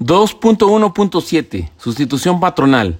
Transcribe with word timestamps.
2.1.7. 0.00 1.70
Sustitución 1.76 2.40
patronal. 2.40 2.98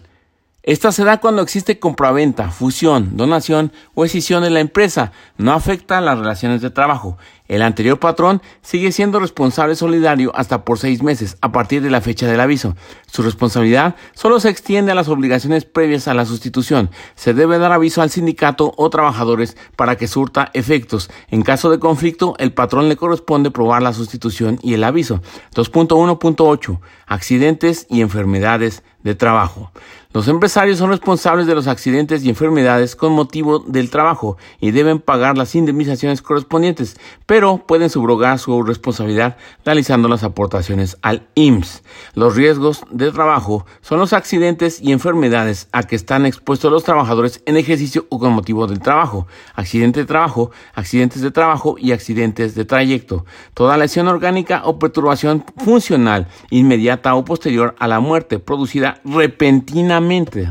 Esta 0.71 0.93
se 0.93 1.03
da 1.03 1.19
cuando 1.19 1.43
existe 1.43 1.81
compraventa, 1.81 2.53
fusión, 2.53 3.17
donación 3.17 3.73
o 3.95 4.05
escisión 4.05 4.45
en 4.45 4.55
la 4.55 4.61
empresa. 4.61 5.11
No 5.37 5.53
afecta 5.53 5.99
a 5.99 6.01
las 6.01 6.17
relaciones 6.17 6.61
de 6.61 6.71
trabajo. 6.71 7.19
El 7.49 7.63
anterior 7.63 7.99
patrón 7.99 8.41
sigue 8.63 8.93
siendo 8.93 9.19
responsable 9.19 9.75
solidario 9.75 10.31
hasta 10.37 10.65
por 10.65 10.79
seis 10.79 11.03
meses 11.03 11.37
a 11.41 11.51
partir 11.51 11.83
de 11.83 11.91
la 11.91 12.01
fecha 12.01 12.29
del 12.29 12.39
aviso. 12.39 12.77
Su 13.09 13.23
responsabilidad 13.25 13.97
solo 14.15 14.39
se 14.39 14.49
extiende 14.49 14.93
a 14.93 14.95
las 14.95 15.09
obligaciones 15.09 15.65
previas 15.65 16.07
a 16.07 16.15
la 16.15 16.25
sustitución. 16.25 16.91
Se 17.17 17.35
debe 17.35 17.59
dar 17.59 17.73
aviso 17.73 18.01
al 18.01 18.11
sindicato 18.11 18.73
o 18.77 18.91
trabajadores 18.91 19.57
para 19.75 19.97
que 19.97 20.07
surta 20.07 20.53
efectos. 20.55 21.11
En 21.33 21.43
caso 21.43 21.73
de 21.73 21.81
conflicto, 21.81 22.37
el 22.39 22.53
patrón 22.53 22.89
le 22.89 22.95
corresponde 22.95 23.51
probar 23.51 23.83
la 23.83 23.93
sustitución 23.93 24.61
y 24.63 24.75
el 24.75 24.85
aviso. 24.85 25.21
2.1.8. 25.57 26.79
Accidentes 27.09 27.89
y 27.91 28.03
enfermedades 28.03 28.85
de 29.03 29.17
trabajo. 29.17 29.73
Los 30.13 30.27
empresarios 30.27 30.79
son 30.79 30.91
responsables 30.91 31.47
de 31.47 31.55
los 31.55 31.69
accidentes 31.69 32.25
y 32.25 32.31
enfermedades 32.31 32.97
con 32.97 33.13
motivo 33.13 33.61
del 33.61 33.91
trabajo 33.91 34.37
y 34.61 34.73
deben 34.73 34.99
pagar 34.99 35.39
las 35.39 35.55
indemnizaciones 35.55 36.21
correspondientes, 36.21 36.97
pero 37.27 37.59
pueden 37.59 37.91
subrogar 37.91 38.41
su 38.41 38.61
responsabilidad 38.65 39.37
realizando 39.65 40.09
las 40.09 40.25
aportaciones 40.25 40.99
al 41.03 41.29
IMSS. 41.37 41.85
Los 42.15 42.35
riesgos 42.35 42.83
de 42.91 43.13
trabajo 43.13 43.67
son 43.83 44.01
los 44.01 44.13
accidentes 44.13 44.81
y 44.83 44.91
enfermedades 44.91 45.69
a 45.71 45.85
que 45.85 45.95
están 45.95 46.27
expuestos 46.27 46.73
los 46.73 46.83
trabajadores 46.83 47.41
en 47.47 47.57
ejercicio 47.57 48.07
o 48.09 48.19
con 48.19 48.33
motivo 48.33 48.67
del 48.67 48.81
trabajo, 48.81 49.29
accidente 49.55 50.01
de 50.01 50.07
trabajo, 50.07 50.51
accidentes 50.75 51.23
de 51.23 51.31
trabajo 51.31 51.77
y 51.79 51.93
accidentes 51.93 52.57
de 52.57 52.65
trayecto. 52.65 53.27
Toda 53.55 53.77
lesión 53.77 54.09
orgánica 54.09 54.63
o 54.65 54.77
perturbación 54.77 55.45
funcional 55.59 56.27
inmediata 56.51 57.15
o 57.15 57.25
posterior 57.25 57.77
a 57.79 57.87
la 57.87 58.01
muerte 58.01 58.41
producida 58.41 59.01
repentinamente, 59.05 60.00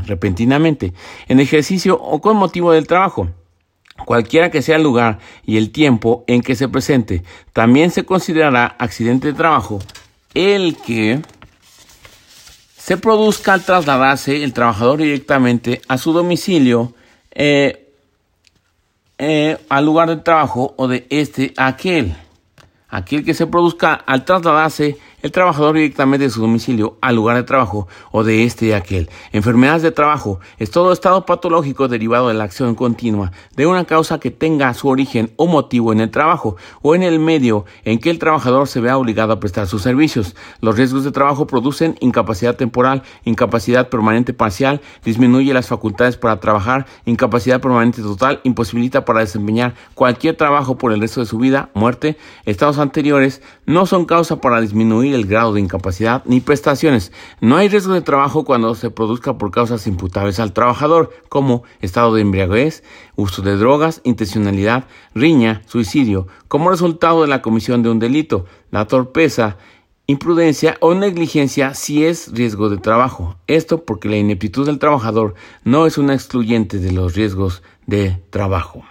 repentinamente, 0.06 0.92
en 1.28 1.40
ejercicio 1.40 1.98
o 2.00 2.20
con 2.20 2.36
motivo 2.36 2.72
del 2.72 2.86
trabajo 2.86 3.28
cualquiera 4.04 4.50
que 4.50 4.62
sea 4.62 4.76
el 4.76 4.82
lugar 4.82 5.18
y 5.44 5.56
el 5.56 5.70
tiempo 5.70 6.24
en 6.26 6.42
que 6.42 6.56
se 6.56 6.68
presente. 6.68 7.22
También 7.52 7.90
se 7.90 8.04
considerará 8.04 8.76
accidente 8.78 9.28
de 9.28 9.34
trabajo 9.34 9.78
el 10.34 10.76
que 10.76 11.20
se 12.76 12.96
produzca 12.96 13.52
al 13.52 13.64
trasladarse 13.64 14.42
el 14.42 14.52
trabajador 14.52 14.98
directamente 14.98 15.80
a 15.88 15.98
su 15.98 16.12
domicilio, 16.12 16.94
eh, 17.32 17.92
eh, 19.18 19.58
al 19.68 19.84
lugar 19.84 20.08
de 20.08 20.16
trabajo 20.16 20.74
o 20.76 20.88
de 20.88 21.06
este 21.10 21.52
a 21.56 21.68
aquel. 21.68 22.16
Aquel 22.88 23.24
que 23.24 23.34
se 23.34 23.46
produzca 23.46 23.94
al 23.94 24.24
trasladarse 24.24 24.98
el 25.22 25.32
trabajador 25.32 25.74
directamente 25.74 26.24
de 26.24 26.30
su 26.30 26.40
domicilio 26.40 26.96
al 27.00 27.16
lugar 27.16 27.36
de 27.36 27.42
trabajo 27.42 27.88
o 28.10 28.24
de 28.24 28.44
este 28.44 28.66
y 28.66 28.72
aquel. 28.72 29.10
Enfermedades 29.32 29.82
de 29.82 29.90
trabajo 29.90 30.40
es 30.58 30.70
todo 30.70 30.92
estado 30.92 31.26
patológico 31.26 31.88
derivado 31.88 32.28
de 32.28 32.34
la 32.34 32.44
acción 32.44 32.74
continua 32.74 33.32
de 33.56 33.66
una 33.66 33.84
causa 33.84 34.20
que 34.20 34.30
tenga 34.30 34.72
su 34.74 34.88
origen 34.88 35.32
o 35.36 35.46
motivo 35.46 35.92
en 35.92 36.00
el 36.00 36.10
trabajo 36.10 36.56
o 36.82 36.94
en 36.94 37.02
el 37.02 37.18
medio 37.18 37.64
en 37.84 37.98
que 37.98 38.10
el 38.10 38.18
trabajador 38.18 38.68
se 38.68 38.80
vea 38.80 38.96
obligado 38.96 39.32
a 39.32 39.40
prestar 39.40 39.66
sus 39.66 39.82
servicios. 39.82 40.36
Los 40.60 40.76
riesgos 40.76 41.04
de 41.04 41.12
trabajo 41.12 41.46
producen 41.46 41.96
incapacidad 42.00 42.56
temporal, 42.56 43.02
incapacidad 43.24 43.88
permanente 43.88 44.32
parcial, 44.32 44.80
disminuye 45.04 45.52
las 45.52 45.68
facultades 45.68 46.16
para 46.16 46.40
trabajar, 46.40 46.86
incapacidad 47.04 47.60
permanente 47.60 48.02
total, 48.02 48.40
imposibilita 48.44 49.04
para 49.04 49.20
desempeñar 49.20 49.74
cualquier 49.94 50.36
trabajo 50.36 50.78
por 50.78 50.92
el 50.92 51.00
resto 51.00 51.20
de 51.20 51.26
su 51.26 51.38
vida, 51.38 51.70
muerte. 51.74 52.16
Estados 52.44 52.78
anteriores 52.78 53.42
no 53.66 53.86
son 53.86 54.04
causa 54.04 54.40
para 54.40 54.60
disminuir 54.60 55.09
el 55.14 55.26
grado 55.26 55.52
de 55.52 55.60
incapacidad 55.60 56.22
ni 56.24 56.40
prestaciones. 56.40 57.12
No 57.40 57.56
hay 57.56 57.68
riesgo 57.68 57.94
de 57.94 58.00
trabajo 58.00 58.44
cuando 58.44 58.74
se 58.74 58.90
produzca 58.90 59.38
por 59.38 59.50
causas 59.50 59.86
imputables 59.86 60.40
al 60.40 60.52
trabajador, 60.52 61.10
como 61.28 61.64
estado 61.80 62.14
de 62.14 62.22
embriaguez, 62.22 62.82
uso 63.16 63.42
de 63.42 63.56
drogas, 63.56 64.00
intencionalidad, 64.04 64.84
riña, 65.14 65.62
suicidio, 65.66 66.26
como 66.48 66.70
resultado 66.70 67.22
de 67.22 67.28
la 67.28 67.42
comisión 67.42 67.82
de 67.82 67.90
un 67.90 67.98
delito, 67.98 68.46
la 68.70 68.86
torpeza, 68.86 69.56
imprudencia 70.06 70.76
o 70.80 70.94
negligencia 70.94 71.74
si 71.74 72.04
es 72.04 72.32
riesgo 72.32 72.68
de 72.68 72.78
trabajo. 72.78 73.36
Esto 73.46 73.84
porque 73.84 74.08
la 74.08 74.16
ineptitud 74.16 74.66
del 74.66 74.80
trabajador 74.80 75.34
no 75.62 75.86
es 75.86 75.98
una 75.98 76.14
excluyente 76.14 76.78
de 76.78 76.90
los 76.90 77.14
riesgos 77.14 77.62
de 77.86 78.20
trabajo. 78.30 78.82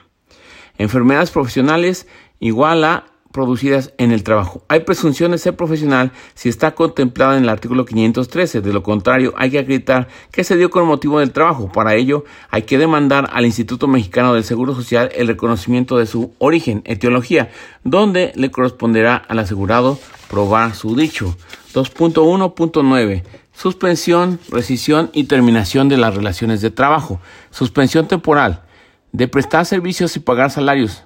Enfermedades 0.78 1.32
profesionales 1.32 2.08
igual 2.40 2.86
a 2.86 3.09
producidas 3.32 3.94
en 3.98 4.12
el 4.12 4.24
trabajo. 4.24 4.64
Hay 4.68 4.82
presunción 4.82 5.32
de 5.32 5.38
ser 5.38 5.56
profesional 5.56 6.12
si 6.34 6.50
está 6.50 6.72
contemplada 6.72 7.38
en 7.38 7.44
el 7.44 7.50
artículo 7.50 7.86
513. 7.86 8.62
De 8.62 8.74
lo 8.74 8.84
contrario, 8.84 9.34
hay 9.38 9.52
que 9.52 9.60
acreditar 9.60 10.08
que 10.32 10.44
se 10.44 10.58
dio 10.58 10.70
con 10.70 10.88
motivo 10.88 11.20
del 11.20 11.32
trabajo. 11.32 11.72
Para 11.72 11.96
ello, 11.96 12.26
hay 12.50 12.64
que 12.64 12.78
demandar 12.78 13.30
al 13.32 13.46
Instituto 13.46 13.88
Mexicano 13.88 14.34
del 14.34 14.44
Seguro 14.44 14.74
Social 14.74 15.10
el 15.16 15.28
reconocimiento 15.28 15.98
de 15.98 16.06
su 16.06 16.34
origen, 16.40 16.82
etiología, 16.86 17.52
donde 17.84 18.32
le 18.36 18.52
corresponderá 18.52 19.16
al 19.16 19.40
asegurado 19.40 20.00
probar 20.30 20.74
su 20.76 20.96
dicho. 20.96 21.36
2.1.9 21.74 23.24
Suspensión, 23.54 24.40
rescisión 24.50 25.10
y 25.14 25.26
terminación 25.26 25.90
de 25.90 25.98
las 25.98 26.16
relaciones 26.16 26.62
de 26.62 26.72
trabajo. 26.72 27.20
Suspensión 27.52 28.08
temporal. 28.08 28.64
De 29.12 29.28
prestar 29.28 29.66
servicios 29.66 30.16
y 30.16 30.20
pagar 30.20 30.50
salarios 30.50 31.04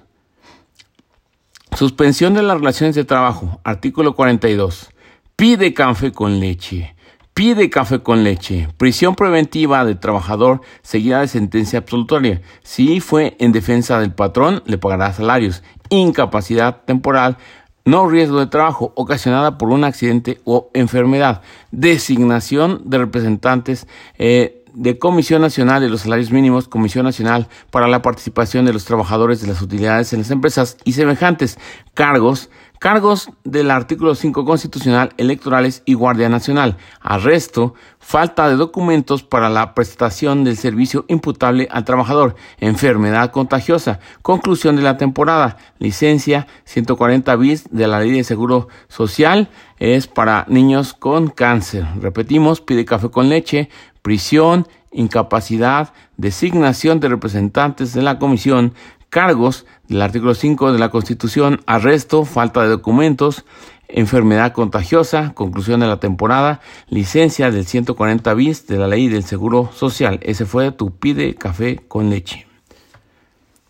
Suspensión 1.76 2.34
de 2.34 2.42
las 2.42 2.58
relaciones 2.58 2.94
de 2.94 3.04
trabajo. 3.04 3.60
Artículo 3.64 4.14
42. 4.14 4.90
Pide 5.34 5.74
café 5.74 6.12
con 6.12 6.38
leche. 6.38 6.94
Pide 7.34 7.68
café 7.68 7.98
con 7.98 8.22
leche. 8.22 8.68
Prisión 8.76 9.16
preventiva 9.16 9.84
del 9.84 9.98
trabajador 9.98 10.60
seguida 10.82 11.20
de 11.20 11.26
sentencia 11.26 11.80
absolutoria. 11.80 12.42
Si 12.62 13.00
fue 13.00 13.36
en 13.40 13.50
defensa 13.50 13.98
del 13.98 14.12
patrón, 14.12 14.62
le 14.66 14.78
pagará 14.78 15.12
salarios. 15.12 15.64
Incapacidad 15.88 16.82
temporal. 16.84 17.38
No 17.84 18.08
riesgo 18.08 18.38
de 18.38 18.46
trabajo 18.46 18.92
ocasionada 18.94 19.58
por 19.58 19.70
un 19.70 19.82
accidente 19.82 20.40
o 20.44 20.70
enfermedad. 20.74 21.42
Designación 21.72 22.82
de 22.84 22.98
representantes 22.98 23.88
eh, 24.16 24.63
de 24.74 24.98
Comisión 24.98 25.40
Nacional 25.40 25.80
de 25.80 25.88
los 25.88 26.02
Salarios 26.02 26.30
Mínimos, 26.30 26.68
Comisión 26.68 27.04
Nacional 27.04 27.48
para 27.70 27.88
la 27.88 28.02
Participación 28.02 28.64
de 28.64 28.72
los 28.72 28.84
Trabajadores 28.84 29.40
de 29.40 29.48
las 29.48 29.62
Utilidades 29.62 30.12
en 30.12 30.20
las 30.20 30.30
Empresas 30.30 30.76
y 30.84 30.92
semejantes 30.92 31.58
cargos, 31.94 32.50
cargos 32.80 33.30
del 33.44 33.70
artículo 33.70 34.14
5 34.14 34.44
constitucional 34.44 35.14
electorales 35.16 35.82
y 35.86 35.94
Guardia 35.94 36.28
Nacional, 36.28 36.76
arresto, 37.00 37.74
falta 37.98 38.48
de 38.48 38.56
documentos 38.56 39.22
para 39.22 39.48
la 39.48 39.74
prestación 39.74 40.44
del 40.44 40.56
servicio 40.56 41.04
imputable 41.08 41.68
al 41.70 41.84
trabajador, 41.84 42.34
enfermedad 42.58 43.30
contagiosa, 43.30 44.00
conclusión 44.22 44.76
de 44.76 44.82
la 44.82 44.98
temporada, 44.98 45.56
licencia 45.78 46.46
140 46.64 47.34
bis 47.36 47.64
de 47.70 47.86
la 47.86 48.00
Ley 48.00 48.10
de 48.10 48.24
Seguro 48.24 48.68
Social. 48.88 49.48
Es 49.78 50.06
para 50.06 50.46
niños 50.48 50.94
con 50.94 51.28
cáncer. 51.28 51.86
Repetimos, 52.00 52.60
pide 52.60 52.84
café 52.84 53.10
con 53.10 53.28
leche, 53.28 53.70
prisión, 54.04 54.68
incapacidad, 54.92 55.94
designación 56.18 57.00
de 57.00 57.08
representantes 57.08 57.94
de 57.94 58.02
la 58.02 58.18
comisión, 58.18 58.74
cargos 59.08 59.64
del 59.88 60.02
artículo 60.02 60.34
5 60.34 60.74
de 60.74 60.78
la 60.78 60.90
Constitución, 60.90 61.62
arresto, 61.64 62.26
falta 62.26 62.60
de 62.60 62.68
documentos, 62.68 63.46
enfermedad 63.88 64.52
contagiosa, 64.52 65.32
conclusión 65.32 65.80
de 65.80 65.86
la 65.86 66.00
temporada, 66.00 66.60
licencia 66.90 67.50
del 67.50 67.64
140 67.64 68.34
bis 68.34 68.66
de 68.66 68.76
la 68.76 68.88
ley 68.88 69.08
del 69.08 69.24
Seguro 69.24 69.70
Social. 69.72 70.20
Ese 70.22 70.44
fue 70.44 70.70
tu 70.70 70.90
pide 70.90 71.34
café 71.34 71.80
con 71.88 72.10
leche. 72.10 72.46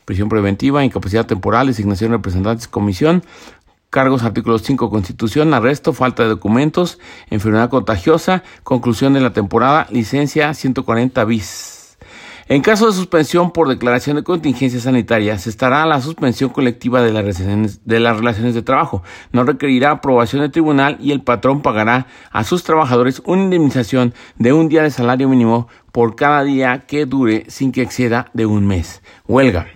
Prisión 0.05 0.29
preventiva, 0.29 0.85
incapacidad 0.85 1.27
temporal, 1.27 1.69
designación 1.69 2.11
de 2.11 2.17
representantes, 2.17 2.67
comisión, 2.67 3.23
Cargos, 3.95 4.25
artículo 4.25 4.59
5, 4.59 4.91
Constitución, 4.91 5.55
arresto, 5.55 5.93
falta 5.93 6.25
de 6.25 6.29
documentos, 6.29 6.99
enfermedad 7.31 7.71
contagiosa, 7.71 8.43
conclusión 8.65 9.13
de 9.13 9.21
la 9.21 9.33
temporada, 9.33 9.87
licencia 9.89 10.53
140 10.53 11.25
bis. 11.25 11.97
En 12.49 12.61
caso 12.61 12.89
de 12.89 12.93
suspensión 12.93 13.53
por 13.53 13.69
declaración 13.69 14.17
de 14.17 14.25
contingencia 14.25 14.81
sanitaria, 14.81 15.39
se 15.39 15.49
estará 15.49 15.87
la 15.87 16.01
suspensión 16.01 16.51
colectiva 16.51 17.03
de 17.03 17.13
las, 17.13 17.23
relaciones, 17.23 17.85
de 17.85 18.53
de 18.53 18.63
trabajo. 18.63 19.05
No 19.31 19.45
requerirá 19.45 19.93
aprobación 19.93 20.43
del 20.43 20.51
tribunal 20.51 20.97
y 21.01 21.13
el 21.13 21.23
patrón 21.23 21.63
pagará 21.63 22.09
a 22.33 22.43
sus 22.43 22.65
trabajadores 22.65 23.23
una 23.27 23.45
indemnización 23.45 24.13
de 24.37 24.53
un 24.53 24.69
día 24.69 24.83
de 24.83 24.91
salario 24.91 25.29
mínimo 25.29 25.69
por 25.93 26.17
cada 26.17 26.43
día 26.43 26.85
que 26.89 27.07
dure 27.07 27.45
sin 27.47 27.71
que 27.71 27.83
exceda 27.83 28.29
de 28.35 28.45
un 28.45 28.67
mes. 28.67 29.03
Huelga. 29.29 29.69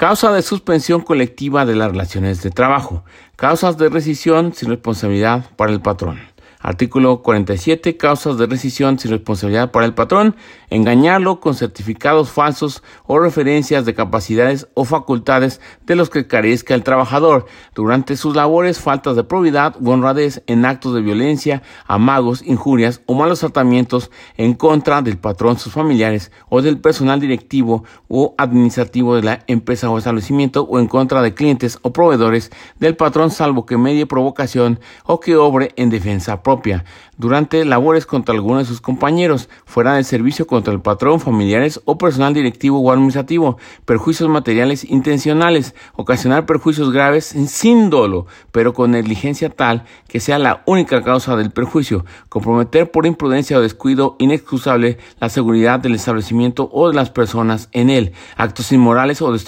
Causa 0.00 0.32
de 0.32 0.40
suspensión 0.40 1.02
colectiva 1.02 1.66
de 1.66 1.76
las 1.76 1.90
relaciones 1.90 2.42
de 2.42 2.50
trabajo. 2.50 3.04
Causas 3.36 3.76
de 3.76 3.90
rescisión 3.90 4.54
sin 4.54 4.70
responsabilidad 4.70 5.50
para 5.56 5.72
el 5.72 5.82
patrón. 5.82 6.18
Artículo 6.62 7.22
47. 7.22 7.96
Causas 7.96 8.36
de 8.36 8.46
rescisión 8.46 8.98
sin 8.98 9.12
responsabilidad 9.12 9.70
para 9.70 9.86
el 9.86 9.94
patrón. 9.94 10.36
Engañarlo 10.68 11.40
con 11.40 11.54
certificados 11.54 12.30
falsos 12.30 12.82
o 13.06 13.18
referencias 13.18 13.86
de 13.86 13.94
capacidades 13.94 14.68
o 14.74 14.84
facultades 14.84 15.58
de 15.86 15.96
los 15.96 16.10
que 16.10 16.26
carezca 16.26 16.74
el 16.74 16.82
trabajador. 16.82 17.46
Durante 17.74 18.14
sus 18.14 18.36
labores, 18.36 18.78
faltas 18.78 19.16
de 19.16 19.24
probidad 19.24 19.74
u 19.80 19.90
honradez 19.90 20.42
en 20.46 20.66
actos 20.66 20.94
de 20.94 21.00
violencia, 21.00 21.62
amagos, 21.86 22.42
injurias 22.44 23.00
o 23.06 23.14
malos 23.14 23.40
tratamientos 23.40 24.10
en 24.36 24.52
contra 24.52 25.00
del 25.00 25.16
patrón, 25.16 25.58
sus 25.58 25.72
familiares 25.72 26.30
o 26.50 26.60
del 26.60 26.78
personal 26.78 27.20
directivo 27.20 27.84
o 28.06 28.34
administrativo 28.36 29.16
de 29.16 29.22
la 29.22 29.44
empresa 29.46 29.88
o 29.88 29.96
establecimiento 29.96 30.64
o 30.64 30.78
en 30.78 30.88
contra 30.88 31.22
de 31.22 31.32
clientes 31.32 31.78
o 31.80 31.94
proveedores 31.94 32.50
del 32.78 32.96
patrón 32.96 33.30
salvo 33.30 33.64
que 33.64 33.78
medie 33.78 34.04
provocación 34.04 34.78
o 35.06 35.20
que 35.20 35.36
obre 35.36 35.72
en 35.76 35.88
defensa 35.88 36.42
propia 36.42 36.49
propia, 36.50 36.84
durante 37.16 37.64
labores 37.64 38.06
contra 38.06 38.34
alguno 38.34 38.58
de 38.58 38.64
sus 38.64 38.80
compañeros, 38.80 39.48
fuera 39.66 39.94
del 39.94 40.04
servicio 40.04 40.48
contra 40.48 40.74
el 40.74 40.80
patrón, 40.80 41.20
familiares 41.20 41.80
o 41.84 41.96
personal 41.96 42.34
directivo 42.34 42.80
o 42.80 42.90
administrativo, 42.90 43.56
perjuicios 43.84 44.28
materiales 44.28 44.82
intencionales, 44.82 45.76
ocasionar 45.94 46.46
perjuicios 46.46 46.90
graves 46.90 47.26
sin 47.46 47.88
dolo, 47.88 48.26
pero 48.50 48.72
con 48.72 48.90
negligencia 48.90 49.48
tal 49.48 49.84
que 50.08 50.18
sea 50.18 50.40
la 50.40 50.64
única 50.66 51.04
causa 51.04 51.36
del 51.36 51.52
perjuicio, 51.52 52.04
comprometer 52.28 52.90
por 52.90 53.06
imprudencia 53.06 53.56
o 53.56 53.60
descuido 53.60 54.16
inexcusable 54.18 54.98
la 55.20 55.28
seguridad 55.28 55.78
del 55.78 55.94
establecimiento 55.94 56.68
o 56.72 56.88
de 56.88 56.96
las 56.96 57.10
personas 57.10 57.68
en 57.70 57.90
él, 57.90 58.12
actos 58.36 58.72
inmorales 58.72 59.22
o 59.22 59.30
de 59.30 59.38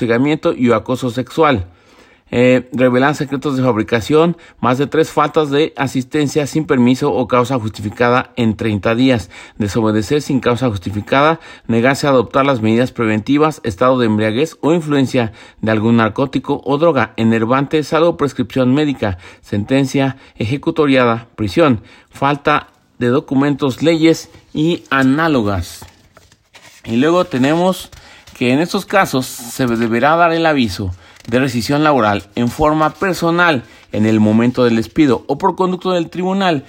y 0.56 0.72
acoso 0.72 1.10
sexual 1.10 1.66
eh, 2.34 2.70
revelan 2.72 3.14
secretos 3.14 3.58
de 3.58 3.62
fabricación, 3.62 4.38
más 4.58 4.78
de 4.78 4.86
tres 4.86 5.10
faltas 5.10 5.50
de 5.50 5.74
asistencia 5.76 6.46
sin 6.46 6.64
permiso 6.64 7.12
o 7.12 7.28
causa 7.28 7.58
justificada 7.58 8.32
en 8.36 8.56
30 8.56 8.94
días, 8.94 9.30
desobedecer 9.58 10.22
sin 10.22 10.40
causa 10.40 10.70
justificada, 10.70 11.40
negarse 11.66 12.06
a 12.06 12.10
adoptar 12.10 12.46
las 12.46 12.62
medidas 12.62 12.90
preventivas, 12.90 13.60
estado 13.64 13.98
de 13.98 14.06
embriaguez 14.06 14.56
o 14.62 14.72
influencia 14.72 15.32
de 15.60 15.70
algún 15.70 15.98
narcótico 15.98 16.62
o 16.64 16.78
droga 16.78 17.12
enervante, 17.18 17.84
salvo 17.84 18.16
prescripción 18.16 18.72
médica, 18.72 19.18
sentencia 19.42 20.16
ejecutoriada, 20.36 21.28
prisión, 21.36 21.82
falta 22.10 22.68
de 22.98 23.08
documentos, 23.08 23.82
leyes 23.82 24.30
y 24.54 24.84
análogas. 24.88 25.84
Y 26.86 26.96
luego 26.96 27.26
tenemos 27.26 27.90
que 28.34 28.54
en 28.54 28.60
estos 28.60 28.86
casos 28.86 29.26
se 29.26 29.66
deberá 29.66 30.16
dar 30.16 30.32
el 30.32 30.46
aviso 30.46 30.92
de 31.26 31.38
rescisión 31.38 31.84
laboral 31.84 32.28
en 32.34 32.48
forma 32.48 32.90
personal 32.90 33.64
en 33.92 34.06
el 34.06 34.20
momento 34.20 34.64
del 34.64 34.76
despido 34.76 35.24
o 35.26 35.38
por 35.38 35.56
conducto 35.56 35.92
del 35.92 36.10
tribunal 36.10 36.64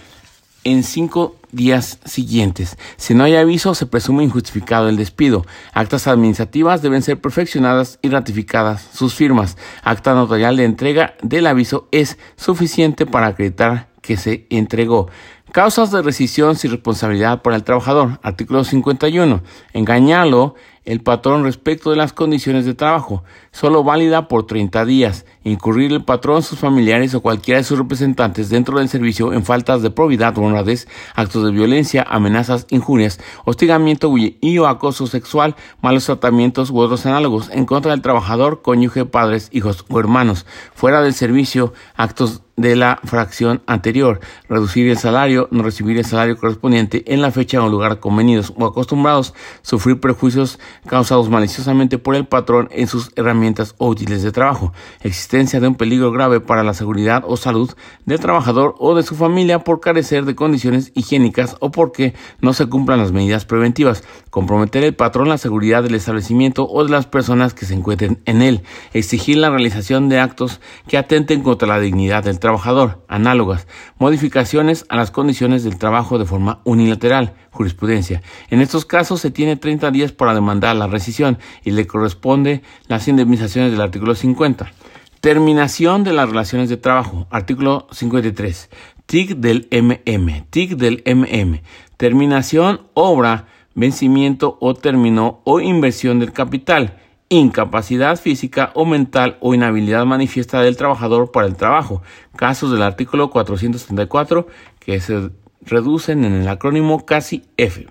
en 0.64 0.84
cinco 0.84 1.36
días 1.52 2.00
siguientes. 2.06 2.78
Si 2.98 3.14
no 3.14 3.24
hay 3.24 3.36
aviso, 3.36 3.76
se 3.76 3.86
presume 3.86 4.24
injustificado 4.24 4.90
el 4.90 4.98
despido. 4.98 5.46
Actas 5.74 6.08
administrativas 6.08 6.82
deben 6.82 7.02
ser 7.02 7.20
perfeccionadas 7.22 8.00
y 8.02 8.10
ratificadas 8.10 8.88
sus 8.94 9.14
firmas. 9.14 9.58
Acta 9.84 10.14
notarial 10.14 10.58
de 10.58 10.66
entrega 10.66 11.16
del 11.22 11.48
aviso 11.48 11.88
es 11.92 12.18
suficiente 12.36 13.06
para 13.06 13.28
acreditar 13.28 13.90
que 14.02 14.18
se 14.18 14.48
entregó. 14.50 15.10
Causas 15.52 15.92
de 15.92 16.02
rescisión 16.02 16.56
sin 16.56 16.72
responsabilidad 16.72 17.42
para 17.42 17.56
el 17.56 17.64
trabajador. 17.64 18.20
Artículo 18.24 18.64
51. 18.64 19.44
Engañarlo 19.74 20.56
el 20.86 21.02
patrón 21.02 21.44
respecto 21.44 21.90
de 21.90 21.96
las 21.96 22.14
condiciones 22.14 22.66
de 22.66 22.74
trabajo, 22.74 23.24
solo 23.52 23.84
válida 23.84 24.28
por 24.28 24.46
30 24.46 24.86
días. 24.86 25.26
Incurrir 25.44 25.92
el 25.92 26.04
patrón, 26.04 26.44
sus 26.44 26.60
familiares 26.60 27.14
o 27.16 27.22
cualquiera 27.22 27.60
de 27.60 27.64
sus 27.64 27.78
representantes 27.78 28.50
dentro 28.50 28.80
del 28.80 28.90
servicio 28.90 29.34
en 29.34 29.44
faltas 29.44 29.82
de 29.82 29.92
probidad 29.92 30.38
o 30.38 30.42
honradez, 30.42 30.88
actos 31.16 31.44
de 31.44 31.52
violencia, 31.52 32.06
amenazas, 32.10 32.66
injurias, 32.70 33.20
hostigamiento 33.46 34.14
y 34.18 34.58
o 34.58 34.68
acoso 34.68 35.08
sexual, 35.08 35.56
malos 35.82 36.06
tratamientos 36.06 36.70
u 36.70 36.80
otros 36.80 37.06
análogos 37.06 37.50
en 37.52 37.66
contra 37.66 37.92
del 37.92 38.02
trabajador, 38.02 38.62
cónyuge, 38.62 39.06
padres, 39.06 39.50
hijos 39.52 39.86
o 39.90 40.00
hermanos, 40.00 40.46
fuera 40.74 41.02
del 41.02 41.14
servicio, 41.14 41.74
actos 41.96 42.42
de 42.56 42.76
la 42.76 43.00
fracción 43.04 43.64
anterior, 43.66 44.20
reducir 44.48 44.88
el 44.88 44.98
salario, 44.98 45.48
no 45.52 45.64
recibir 45.64 45.98
el 45.98 46.06
salario 46.06 46.38
correspondiente 46.38 47.04
en 47.12 47.22
la 47.22 47.32
fecha 47.32 47.64
o 47.64 47.70
lugar 47.70 48.00
convenidos 48.00 48.54
o 48.56 48.66
acostumbrados, 48.66 49.34
sufrir 49.64 50.00
perjuicios 50.00 50.60
causados 50.88 51.30
maliciosamente 51.30 51.98
por 51.98 52.16
el 52.16 52.26
patrón 52.26 52.70
en 52.72 52.88
sus 52.88 53.12
herramientas 53.16 53.76
útiles 53.78 54.24
de 54.24 54.32
trabajo, 54.32 54.74
existencia 55.02 55.60
de 55.60 55.68
un 55.68 55.76
peligro 55.76 56.12
grave 56.12 56.40
para 56.40 56.64
la 56.64 56.74
seguridad 56.74 57.24
o 57.26 57.38
salud 57.38 57.72
del 58.06 58.20
trabajador 58.20 58.76
o 58.80 58.96
de 58.96 59.04
su 59.04 59.16
familia 59.16 59.60
por 59.60 59.80
carecer 59.80 60.26
de 60.26 60.36
condiciones 60.36 60.92
higiénicas 60.96 61.56
o 61.60 61.72
porque 61.72 62.14
no 62.42 62.54
se 62.54 62.68
cumplan 62.68 63.00
las 63.00 63.12
medidas 63.12 63.46
preventivas, 63.46 64.04
comprometer 64.30 64.84
el 64.84 64.96
patrón 64.96 65.30
la 65.30 65.38
seguridad 65.38 65.84
del 65.84 65.96
establecimiento 65.96 66.68
o 66.68 66.84
de 66.84 66.92
las 66.92 67.06
personas 67.06 67.54
que 67.54 67.66
se 67.66 67.74
encuentren 67.74 68.22
en 68.26 68.42
él, 68.42 68.64
exigir 68.94 69.38
la 69.38 69.50
realización 69.50 70.10
de 70.10 70.20
actos 70.20 70.60
que 70.88 70.98
atenten 70.98 71.42
contra 71.42 71.68
la 71.68 71.80
dignidad 71.80 72.24
del 72.24 72.40
trabajador, 72.40 73.04
análogas, 73.08 73.68
modificaciones 73.98 74.86
a 74.90 74.98
las 74.98 75.12
condiciones 75.12 75.64
del 75.64 75.78
trabajo 75.78 76.18
de 76.18 76.26
forma 76.26 76.62
unilateral, 76.64 77.36
jurisprudencia. 77.54 78.22
En 78.50 78.60
estos 78.60 78.86
casos 78.86 79.22
se 79.22 79.32
tiene 79.32 79.56
30 79.56 79.92
días 79.92 80.12
para 80.12 80.34
demandar 80.34 80.76
la 80.76 80.88
rescisión 80.88 81.38
y 81.64 81.72
le 81.72 81.88
corresponde 81.88 82.64
las 82.88 83.08
indemnizaciones 83.08 83.72
del 83.72 83.82
artículo 83.82 84.16
50. 84.16 84.74
Terminación 85.22 86.04
de 86.04 86.12
las 86.12 86.28
relaciones 86.28 86.68
de 86.68 86.76
trabajo, 86.78 87.28
artículo 87.30 87.88
53. 87.92 88.70
TIC 89.06 89.38
del 89.38 89.70
MM, 89.72 90.46
TIC 90.50 90.72
del 90.72 91.04
MM. 91.06 91.62
Terminación, 91.96 92.82
obra, 92.94 93.48
vencimiento 93.76 94.58
o 94.60 94.74
término 94.74 95.42
o 95.46 95.62
inversión 95.62 96.20
del 96.20 96.34
capital 96.34 97.00
incapacidad 97.30 98.20
física 98.20 98.72
o 98.76 98.86
mental 98.86 99.38
o 99.42 99.54
inhabilidad 99.54 100.06
manifiesta 100.06 100.62
del 100.62 100.78
trabajador 100.78 101.32
para 101.32 101.48
el 101.48 101.56
trabajo, 101.56 102.04
casos 102.36 102.72
del 102.72 102.84
artículo 102.84 103.30
434 103.30 104.48
que 104.80 105.00
se 105.00 105.32
reducen 105.66 106.26
en 106.26 106.34
el 106.34 106.48
acrónimo 106.48 107.06
casi 107.06 107.44
F. 107.58 107.88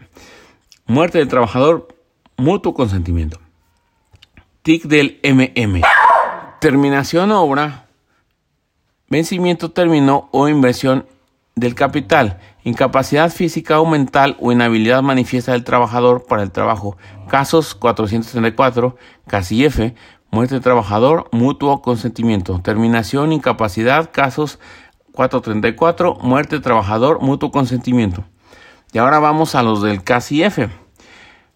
Muerte 0.87 1.19
del 1.19 1.29
trabajador, 1.29 1.89
mutuo 2.37 2.75
consentimiento. 2.75 3.41
TIC 4.63 4.85
del 4.85 5.21
MM. 5.25 5.83
Terminación 6.61 7.33
obra, 7.33 7.87
vencimiento 9.09 9.73
término 9.73 10.29
o 10.33 10.49
inversión 10.49 11.07
del 11.55 11.75
capital, 11.75 12.39
incapacidad 12.65 13.31
física 13.31 13.81
o 13.81 13.87
mental 13.87 14.37
o 14.41 14.53
inhabilidad 14.53 15.03
manifiesta 15.03 15.53
del 15.53 15.65
trabajador 15.65 16.25
para 16.27 16.43
el 16.43 16.51
trabajo. 16.51 16.97
Casos 17.29 17.75
434, 17.75 18.97
casi 19.27 19.65
F, 19.65 19.95
muerte 20.31 20.55
del 20.55 20.63
trabajador, 20.63 21.29
mutuo 21.33 21.83
consentimiento. 21.83 22.61
Terminación, 22.63 23.33
incapacidad, 23.33 24.11
casos 24.13 24.59
434, 25.13 26.17
muerte 26.21 26.61
trabajador, 26.61 27.21
mutuo 27.21 27.51
consentimiento. 27.51 28.25
Y 28.93 28.99
ahora 28.99 29.19
vamos 29.19 29.55
a 29.55 29.63
los 29.63 29.83
del 29.83 30.03
casi 30.03 30.43
F. 30.43 30.69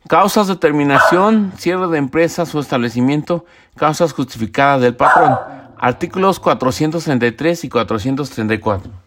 Causas 0.08 0.46
de 0.46 0.56
terminación, 0.56 1.52
cierre 1.56 1.88
de 1.88 1.98
empresas 1.98 2.54
o 2.54 2.60
establecimiento, 2.60 3.44
causas 3.76 4.12
justificadas 4.12 4.80
del 4.80 4.94
patrón. 4.94 5.36
Artículos 5.78 6.38
433 6.40 7.64
y 7.64 7.68
434 7.68 9.06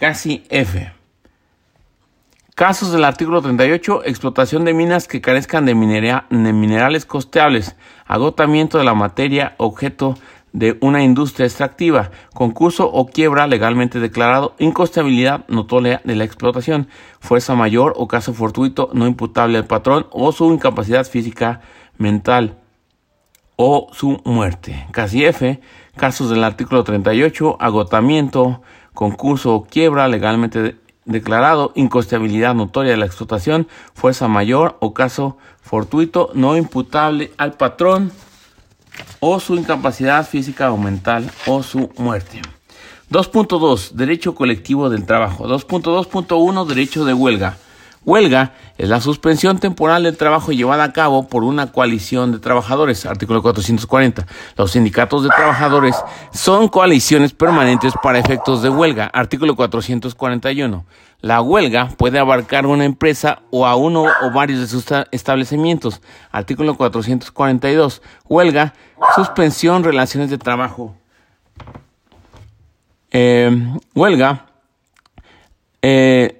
casi 0.00 0.44
F. 0.48 0.92
Casos 2.54 2.90
del 2.90 3.04
artículo 3.04 3.42
38, 3.42 4.02
explotación 4.06 4.64
de 4.64 4.74
minas 4.74 5.06
que 5.06 5.20
carezcan 5.20 5.66
de, 5.66 5.74
minerales 5.74 7.04
costeables, 7.04 7.76
agotamiento 8.06 8.78
de 8.78 8.84
la 8.84 8.94
materia 8.94 9.54
objeto 9.58 10.14
de 10.52 10.76
una 10.80 11.02
industria 11.02 11.46
extractiva, 11.46 12.10
concurso 12.34 12.90
o 12.90 13.06
quiebra 13.06 13.46
legalmente 13.46 14.00
declarado, 14.00 14.54
incosteabilidad 14.58 15.46
notoria 15.48 16.00
de 16.04 16.16
la 16.16 16.24
explotación, 16.24 16.88
fuerza 17.20 17.54
mayor 17.54 17.94
o 17.96 18.08
caso 18.08 18.34
fortuito 18.34 18.90
no 18.92 19.06
imputable 19.06 19.58
al 19.58 19.66
patrón 19.66 20.06
o 20.10 20.32
su 20.32 20.52
incapacidad 20.52 21.06
física, 21.06 21.60
mental 21.98 22.58
o 23.56 23.88
su 23.92 24.20
muerte. 24.24 24.86
Casi 24.90 25.24
F, 25.24 25.60
casos 25.96 26.30
del 26.30 26.42
artículo 26.44 26.82
38, 26.82 27.58
agotamiento, 27.60 28.62
concurso 28.94 29.54
o 29.54 29.64
quiebra 29.64 30.08
legalmente 30.08 30.76
declarado, 31.04 31.72
incosteabilidad 31.74 32.54
notoria 32.54 32.92
de 32.92 32.96
la 32.96 33.06
explotación, 33.06 33.68
fuerza 33.94 34.28
mayor 34.28 34.76
o 34.80 34.94
caso 34.94 35.36
fortuito 35.60 36.30
no 36.34 36.56
imputable 36.56 37.32
al 37.36 37.52
patrón 37.52 38.12
o 39.20 39.40
su 39.40 39.56
incapacidad 39.56 40.26
física 40.26 40.72
o 40.72 40.78
mental 40.78 41.30
o 41.46 41.62
su 41.62 41.90
muerte. 41.98 42.42
2.2 43.10 43.90
Derecho 43.92 44.34
colectivo 44.34 44.88
del 44.88 45.04
trabajo. 45.04 45.46
2.2.1 45.46 46.66
Derecho 46.66 47.04
de 47.04 47.14
huelga. 47.14 47.56
Huelga 48.04 48.54
es 48.78 48.88
la 48.88 49.00
suspensión 49.00 49.58
temporal 49.58 50.04
del 50.04 50.16
trabajo 50.16 50.52
llevada 50.52 50.84
a 50.84 50.92
cabo 50.92 51.28
por 51.28 51.44
una 51.44 51.70
coalición 51.70 52.32
de 52.32 52.38
trabajadores, 52.38 53.04
artículo 53.04 53.42
440. 53.42 54.26
Los 54.56 54.72
sindicatos 54.72 55.22
de 55.22 55.28
trabajadores 55.28 55.96
son 56.32 56.68
coaliciones 56.68 57.34
permanentes 57.34 57.92
para 58.02 58.18
efectos 58.18 58.62
de 58.62 58.70
huelga, 58.70 59.04
artículo 59.12 59.54
441. 59.54 60.86
La 61.20 61.42
huelga 61.42 61.88
puede 61.98 62.18
abarcar 62.18 62.64
una 62.64 62.86
empresa 62.86 63.42
o 63.50 63.66
a 63.66 63.76
uno 63.76 64.06
o 64.22 64.30
varios 64.32 64.60
de 64.60 64.66
sus 64.66 64.86
establecimientos, 65.10 66.00
artículo 66.32 66.78
442. 66.78 68.00
Huelga, 68.26 68.72
suspensión, 69.14 69.84
relaciones 69.84 70.30
de 70.30 70.38
trabajo. 70.38 70.96
Eh, 73.10 73.74
huelga. 73.94 74.46
Eh, 75.82 76.39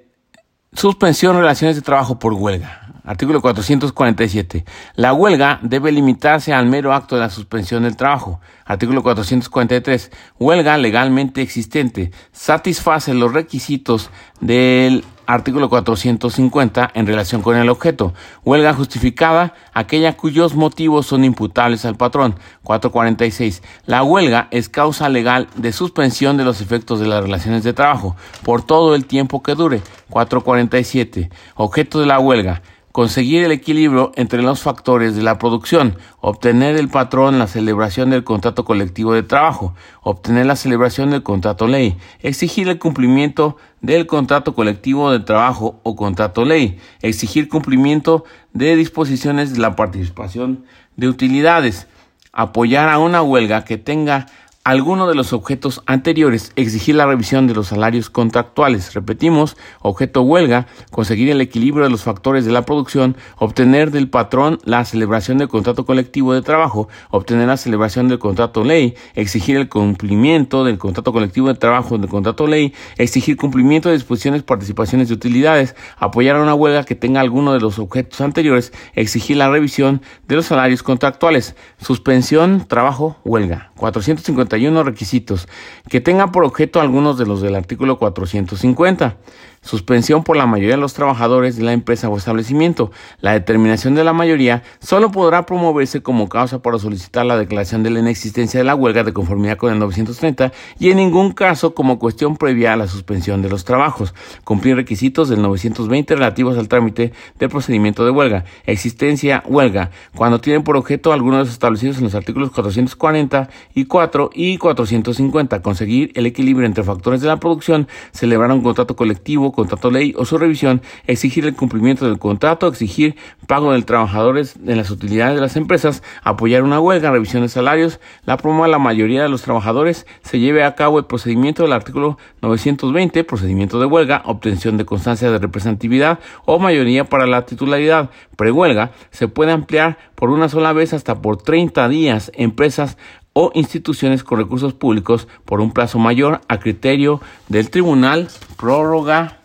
Suspensión 0.72 1.36
relaciones 1.36 1.74
de 1.74 1.82
trabajo 1.82 2.20
por 2.20 2.32
huelga. 2.32 2.92
Artículo 3.04 3.40
447. 3.40 4.64
La 4.94 5.12
huelga 5.12 5.58
debe 5.62 5.90
limitarse 5.90 6.52
al 6.52 6.66
mero 6.66 6.94
acto 6.94 7.16
de 7.16 7.22
la 7.22 7.30
suspensión 7.30 7.82
del 7.82 7.96
trabajo. 7.96 8.40
Artículo 8.64 9.02
443. 9.02 10.12
Huelga 10.38 10.78
legalmente 10.78 11.42
existente. 11.42 12.12
Satisface 12.30 13.14
los 13.14 13.32
requisitos 13.32 14.10
del 14.40 15.04
artículo 15.32 15.68
450 15.68 16.90
en 16.94 17.06
relación 17.06 17.42
con 17.42 17.56
el 17.56 17.68
objeto. 17.68 18.12
Huelga 18.44 18.74
justificada, 18.74 19.54
aquella 19.72 20.16
cuyos 20.16 20.54
motivos 20.54 21.06
son 21.06 21.24
imputables 21.24 21.84
al 21.84 21.96
patrón. 21.96 22.34
446. 22.64 23.62
La 23.86 24.02
huelga 24.02 24.48
es 24.50 24.68
causa 24.68 25.08
legal 25.08 25.48
de 25.54 25.72
suspensión 25.72 26.36
de 26.36 26.44
los 26.44 26.60
efectos 26.60 26.98
de 27.00 27.06
las 27.06 27.22
relaciones 27.22 27.62
de 27.62 27.72
trabajo 27.72 28.16
por 28.42 28.62
todo 28.62 28.94
el 28.94 29.06
tiempo 29.06 29.42
que 29.42 29.54
dure. 29.54 29.82
447. 30.10 31.30
Objeto 31.54 32.00
de 32.00 32.06
la 32.06 32.18
huelga 32.18 32.62
conseguir 32.92 33.44
el 33.44 33.52
equilibrio 33.52 34.12
entre 34.16 34.42
los 34.42 34.60
factores 34.62 35.14
de 35.14 35.22
la 35.22 35.38
producción, 35.38 35.96
obtener 36.20 36.76
el 36.76 36.88
patrón 36.88 37.38
la 37.38 37.46
celebración 37.46 38.10
del 38.10 38.24
contrato 38.24 38.64
colectivo 38.64 39.14
de 39.14 39.22
trabajo, 39.22 39.74
obtener 40.02 40.46
la 40.46 40.56
celebración 40.56 41.10
del 41.10 41.22
contrato 41.22 41.68
ley, 41.68 41.96
exigir 42.20 42.68
el 42.68 42.78
cumplimiento 42.78 43.56
del 43.80 44.06
contrato 44.06 44.54
colectivo 44.54 45.10
de 45.10 45.20
trabajo 45.20 45.80
o 45.82 45.96
contrato 45.96 46.44
ley, 46.44 46.78
exigir 47.02 47.48
cumplimiento 47.48 48.24
de 48.52 48.76
disposiciones 48.76 49.54
de 49.54 49.60
la 49.60 49.76
participación 49.76 50.64
de 50.96 51.08
utilidades, 51.08 51.86
apoyar 52.32 52.88
a 52.88 52.98
una 52.98 53.22
huelga 53.22 53.64
que 53.64 53.78
tenga 53.78 54.26
alguno 54.62 55.08
de 55.08 55.14
los 55.14 55.32
objetos 55.32 55.82
anteriores, 55.86 56.52
exigir 56.54 56.94
la 56.94 57.06
revisión 57.06 57.46
de 57.46 57.54
los 57.54 57.68
salarios 57.68 58.10
contractuales. 58.10 58.92
Repetimos, 58.92 59.56
objeto 59.80 60.20
huelga, 60.20 60.66
conseguir 60.90 61.30
el 61.30 61.40
equilibrio 61.40 61.84
de 61.84 61.90
los 61.90 62.02
factores 62.02 62.44
de 62.44 62.52
la 62.52 62.66
producción, 62.66 63.16
obtener 63.38 63.90
del 63.90 64.10
patrón 64.10 64.58
la 64.64 64.84
celebración 64.84 65.38
del 65.38 65.48
contrato 65.48 65.86
colectivo 65.86 66.34
de 66.34 66.42
trabajo, 66.42 66.88
obtener 67.10 67.48
la 67.48 67.56
celebración 67.56 68.08
del 68.08 68.18
contrato 68.18 68.62
ley, 68.62 68.94
exigir 69.14 69.56
el 69.56 69.70
cumplimiento 69.70 70.62
del 70.62 70.76
contrato 70.76 71.12
colectivo 71.14 71.48
de 71.48 71.54
trabajo 71.54 71.96
del 71.96 72.10
contrato 72.10 72.46
ley, 72.46 72.74
exigir 72.98 73.38
cumplimiento 73.38 73.88
de 73.88 73.94
disposiciones, 73.94 74.42
participaciones 74.42 75.08
de 75.08 75.14
utilidades, 75.14 75.74
apoyar 75.96 76.36
a 76.36 76.42
una 76.42 76.54
huelga 76.54 76.84
que 76.84 76.94
tenga 76.94 77.22
alguno 77.22 77.54
de 77.54 77.60
los 77.60 77.78
objetos 77.78 78.20
anteriores, 78.20 78.74
exigir 78.94 79.38
la 79.38 79.48
revisión 79.48 80.02
de 80.28 80.36
los 80.36 80.46
salarios 80.46 80.82
contractuales, 80.82 81.56
suspensión, 81.78 82.66
trabajo, 82.68 83.16
huelga. 83.24 83.69
450 83.80 84.56
requisitos 84.84 85.48
que 85.88 86.00
tengan 86.00 86.30
por 86.30 86.44
objeto 86.44 86.80
algunos 86.80 87.18
de 87.18 87.26
los 87.26 87.40
del 87.40 87.56
artículo 87.56 87.98
450 87.98 89.16
suspensión 89.62 90.24
por 90.24 90.36
la 90.36 90.46
mayoría 90.46 90.76
de 90.76 90.80
los 90.80 90.94
trabajadores 90.94 91.56
de 91.56 91.62
la 91.62 91.72
empresa 91.72 92.08
o 92.08 92.16
establecimiento. 92.16 92.90
La 93.20 93.32
determinación 93.32 93.94
de 93.94 94.04
la 94.04 94.12
mayoría 94.12 94.62
solo 94.80 95.10
podrá 95.10 95.44
promoverse 95.44 96.02
como 96.02 96.28
causa 96.28 96.62
para 96.62 96.78
solicitar 96.78 97.26
la 97.26 97.36
declaración 97.36 97.82
de 97.82 97.90
la 97.90 98.00
inexistencia 98.00 98.58
de 98.58 98.64
la 98.64 98.74
huelga 98.74 99.04
de 99.04 99.12
conformidad 99.12 99.58
con 99.58 99.72
el 99.72 99.78
930 99.78 100.52
y 100.78 100.90
en 100.90 100.96
ningún 100.96 101.32
caso 101.32 101.74
como 101.74 101.98
cuestión 101.98 102.36
previa 102.36 102.72
a 102.72 102.76
la 102.76 102.88
suspensión 102.88 103.42
de 103.42 103.50
los 103.50 103.64
trabajos. 103.64 104.14
Cumplir 104.44 104.76
requisitos 104.76 105.28
del 105.28 105.42
920 105.42 106.14
relativos 106.14 106.56
al 106.56 106.68
trámite 106.68 107.12
del 107.38 107.48
procedimiento 107.50 108.04
de 108.04 108.10
huelga. 108.10 108.44
Existencia 108.64 109.42
huelga 109.46 109.90
cuando 110.14 110.40
tienen 110.40 110.62
por 110.62 110.76
objeto 110.76 111.12
algunos 111.12 111.38
de 111.38 111.44
los 111.44 111.52
establecidos 111.52 111.98
en 111.98 112.04
los 112.04 112.14
artículos 112.14 112.50
440 112.50 113.50
y 113.74 113.84
4 113.84 114.30
y 114.34 114.56
450. 114.56 115.60
Conseguir 115.60 116.12
el 116.14 116.24
equilibrio 116.24 116.66
entre 116.66 116.82
factores 116.82 117.20
de 117.20 117.28
la 117.28 117.38
producción, 117.38 117.88
celebrar 118.12 118.50
un 118.52 118.62
contrato 118.62 118.96
colectivo 118.96 119.49
contrato 119.52 119.90
ley 119.90 120.14
o 120.16 120.24
su 120.24 120.38
revisión, 120.38 120.82
exigir 121.06 121.44
el 121.46 121.54
cumplimiento 121.54 122.06
del 122.06 122.18
contrato, 122.18 122.66
exigir 122.66 123.16
pago 123.46 123.72
de 123.72 123.82
trabajadores 123.82 124.64
de 124.64 124.76
las 124.76 124.90
utilidades 124.90 125.34
de 125.34 125.40
las 125.40 125.56
empresas, 125.56 126.02
apoyar 126.22 126.62
una 126.62 126.80
huelga, 126.80 127.10
revisión 127.10 127.42
de 127.42 127.48
salarios, 127.48 128.00
la 128.24 128.36
promueva 128.36 128.68
la 128.68 128.78
mayoría 128.78 129.22
de 129.22 129.28
los 129.28 129.42
trabajadores, 129.42 130.06
se 130.22 130.38
lleve 130.38 130.64
a 130.64 130.74
cabo 130.74 130.98
el 130.98 131.06
procedimiento 131.06 131.62
del 131.62 131.72
artículo 131.72 132.18
920, 132.42 133.24
procedimiento 133.24 133.80
de 133.80 133.86
huelga, 133.86 134.22
obtención 134.24 134.76
de 134.76 134.84
constancia 134.84 135.30
de 135.30 135.38
representatividad 135.38 136.18
o 136.44 136.58
mayoría 136.58 137.04
para 137.04 137.26
la 137.26 137.46
titularidad. 137.46 138.10
Prehuelga 138.36 138.92
se 139.10 139.28
puede 139.28 139.52
ampliar 139.52 139.98
por 140.14 140.30
una 140.30 140.48
sola 140.48 140.72
vez 140.72 140.92
hasta 140.92 141.20
por 141.20 141.36
30 141.38 141.88
días. 141.88 142.30
Empresas 142.34 142.96
o 143.32 143.50
instituciones 143.54 144.24
con 144.24 144.38
recursos 144.38 144.74
públicos 144.74 145.28
por 145.44 145.60
un 145.60 145.72
plazo 145.72 145.98
mayor 145.98 146.40
a 146.48 146.58
criterio 146.58 147.20
del 147.48 147.70
tribunal, 147.70 148.28
prórroga 148.56 149.39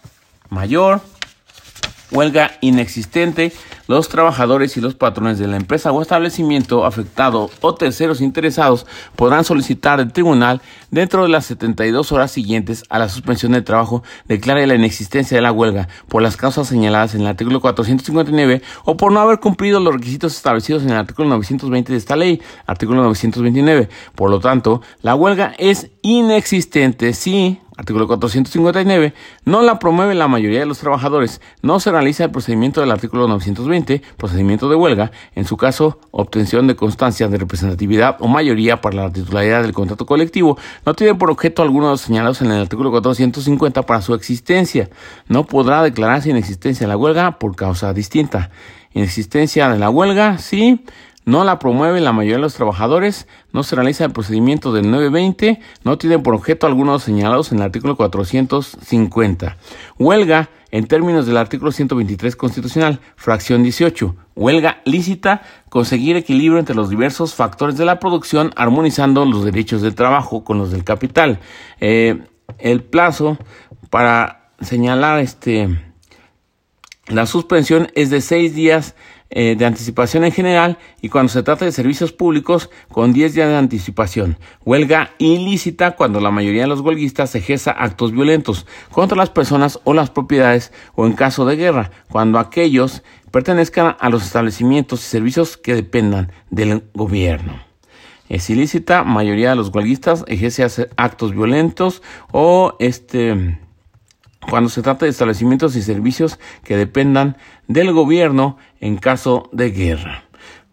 mayor, 0.56 1.02
huelga 2.12 2.52
inexistente, 2.62 3.52
los 3.88 4.10
trabajadores 4.10 4.78
y 4.78 4.82
los 4.82 4.96
patrones 4.96 5.38
de 5.38 5.48
la 5.48 5.58
empresa 5.58 5.92
o 5.92 6.02
establecimiento 6.02 6.86
afectado 6.86 7.52
o 7.62 7.76
terceros 7.76 8.22
interesados 8.22 8.88
podrán 9.16 9.44
solicitar 9.44 10.00
al 10.00 10.12
tribunal 10.12 10.62
dentro 10.90 11.24
de 11.24 11.30
las 11.30 11.46
72 11.46 12.12
horas 12.12 12.32
siguientes 12.32 12.84
a 12.90 12.98
la 12.98 13.10
suspensión 13.10 13.52
del 13.52 13.64
trabajo 13.64 14.02
declare 14.28 14.66
la 14.66 14.76
inexistencia 14.76 15.38
de 15.38 15.42
la 15.42 15.52
huelga 15.52 15.88
por 16.08 16.22
las 16.24 16.38
causas 16.38 16.68
señaladas 16.68 17.14
en 17.14 17.22
el 17.22 17.28
artículo 17.28 17.62
459 17.62 18.62
o 18.86 18.98
por 18.98 19.12
no 19.12 19.20
haber 19.20 19.40
cumplido 19.40 19.80
los 19.80 19.94
requisitos 19.94 20.36
establecidos 20.36 20.84
en 20.84 20.90
el 20.90 20.98
artículo 20.98 21.30
920 21.30 21.92
de 21.92 21.98
esta 21.98 22.16
ley, 22.16 22.42
artículo 22.66 23.04
929. 23.04 23.90
Por 24.16 24.30
lo 24.30 24.40
tanto, 24.40 24.82
la 25.02 25.16
huelga 25.16 25.54
es 25.60 25.92
inexistente 26.02 27.14
si 27.14 27.60
Artículo 27.78 28.08
459. 28.08 29.14
No 29.44 29.62
la 29.62 29.80
promueve 29.80 30.16
la 30.16 30.30
mayoría 30.30 30.60
de 30.60 30.66
los 30.66 30.80
trabajadores. 30.80 31.42
No 31.62 31.82
se 31.82 31.92
realiza 31.92 32.24
el 32.24 32.32
procedimiento 32.32 32.80
del 32.80 32.92
artículo 32.92 33.28
920, 33.28 34.02
procedimiento 34.16 34.70
de 34.70 34.76
huelga. 34.76 35.12
En 35.34 35.46
su 35.46 35.58
caso, 35.58 36.00
obtención 36.12 36.68
de 36.68 36.78
constancia 36.78 37.28
de 37.28 37.38
representatividad 37.38 38.16
o 38.20 38.28
mayoría 38.28 38.80
para 38.80 38.96
la 38.96 39.12
titularidad 39.12 39.62
del 39.62 39.74
contrato 39.74 40.06
colectivo. 40.06 40.58
No 40.86 40.94
tiene 40.94 41.16
por 41.16 41.30
objeto 41.30 41.62
alguno 41.62 41.88
de 41.88 41.92
los 41.92 42.02
señalados 42.02 42.42
en 42.42 42.52
el 42.52 42.62
artículo 42.62 42.92
450 42.92 43.82
para 43.82 44.02
su 44.02 44.14
existencia. 44.14 44.90
No 45.28 45.46
podrá 45.46 45.84
declararse 45.84 46.30
inexistencia 46.30 46.86
de 46.86 46.90
la 46.90 46.98
huelga 46.98 47.40
por 47.40 47.58
causa 47.58 47.94
distinta. 47.94 48.52
Inexistencia 48.94 49.68
de 49.68 49.78
la 49.78 49.90
huelga, 49.90 50.38
sí 50.38 50.86
no 51.26 51.44
la 51.44 51.60
promueve 51.60 52.00
la 52.02 52.14
mayoría 52.14 52.36
de 52.36 52.42
los 52.42 52.54
trabajadores, 52.54 53.28
no 53.52 53.64
se 53.64 53.76
realiza 53.76 54.06
el 54.06 54.12
procedimiento 54.12 54.72
del 54.72 54.90
920, 54.90 55.60
no 55.84 55.98
tiene 55.98 56.20
por 56.20 56.36
objeto 56.36 56.68
algunos 56.68 57.04
señalados 57.04 57.52
en 57.52 57.58
el 57.58 57.64
artículo 57.64 57.96
450. 57.96 59.58
Huelga 59.98 60.50
en 60.72 60.88
términos 60.88 61.26
del 61.26 61.38
artículo 61.38 61.72
123 61.72 62.36
constitucional, 62.36 63.00
fracción 63.16 63.64
18. 63.64 64.16
Huelga 64.36 64.82
lícita, 64.86 65.42
conseguir 65.70 66.16
equilibrio 66.16 66.60
entre 66.60 66.76
los 66.76 66.90
diversos 66.90 67.34
factores 67.34 67.78
de 67.78 67.86
la 67.86 68.00
producción, 68.00 68.52
armonizando 68.56 69.26
los 69.26 69.46
derechos 69.46 69.82
del 69.82 69.96
trabajo 69.96 70.44
con 70.44 70.58
los 70.60 70.72
del 70.72 70.84
capital. 70.84 71.40
Eh, 71.80 72.22
el 72.60 72.84
plazo 72.84 73.38
para 73.90 74.52
señalar 74.62 75.20
este 75.20 75.70
la 77.08 77.28
suspensión 77.28 77.90
es 77.94 78.10
de 78.10 78.20
seis 78.20 78.56
días 78.56 78.96
eh, 79.32 79.56
de 79.58 79.66
anticipación 79.66 80.24
en 80.24 80.32
general 80.32 80.78
y 81.02 81.10
cuando 81.10 81.32
se 81.32 81.42
trata 81.42 81.66
de 81.66 81.72
servicios 81.72 82.12
públicos 82.12 82.70
con 82.90 83.12
10 83.12 83.34
días 83.34 83.50
de 83.50 83.58
anticipación. 83.58 84.38
Huelga 84.64 85.12
ilícita 85.18 85.96
cuando 85.96 86.22
la 86.22 86.30
mayoría 86.32 86.62
de 86.62 86.68
los 86.68 86.82
huelguistas 86.82 87.34
ejerza 87.34 87.72
actos 87.72 88.12
violentos 88.12 88.68
contra 88.92 89.18
las 89.18 89.32
personas 89.32 89.80
o 89.84 89.94
las 89.94 90.12
propiedades 90.12 90.72
o 90.94 91.08
en 91.08 91.14
caso 91.14 91.46
de 91.46 91.56
guerra, 91.56 91.92
cuando 92.10 92.38
aquellos 92.38 93.02
pertenezcan 93.32 93.98
a 94.00 94.10
los 94.10 94.24
establecimientos 94.24 95.02
y 95.02 95.10
servicios 95.10 95.58
que 95.58 95.74
dependan 95.74 96.32
del 96.52 96.84
gobierno. 96.94 97.62
Es 98.30 98.50
ilícita, 98.50 99.04
mayoría 99.04 99.50
de 99.50 99.56
los 99.56 99.70
huelguistas 99.74 100.24
ejerce 100.28 100.90
actos 100.98 101.34
violentos 101.34 102.02
o 102.32 102.76
este 102.80 103.60
cuando 104.50 104.70
se 104.70 104.82
trata 104.82 105.06
de 105.06 105.12
establecimientos 105.12 105.76
y 105.76 105.82
servicios 105.82 106.40
que 106.64 106.78
dependan 106.78 107.38
del 107.68 107.92
gobierno 107.94 108.58
en 108.80 108.98
caso 108.98 109.50
de 109.52 109.72
guerra. 109.72 110.24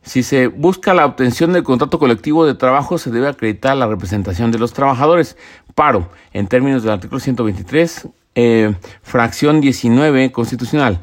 Si 0.02 0.22
se 0.22 0.48
busca 0.48 0.94
la 0.94 1.06
obtención 1.06 1.52
del 1.52 1.62
contrato 1.62 1.98
colectivo 1.98 2.44
de 2.44 2.54
trabajo, 2.54 2.98
se 2.98 3.10
debe 3.10 3.28
acreditar 3.28 3.76
la 3.76 3.86
representación 3.86 4.50
de 4.50 4.58
los 4.58 4.72
trabajadores. 4.72 5.36
Paro, 5.74 6.10
en 6.32 6.48
términos 6.48 6.82
del 6.82 6.92
artículo 6.92 7.20
123, 7.20 8.08
eh, 8.34 8.74
fracción 9.02 9.60
19 9.60 10.32
constitucional. 10.32 10.98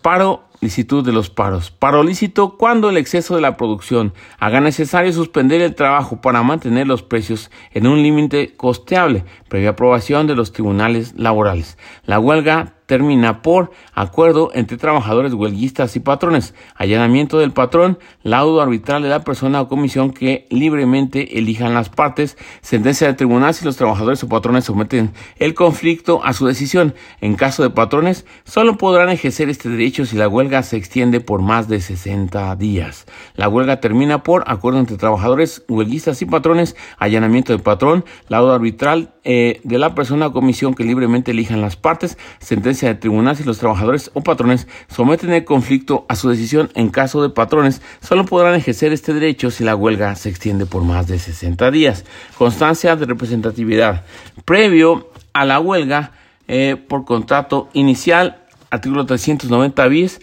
Paro 0.00 0.44
licitud 0.62 1.04
de 1.04 1.12
los 1.12 1.28
paros. 1.28 1.72
Paro 1.72 2.02
lícito 2.04 2.56
cuando 2.56 2.88
el 2.88 2.96
exceso 2.96 3.34
de 3.34 3.42
la 3.42 3.56
producción 3.56 4.14
haga 4.38 4.60
necesario 4.60 5.12
suspender 5.12 5.60
el 5.60 5.74
trabajo 5.74 6.20
para 6.22 6.42
mantener 6.42 6.86
los 6.86 7.02
precios 7.02 7.50
en 7.72 7.86
un 7.86 8.02
límite 8.02 8.54
costeable, 8.56 9.24
previa 9.48 9.70
aprobación 9.70 10.26
de 10.26 10.36
los 10.36 10.52
tribunales 10.52 11.14
laborales. 11.16 11.76
La 12.06 12.20
huelga 12.20 12.74
termina 12.92 13.40
por 13.40 13.70
acuerdo 13.94 14.50
entre 14.52 14.76
trabajadores 14.76 15.32
huelguistas 15.32 15.96
y 15.96 16.00
patrones, 16.00 16.54
allanamiento 16.74 17.38
del 17.38 17.50
patrón, 17.50 17.98
laudo 18.22 18.60
arbitral 18.60 19.02
de 19.02 19.08
la 19.08 19.24
persona 19.24 19.62
o 19.62 19.68
comisión 19.68 20.12
que 20.12 20.46
libremente 20.50 21.38
elijan 21.38 21.72
las 21.72 21.88
partes, 21.88 22.36
sentencia 22.60 23.06
del 23.06 23.16
tribunal 23.16 23.54
si 23.54 23.64
los 23.64 23.78
trabajadores 23.78 24.22
o 24.24 24.28
patrones 24.28 24.64
someten 24.64 25.14
el 25.38 25.54
conflicto 25.54 26.22
a 26.22 26.34
su 26.34 26.46
decisión. 26.46 26.94
En 27.22 27.34
caso 27.34 27.62
de 27.62 27.70
patrones, 27.70 28.26
solo 28.44 28.76
podrán 28.76 29.08
ejercer 29.08 29.48
este 29.48 29.70
derecho 29.70 30.04
si 30.04 30.16
la 30.16 30.28
huelga 30.28 30.51
se 30.60 30.76
extiende 30.76 31.20
por 31.20 31.40
más 31.40 31.68
de 31.68 31.80
60 31.80 32.54
días. 32.56 33.06
La 33.34 33.48
huelga 33.48 33.80
termina 33.80 34.22
por 34.22 34.44
acuerdo 34.46 34.80
entre 34.80 34.98
trabajadores 34.98 35.64
huelguistas 35.68 36.20
y 36.20 36.26
patrones, 36.26 36.76
allanamiento 36.98 37.52
del 37.52 37.62
patrón, 37.62 38.04
laudo 38.28 38.52
arbitral 38.52 39.14
eh, 39.24 39.60
de 39.64 39.78
la 39.78 39.94
persona 39.94 40.26
o 40.26 40.32
comisión 40.32 40.74
que 40.74 40.84
libremente 40.84 41.30
elijan 41.30 41.60
las 41.60 41.76
partes, 41.76 42.18
sentencia 42.40 42.88
de 42.88 42.96
tribunal 42.96 43.36
si 43.36 43.44
los 43.44 43.58
trabajadores 43.58 44.10
o 44.14 44.22
patrones 44.22 44.66
someten 44.88 45.32
el 45.32 45.44
conflicto 45.44 46.04
a 46.08 46.16
su 46.16 46.28
decisión 46.28 46.70
en 46.74 46.90
caso 46.90 47.22
de 47.22 47.30
patrones, 47.30 47.80
solo 48.00 48.26
podrán 48.26 48.54
ejercer 48.54 48.92
este 48.92 49.14
derecho 49.14 49.50
si 49.50 49.64
la 49.64 49.76
huelga 49.76 50.14
se 50.16 50.28
extiende 50.28 50.66
por 50.66 50.82
más 50.82 51.06
de 51.06 51.18
60 51.18 51.70
días. 51.70 52.04
Constancia 52.36 52.96
de 52.96 53.06
representatividad. 53.06 54.04
Previo 54.44 55.10
a 55.32 55.44
la 55.44 55.60
huelga 55.60 56.12
eh, 56.48 56.76
por 56.76 57.04
contrato 57.04 57.68
inicial, 57.72 58.42
artículo 58.70 59.06
390 59.06 59.86
bis, 59.88 60.20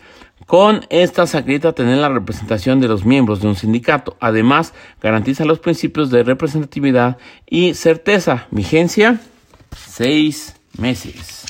con 0.49 0.83
esta 0.89 1.27
se 1.27 1.37
tener 1.75 1.99
la 1.99 2.09
representación 2.09 2.79
de 2.79 2.87
los 2.87 3.05
miembros 3.05 3.39
de 3.39 3.47
un 3.47 3.55
sindicato. 3.55 4.17
Además, 4.19 4.73
garantiza 4.99 5.45
los 5.45 5.59
principios 5.59 6.09
de 6.09 6.23
representatividad 6.23 7.19
y 7.45 7.75
certeza. 7.75 8.47
Vigencia, 8.49 9.21
seis 9.77 10.55
meses. 10.75 11.45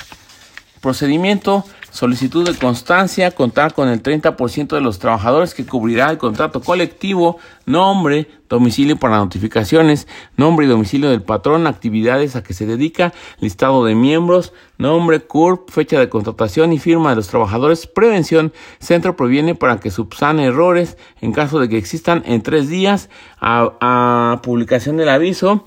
Procedimiento, 0.82 1.64
solicitud 1.90 2.48
de 2.48 2.56
constancia, 2.56 3.30
contar 3.32 3.74
con 3.74 3.88
el 3.88 4.02
30% 4.02 4.68
de 4.68 4.80
los 4.80 4.98
trabajadores 4.98 5.54
que 5.54 5.66
cubrirá 5.66 6.10
el 6.10 6.18
contrato 6.18 6.60
colectivo, 6.60 7.38
nombre, 7.66 8.28
domicilio 8.48 8.96
para 8.96 9.18
notificaciones, 9.18 10.08
nombre 10.36 10.66
y 10.66 10.68
domicilio 10.68 11.10
del 11.10 11.22
patrón, 11.22 11.66
actividades 11.66 12.36
a 12.36 12.42
que 12.42 12.54
se 12.54 12.66
dedica, 12.66 13.12
listado 13.38 13.84
de 13.84 13.94
miembros, 13.94 14.52
nombre, 14.78 15.20
CURP, 15.20 15.70
fecha 15.70 15.98
de 16.00 16.08
contratación 16.08 16.72
y 16.72 16.78
firma 16.78 17.10
de 17.10 17.16
los 17.16 17.28
trabajadores, 17.28 17.86
prevención, 17.86 18.52
centro 18.78 19.16
previene 19.16 19.54
para 19.54 19.78
que 19.78 19.90
subsane 19.90 20.46
errores 20.46 20.96
en 21.20 21.32
caso 21.32 21.60
de 21.60 21.68
que 21.68 21.78
existan 21.78 22.22
en 22.26 22.42
tres 22.42 22.68
días 22.68 23.08
a 23.40 24.40
publicación 24.42 24.96
del 24.96 25.08
aviso, 25.08 25.64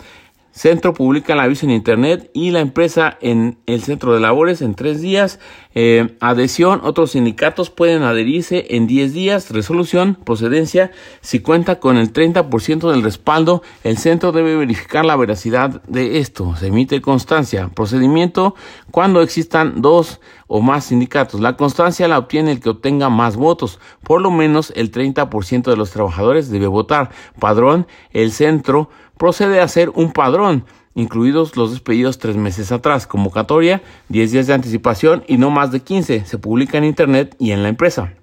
Centro 0.53 0.93
publica 0.93 1.33
el 1.33 1.39
aviso 1.39 1.65
en 1.65 1.71
Internet 1.71 2.29
y 2.31 2.51
la 2.51 2.59
empresa 2.59 3.17
en 3.21 3.57
el 3.65 3.81
centro 3.81 4.13
de 4.13 4.19
labores 4.19 4.61
en 4.61 4.75
tres 4.75 5.01
días. 5.01 5.39
Eh, 5.73 6.15
adhesión, 6.19 6.81
otros 6.83 7.13
sindicatos 7.13 7.71
pueden 7.71 8.03
adherirse 8.03 8.67
en 8.69 8.85
diez 8.85 9.13
días. 9.13 9.49
Resolución, 9.49 10.13
procedencia. 10.13 10.91
Si 11.21 11.39
cuenta 11.39 11.79
con 11.79 11.97
el 11.97 12.13
30% 12.13 12.91
del 12.91 13.01
respaldo, 13.01 13.63
el 13.83 13.97
centro 13.97 14.31
debe 14.31 14.55
verificar 14.55 15.05
la 15.05 15.15
veracidad 15.15 15.81
de 15.87 16.19
esto. 16.19 16.55
Se 16.55 16.67
emite 16.67 17.01
constancia. 17.01 17.69
Procedimiento, 17.69 18.53
cuando 18.91 19.21
existan 19.21 19.81
dos 19.81 20.21
o 20.55 20.61
más 20.61 20.85
sindicatos. 20.85 21.41
La 21.41 21.57
constancia 21.57 22.07
la 22.07 22.19
obtiene 22.19 22.51
el 22.51 22.59
que 22.59 22.69
obtenga 22.69 23.09
más 23.09 23.37
votos. 23.37 23.79
Por 24.03 24.21
lo 24.21 24.29
menos 24.29 24.71
el 24.75 24.91
30% 24.91 25.63
de 25.63 25.75
los 25.75 25.89
trabajadores 25.89 26.51
debe 26.51 26.67
votar. 26.67 27.09
Padrón, 27.39 27.87
el 28.11 28.31
centro 28.31 28.87
procede 29.17 29.59
a 29.59 29.63
hacer 29.63 29.89
un 29.95 30.11
padrón, 30.11 30.65
incluidos 30.93 31.57
los 31.57 31.71
despedidos 31.71 32.19
tres 32.19 32.35
meses 32.35 32.71
atrás, 32.71 33.07
convocatoria, 33.07 33.81
10 34.09 34.31
días 34.31 34.45
de 34.45 34.53
anticipación 34.53 35.23
y 35.27 35.39
no 35.39 35.49
más 35.49 35.71
de 35.71 35.79
15. 35.79 36.25
Se 36.25 36.37
publica 36.37 36.77
en 36.77 36.83
Internet 36.83 37.35
y 37.39 37.49
en 37.49 37.63
la 37.63 37.69
empresa. 37.69 38.13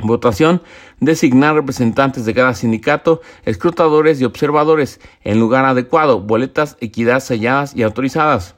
Votación. 0.00 0.62
Designar 0.98 1.54
representantes 1.54 2.24
de 2.24 2.34
cada 2.34 2.54
sindicato, 2.54 3.20
escrutadores 3.44 4.20
y 4.20 4.24
observadores 4.24 5.00
en 5.22 5.38
lugar 5.38 5.64
adecuado. 5.64 6.18
Boletas, 6.18 6.76
equidad 6.80 7.20
selladas 7.20 7.76
y 7.76 7.84
autorizadas. 7.84 8.56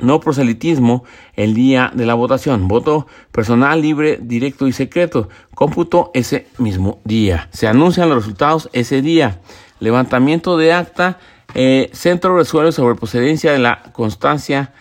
No 0.00 0.20
proselitismo 0.20 1.04
el 1.34 1.54
día 1.54 1.90
de 1.94 2.06
la 2.06 2.14
votación. 2.14 2.68
Voto 2.68 3.06
personal, 3.32 3.80
libre, 3.82 4.18
directo 4.20 4.66
y 4.66 4.72
secreto. 4.72 5.28
Cómputo 5.54 6.10
ese 6.14 6.46
mismo 6.58 7.00
día. 7.04 7.48
Se 7.52 7.66
anuncian 7.66 8.08
los 8.08 8.18
resultados 8.18 8.68
ese 8.72 9.02
día 9.02 9.40
levantamiento 9.80 10.56
de 10.56 10.72
acta, 10.72 11.18
eh, 11.54 11.90
centro 11.92 12.36
resuelve 12.36 12.70
sobre 12.70 12.94
procedencia 12.94 13.52
de 13.52 13.58
la 13.58 13.82
constancia 13.92 14.72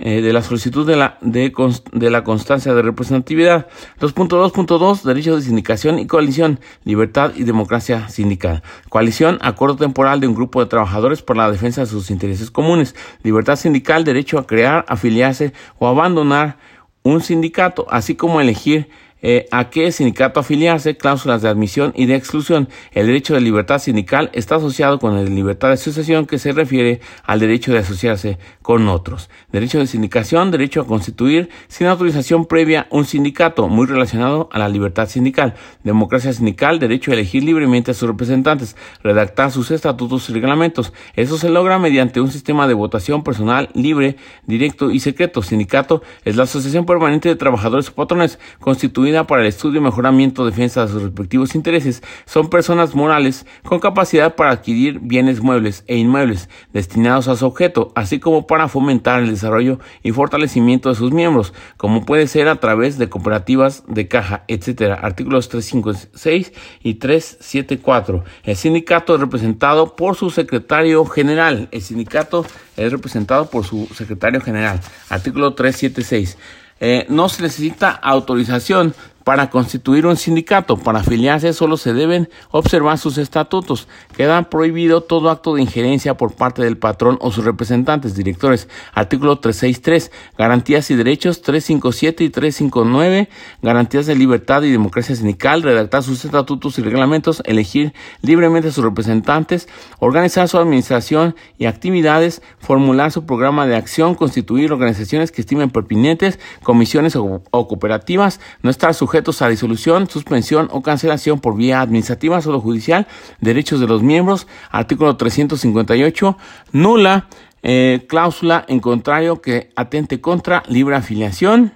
eh, 0.00 0.20
de 0.20 0.32
la 0.32 0.42
solicitud 0.42 0.86
de 0.86 0.94
la, 0.94 1.18
de, 1.20 1.52
de, 1.92 2.10
la 2.10 2.22
constancia 2.22 2.72
de 2.72 2.82
representatividad. 2.82 3.66
2.2.2 3.98 5.02
Derecho 5.02 5.34
de 5.34 5.42
sindicación 5.42 5.98
y 5.98 6.06
coalición, 6.06 6.60
libertad 6.84 7.32
y 7.34 7.42
democracia 7.42 8.08
sindical. 8.08 8.62
Coalición, 8.88 9.38
acuerdo 9.40 9.74
temporal 9.76 10.20
de 10.20 10.28
un 10.28 10.36
grupo 10.36 10.60
de 10.60 10.66
trabajadores 10.66 11.22
por 11.22 11.36
la 11.36 11.50
defensa 11.50 11.80
de 11.80 11.88
sus 11.88 12.12
intereses 12.12 12.52
comunes. 12.52 12.94
Libertad 13.24 13.56
sindical, 13.56 14.04
derecho 14.04 14.38
a 14.38 14.46
crear, 14.46 14.84
afiliarse 14.88 15.52
o 15.80 15.88
abandonar 15.88 16.58
un 17.02 17.20
sindicato, 17.20 17.86
así 17.90 18.14
como 18.14 18.40
elegir 18.40 18.88
eh, 19.22 19.46
a 19.50 19.70
qué 19.70 19.90
sindicato 19.92 20.40
afiliarse, 20.40 20.96
cláusulas 20.96 21.42
de 21.42 21.48
admisión 21.48 21.92
y 21.96 22.06
de 22.06 22.14
exclusión. 22.14 22.68
El 22.92 23.06
derecho 23.06 23.34
de 23.34 23.40
libertad 23.40 23.78
sindical 23.78 24.30
está 24.32 24.56
asociado 24.56 24.98
con 24.98 25.16
de 25.24 25.30
libertad 25.30 25.68
de 25.68 25.74
asociación 25.74 26.26
que 26.26 26.38
se 26.38 26.52
refiere 26.52 27.00
al 27.24 27.40
derecho 27.40 27.72
de 27.72 27.78
asociarse 27.78 28.38
con 28.62 28.88
otros. 28.88 29.30
Derecho 29.50 29.78
de 29.78 29.86
sindicación, 29.86 30.50
derecho 30.50 30.80
a 30.80 30.86
constituir 30.86 31.48
sin 31.68 31.86
autorización 31.86 32.46
previa 32.46 32.86
un 32.90 33.04
sindicato, 33.04 33.68
muy 33.68 33.86
relacionado 33.86 34.48
a 34.52 34.58
la 34.58 34.68
libertad 34.68 35.08
sindical. 35.08 35.54
Democracia 35.82 36.32
sindical, 36.32 36.78
derecho 36.78 37.10
a 37.10 37.14
elegir 37.14 37.42
libremente 37.42 37.90
a 37.90 37.94
sus 37.94 38.08
representantes, 38.08 38.76
redactar 39.02 39.50
sus 39.50 39.70
estatutos 39.70 40.28
y 40.30 40.32
reglamentos. 40.32 40.92
Eso 41.14 41.38
se 41.38 41.48
logra 41.48 41.78
mediante 41.78 42.20
un 42.20 42.30
sistema 42.30 42.68
de 42.68 42.74
votación 42.74 43.24
personal 43.24 43.70
libre, 43.74 44.16
directo 44.46 44.90
y 44.90 45.00
secreto. 45.00 45.42
Sindicato 45.42 46.02
es 46.24 46.36
la 46.36 46.44
asociación 46.44 46.86
permanente 46.86 47.28
de 47.28 47.36
trabajadores 47.36 47.90
patrones 47.90 48.38
constituida 48.60 49.07
para 49.26 49.42
el 49.42 49.48
estudio 49.48 49.80
mejoramiento 49.80 50.44
defensa 50.44 50.82
de 50.82 50.92
sus 50.92 51.02
respectivos 51.02 51.54
intereses 51.54 52.02
son 52.26 52.50
personas 52.50 52.94
morales 52.94 53.46
con 53.64 53.80
capacidad 53.80 54.34
para 54.34 54.50
adquirir 54.50 55.00
bienes 55.00 55.40
muebles 55.40 55.82
e 55.86 55.96
inmuebles 55.96 56.48
destinados 56.72 57.26
a 57.28 57.36
su 57.36 57.46
objeto, 57.46 57.90
así 57.94 58.20
como 58.20 58.46
para 58.46 58.68
fomentar 58.68 59.22
el 59.22 59.30
desarrollo 59.30 59.78
y 60.02 60.12
fortalecimiento 60.12 60.90
de 60.90 60.94
sus 60.94 61.12
miembros, 61.12 61.54
como 61.76 62.04
puede 62.04 62.26
ser 62.26 62.48
a 62.48 62.56
través 62.56 62.98
de 62.98 63.08
cooperativas 63.08 63.84
de 63.88 64.08
caja, 64.08 64.44
etc. 64.46 64.98
Artículos 65.00 65.48
356 65.48 66.52
y 66.82 66.94
374. 66.94 68.24
El 68.44 68.56
sindicato 68.56 69.14
es 69.14 69.20
representado 69.20 69.96
por 69.96 70.16
su 70.16 70.30
secretario 70.30 71.04
general. 71.06 71.68
El 71.72 71.82
sindicato 71.82 72.44
es 72.76 72.92
representado 72.92 73.50
por 73.50 73.64
su 73.64 73.86
secretario 73.94 74.40
general. 74.40 74.80
Artículo 75.08 75.54
376. 75.54 76.36
Eh, 76.80 77.06
no 77.08 77.28
se 77.28 77.42
necesita 77.42 77.90
autorización 77.90 78.94
para 79.24 79.50
constituir 79.50 80.06
un 80.06 80.16
sindicato, 80.16 80.78
para 80.78 81.00
afiliarse, 81.00 81.52
solo 81.52 81.76
se 81.76 81.92
deben 81.92 82.30
observar 82.50 82.96
sus 82.96 83.18
estatutos. 83.18 83.86
Queda 84.18 84.50
prohibido 84.50 85.00
todo 85.00 85.30
acto 85.30 85.54
de 85.54 85.62
injerencia 85.62 86.16
por 86.16 86.32
parte 86.32 86.60
del 86.60 86.76
patrón 86.76 87.18
o 87.20 87.30
sus 87.30 87.44
representantes, 87.44 88.16
directores. 88.16 88.68
Artículo 88.92 89.38
363. 89.38 90.10
Garantías 90.36 90.90
y 90.90 90.96
derechos 90.96 91.40
357 91.40 92.24
y 92.24 92.28
359. 92.28 93.28
Garantías 93.62 94.06
de 94.06 94.16
libertad 94.16 94.64
y 94.64 94.72
democracia 94.72 95.14
sindical. 95.14 95.62
Redactar 95.62 96.02
sus 96.02 96.24
estatutos 96.24 96.80
y 96.80 96.82
reglamentos. 96.82 97.44
Elegir 97.44 97.94
libremente 98.20 98.70
a 98.70 98.72
sus 98.72 98.82
representantes. 98.82 99.68
Organizar 100.00 100.48
su 100.48 100.58
administración 100.58 101.36
y 101.56 101.66
actividades. 101.66 102.42
Formular 102.58 103.12
su 103.12 103.24
programa 103.24 103.68
de 103.68 103.76
acción. 103.76 104.16
Constituir 104.16 104.72
organizaciones 104.72 105.30
que 105.30 105.42
estimen 105.42 105.70
pertinentes. 105.70 106.40
Comisiones 106.64 107.14
o, 107.14 107.40
o 107.52 107.68
cooperativas. 107.68 108.40
No 108.62 108.70
estar 108.70 108.94
sujetos 108.94 109.42
a 109.42 109.48
disolución, 109.48 110.10
suspensión 110.10 110.68
o 110.72 110.82
cancelación 110.82 111.38
por 111.38 111.56
vía 111.56 111.80
administrativa, 111.80 112.42
solo 112.42 112.60
judicial, 112.60 113.06
derechos 113.40 113.78
de 113.78 113.86
los 113.86 114.02
miembros, 114.08 114.48
artículo 114.70 115.16
358, 115.16 116.36
nula 116.72 117.28
eh, 117.62 118.06
cláusula 118.08 118.64
en 118.68 118.80
contrario 118.80 119.40
que 119.40 119.70
atente 119.76 120.20
contra 120.20 120.62
libre 120.68 120.96
afiliación. 120.96 121.72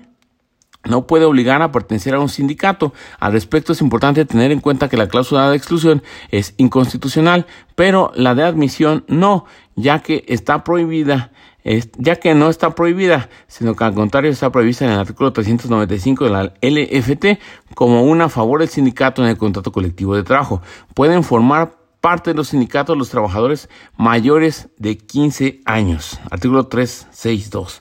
No 0.84 1.06
puede 1.06 1.26
obligar 1.26 1.62
a 1.62 1.70
pertenecer 1.70 2.14
a 2.14 2.18
un 2.18 2.28
sindicato. 2.28 2.92
Al 3.20 3.32
respecto 3.32 3.72
es 3.72 3.80
importante 3.80 4.24
tener 4.24 4.50
en 4.50 4.58
cuenta 4.58 4.88
que 4.88 4.96
la 4.96 5.06
cláusula 5.06 5.48
de 5.48 5.56
exclusión 5.56 6.02
es 6.30 6.54
inconstitucional, 6.56 7.46
pero 7.76 8.10
la 8.16 8.34
de 8.34 8.42
admisión 8.42 9.04
no, 9.06 9.44
ya 9.76 10.00
que 10.00 10.24
está 10.26 10.64
prohibida 10.64 11.30
ya 11.96 12.16
que 12.16 12.34
no 12.34 12.48
está 12.48 12.74
prohibida, 12.74 13.28
sino 13.46 13.76
que 13.76 13.84
al 13.84 13.94
contrario 13.94 14.30
está 14.30 14.50
prevista 14.50 14.84
en 14.84 14.92
el 14.92 14.98
artículo 14.98 15.32
395 15.32 16.24
de 16.24 16.30
la 16.30 16.52
LFT 16.60 17.40
como 17.74 18.02
una 18.02 18.28
favor 18.28 18.60
del 18.60 18.68
sindicato 18.68 19.22
en 19.22 19.28
el 19.28 19.38
contrato 19.38 19.70
colectivo 19.70 20.16
de 20.16 20.24
trabajo. 20.24 20.60
Pueden 20.94 21.22
formar 21.22 21.76
parte 22.02 22.30
de 22.30 22.34
los 22.34 22.48
sindicatos 22.48 22.98
los 22.98 23.08
trabajadores 23.08 23.70
mayores 23.96 24.68
de 24.76 24.98
15 24.98 25.60
años. 25.64 26.20
Artículo 26.30 26.66
362. 26.66 27.80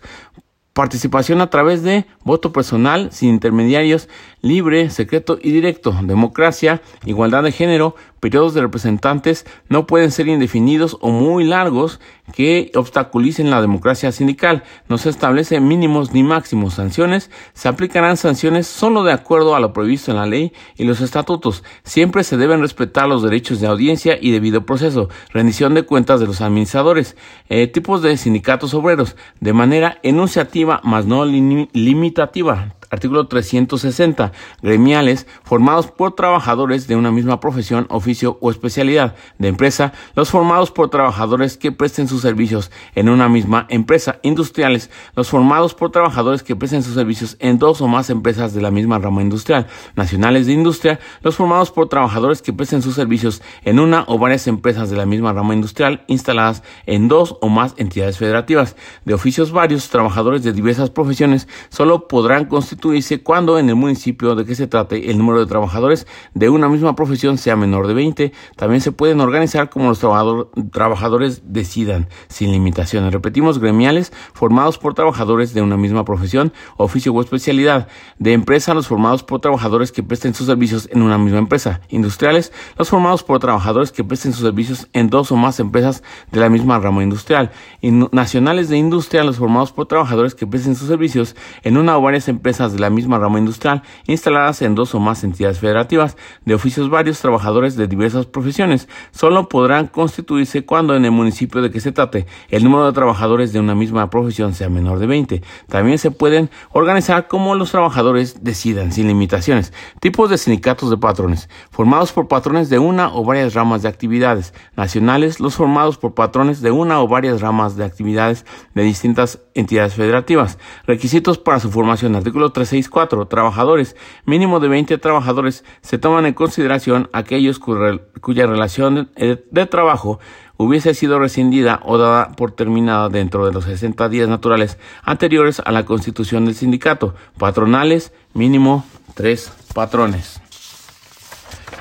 Participación 0.74 1.42
a 1.42 1.50
través 1.50 1.84
de 1.84 2.06
voto 2.24 2.54
personal, 2.54 3.12
sin 3.12 3.30
intermediarios, 3.30 4.10
libre, 4.42 4.90
secreto 4.90 5.40
y 5.42 5.52
directo, 5.52 5.96
democracia, 6.04 6.82
igualdad 7.06 7.44
de 7.44 7.52
género, 7.52 7.96
periodos 8.20 8.54
de 8.54 8.62
representantes 8.62 9.46
no 9.68 9.88
pueden 9.88 10.12
ser 10.12 10.28
indefinidos 10.28 10.98
o 11.02 11.10
muy 11.10 11.44
largos 11.44 12.00
que 12.34 12.72
obstaculicen 12.76 13.50
la 13.50 13.62
democracia 13.62 14.12
sindical. 14.12 14.64
No 14.88 15.00
se 15.00 15.10
establece 15.10 15.60
mínimos 15.60 16.14
ni 16.14 16.22
máximos. 16.22 16.76
Sanciones 16.76 17.32
se 17.54 17.68
aplicarán 17.68 18.18
sanciones 18.18 18.68
solo 18.68 19.04
de 19.04 19.12
acuerdo 19.12 19.56
a 19.56 19.60
lo 19.60 19.74
previsto 19.74 20.12
en 20.12 20.18
la 20.18 20.28
ley 20.28 20.54
y 20.78 20.86
los 20.86 21.02
estatutos. 21.02 21.64
Siempre 21.84 22.24
se 22.24 22.38
deben 22.38 22.62
respetar 22.62 23.10
los 23.10 23.24
derechos 23.24 23.60
de 23.60 23.68
audiencia 23.68 24.18
y 24.22 24.32
debido 24.32 24.68
proceso. 24.68 25.10
Rendición 25.34 25.74
de 25.74 25.84
cuentas 25.84 26.20
de 26.20 26.28
los 26.28 26.42
administradores. 26.42 27.18
Eh, 27.50 27.68
tipos 27.68 28.04
de 28.04 28.16
sindicatos 28.18 28.76
obreros. 28.76 29.16
De 29.40 29.52
manera 29.52 29.98
enunciativa, 30.04 30.80
más 30.84 31.08
no 31.08 31.26
limitativa 31.26 32.11
imitativa. 32.12 32.76
Artículo 32.92 33.26
360. 33.26 34.34
Gremiales 34.62 35.26
formados 35.44 35.88
por 35.88 36.14
trabajadores 36.14 36.88
de 36.88 36.98
una 36.98 37.10
misma 37.10 37.40
profesión, 37.40 37.88
oficio 37.90 38.38
o 38.42 38.52
especialidad 38.52 39.16
de 39.40 39.48
empresa, 39.48 39.94
los 40.14 40.30
formados 40.30 40.72
por 40.72 40.90
trabajadores 40.90 41.56
que 41.56 41.72
presten 41.72 42.10
sus 42.10 42.22
servicios 42.22 42.70
en 42.94 43.08
una 43.08 43.30
misma 43.30 43.66
empresa. 43.70 44.20
Industriales, 44.24 44.90
los 45.16 45.30
formados 45.30 45.74
por 45.74 45.92
trabajadores 45.92 46.44
que 46.44 46.58
presten 46.58 46.84
sus 46.84 46.96
servicios 46.96 47.38
en 47.40 47.60
dos 47.60 47.80
o 47.80 47.88
más 47.88 48.10
empresas 48.10 48.54
de 48.54 48.62
la 48.62 48.72
misma 48.72 49.00
rama 49.00 49.22
industrial. 49.22 49.68
Nacionales 49.96 50.48
de 50.48 50.54
industria, 50.54 51.00
los 51.22 51.38
formados 51.38 51.72
por 51.72 51.88
trabajadores 51.88 52.42
que 52.42 52.52
presten 52.52 52.82
sus 52.82 52.96
servicios 52.96 53.42
en 53.64 53.80
una 53.80 54.04
o 54.08 54.18
varias 54.18 54.48
empresas 54.48 54.90
de 54.90 54.98
la 54.98 55.06
misma 55.06 55.32
rama 55.32 55.54
industrial 55.54 56.04
instaladas 56.08 56.62
en 56.86 57.08
dos 57.08 57.38
o 57.40 57.48
más 57.48 57.74
entidades 57.78 58.18
federativas. 58.18 58.76
De 59.06 59.14
oficios 59.14 59.54
varios, 59.54 59.88
trabajadores 59.88 60.44
de 60.44 60.52
diversas 60.52 60.90
profesiones 60.90 61.48
solo 61.70 62.10
podrán 62.10 62.46
constituir 62.46 62.81
dice 62.90 63.22
cuando 63.22 63.60
en 63.60 63.70
el 63.70 63.76
municipio 63.76 64.34
de 64.34 64.44
que 64.44 64.56
se 64.56 64.66
trate 64.66 65.12
el 65.12 65.20
número 65.20 65.40
de 65.40 65.46
trabajadores 65.46 66.08
de 66.34 66.50
una 66.50 66.68
misma 66.68 66.96
profesión 66.96 67.38
sea 67.38 67.56
menor 67.56 67.86
de 67.86 67.94
20. 67.94 68.32
También 68.56 68.82
se 68.82 68.92
pueden 68.92 69.22
organizar 69.22 69.70
como 69.70 69.90
los 69.90 70.00
trabajadores 70.00 71.44
decidan, 71.46 72.10
sin 72.28 72.52
limitaciones. 72.52 73.14
Repetimos, 73.14 73.60
gremiales 73.60 74.12
formados 74.34 74.80
por 74.80 74.94
trabajadores 74.94 75.54
de 75.54 75.62
una 75.62 75.78
misma 75.78 76.04
profesión, 76.04 76.52
oficio 76.78 77.14
o 77.14 77.22
especialidad. 77.22 77.88
De 78.18 78.34
empresa, 78.34 78.74
los 78.74 78.88
formados 78.88 79.24
por 79.24 79.40
trabajadores 79.40 79.92
que 79.92 80.04
presten 80.04 80.34
sus 80.34 80.48
servicios 80.48 80.90
en 80.92 81.04
una 81.04 81.18
misma 81.18 81.40
empresa. 81.40 81.82
Industriales, 81.90 82.52
los 82.78 82.90
formados 82.90 83.24
por 83.24 83.40
trabajadores 83.40 83.92
que 83.92 84.04
presten 84.04 84.34
sus 84.34 84.42
servicios 84.42 84.88
en 84.94 85.10
dos 85.10 85.32
o 85.32 85.36
más 85.36 85.60
empresas 85.60 86.04
de 86.32 86.40
la 86.40 86.50
misma 86.50 86.80
rama 86.80 87.04
industrial. 87.04 87.52
Nacionales 87.82 88.70
de 88.70 88.78
industria, 88.78 89.24
los 89.24 89.38
formados 89.38 89.72
por 89.72 89.88
trabajadores 89.88 90.36
que 90.36 90.48
presten 90.48 90.76
sus 90.76 90.88
servicios 90.88 91.36
en 91.64 91.78
una 91.78 91.98
o 91.98 92.02
varias 92.02 92.28
empresas 92.28 92.71
de 92.74 92.80
la 92.80 92.90
misma 92.90 93.20
rama 93.20 93.40
industrial, 93.40 93.84
instaladas 94.06 94.62
en 94.62 94.76
dos 94.76 94.96
o 94.96 95.00
más 95.00 95.24
entidades 95.24 95.60
federativas, 95.60 96.18
de 96.46 96.54
oficios 96.54 96.90
varios 96.90 97.20
trabajadores 97.20 97.76
de 97.76 97.88
diversas 97.88 98.26
profesiones, 98.26 98.88
solo 99.12 99.50
podrán 99.50 99.88
constituirse 99.88 100.66
cuando 100.66 100.96
en 100.96 101.06
el 101.06 101.12
municipio 101.12 101.62
de 101.62 101.72
que 101.72 101.80
se 101.80 101.92
trate 101.92 102.26
el 102.50 102.64
número 102.64 102.86
de 102.86 102.94
trabajadores 102.94 103.54
de 103.54 103.60
una 103.60 103.76
misma 103.76 104.10
profesión 104.10 104.54
sea 104.54 104.70
menor 104.70 105.00
de 105.00 105.08
20. 105.08 105.42
También 105.68 105.98
se 105.98 106.12
pueden 106.12 106.50
organizar 106.72 107.28
como 107.28 107.56
los 107.56 107.72
trabajadores 107.72 108.44
decidan, 108.44 108.92
sin 108.92 109.08
limitaciones. 109.08 109.74
Tipos 110.00 110.30
de 110.30 110.38
sindicatos 110.38 110.90
de 110.90 110.98
patrones, 110.98 111.50
formados 111.72 112.12
por 112.12 112.28
patrones 112.28 112.70
de 112.70 112.80
una 112.80 113.14
o 113.14 113.24
varias 113.24 113.54
ramas 113.54 113.82
de 113.82 113.90
actividades. 113.90 114.54
Nacionales, 114.76 115.40
los 115.40 115.56
formados 115.56 115.98
por 115.98 116.14
patrones 116.14 116.62
de 116.62 116.72
una 116.72 117.02
o 117.02 117.08
varias 117.08 117.42
ramas 117.42 117.76
de 117.76 117.86
actividades 117.86 118.46
de 118.74 118.84
distintas 118.84 119.40
entidades 119.54 119.94
federativas. 119.94 120.58
Requisitos 120.86 121.38
para 121.38 121.60
su 121.60 121.72
formación. 121.72 122.16
Artículo 122.16 122.52
364. 122.66 123.28
Trabajadores. 123.28 123.96
Mínimo 124.26 124.60
de 124.60 124.68
20 124.68 124.98
trabajadores. 124.98 125.64
Se 125.82 125.98
toman 125.98 126.26
en 126.26 126.34
consideración 126.34 127.10
aquellos 127.14 127.60
cuya 127.60 128.48
relación 128.48 129.10
de 129.16 129.66
trabajo 129.66 130.20
hubiese 130.58 130.94
sido 130.94 131.18
rescindida 131.18 131.80
o 131.84 131.98
dada 131.98 132.34
por 132.34 132.52
terminada 132.52 133.10
dentro 133.10 133.46
de 133.46 133.52
los 133.52 133.66
60 133.66 134.10
días 134.10 134.30
naturales 134.30 134.78
anteriores 135.04 135.60
a 135.64 135.72
la 135.72 135.86
constitución 135.86 136.46
del 136.46 136.56
sindicato. 136.56 137.16
Patronales, 137.38 138.14
mínimo 138.34 138.86
tres 139.16 139.52
patrones. 139.74 140.40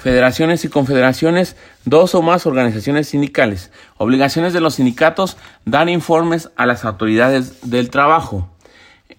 Federaciones 0.01 0.65
y 0.65 0.69
confederaciones, 0.69 1.57
dos 1.85 2.15
o 2.15 2.23
más 2.23 2.47
organizaciones 2.47 3.09
sindicales. 3.09 3.71
Obligaciones 3.99 4.55
de 4.55 4.61
los 4.61 4.77
sindicatos, 4.77 5.37
dar 5.67 5.91
informes 5.91 6.51
a 6.57 6.65
las 6.65 6.87
autoridades 6.87 7.71
del 7.71 7.91
trabajo 7.91 8.49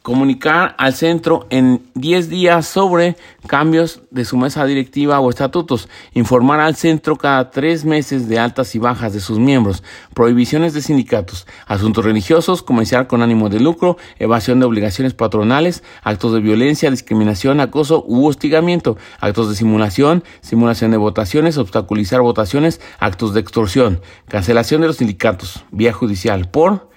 comunicar 0.01 0.75
al 0.79 0.93
centro 0.93 1.45
en 1.51 1.83
10 1.93 2.29
días 2.29 2.65
sobre 2.65 3.17
cambios 3.47 4.01
de 4.09 4.25
su 4.25 4.35
mesa 4.35 4.65
directiva 4.65 5.19
o 5.19 5.29
estatutos, 5.29 5.89
informar 6.13 6.59
al 6.59 6.75
centro 6.75 7.17
cada 7.17 7.51
tres 7.51 7.85
meses 7.85 8.27
de 8.27 8.39
altas 8.39 8.73
y 8.73 8.79
bajas 8.79 9.13
de 9.13 9.19
sus 9.19 9.37
miembros, 9.37 9.83
prohibiciones 10.13 10.73
de 10.73 10.81
sindicatos, 10.81 11.45
asuntos 11.67 12.03
religiosos, 12.03 12.63
comercial 12.63 13.07
con 13.07 13.21
ánimo 13.21 13.49
de 13.49 13.59
lucro, 13.59 13.97
evasión 14.17 14.59
de 14.59 14.65
obligaciones 14.65 15.13
patronales, 15.13 15.83
actos 16.01 16.33
de 16.33 16.39
violencia, 16.39 16.89
discriminación, 16.89 17.59
acoso 17.59 18.03
u 18.07 18.25
hostigamiento, 18.25 18.97
actos 19.19 19.49
de 19.49 19.55
simulación, 19.55 20.23
simulación 20.41 20.91
de 20.91 20.97
votaciones, 20.97 21.57
obstaculizar 21.57 22.21
votaciones, 22.21 22.81
actos 22.99 23.33
de 23.33 23.39
extorsión, 23.39 24.01
cancelación 24.27 24.81
de 24.81 24.87
los 24.87 24.97
sindicatos, 24.97 25.63
vía 25.71 25.93
judicial 25.93 26.49
por 26.49 26.90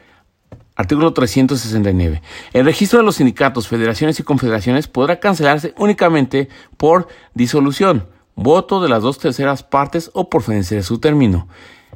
Artículo 0.77 1.13
369. 1.13 2.21
El 2.53 2.65
registro 2.65 2.99
de 2.99 3.05
los 3.05 3.17
sindicatos, 3.17 3.69
federaciones 3.69 4.19
y 4.19 4.25
confederaciones 4.25 4.89
podrá 4.89 5.21
cancelarse 5.21 5.73
únicamente 5.79 6.49
por 6.77 7.07
disolución, 7.33 8.09
voto 8.35 8.83
de 8.83 8.89
las 8.89 9.03
dos 9.03 9.19
terceras 9.19 9.63
partes 9.63 10.11
o 10.15 10.29
por 10.29 10.43
fenecer 10.43 10.83
su 10.83 10.99
término. 10.99 11.47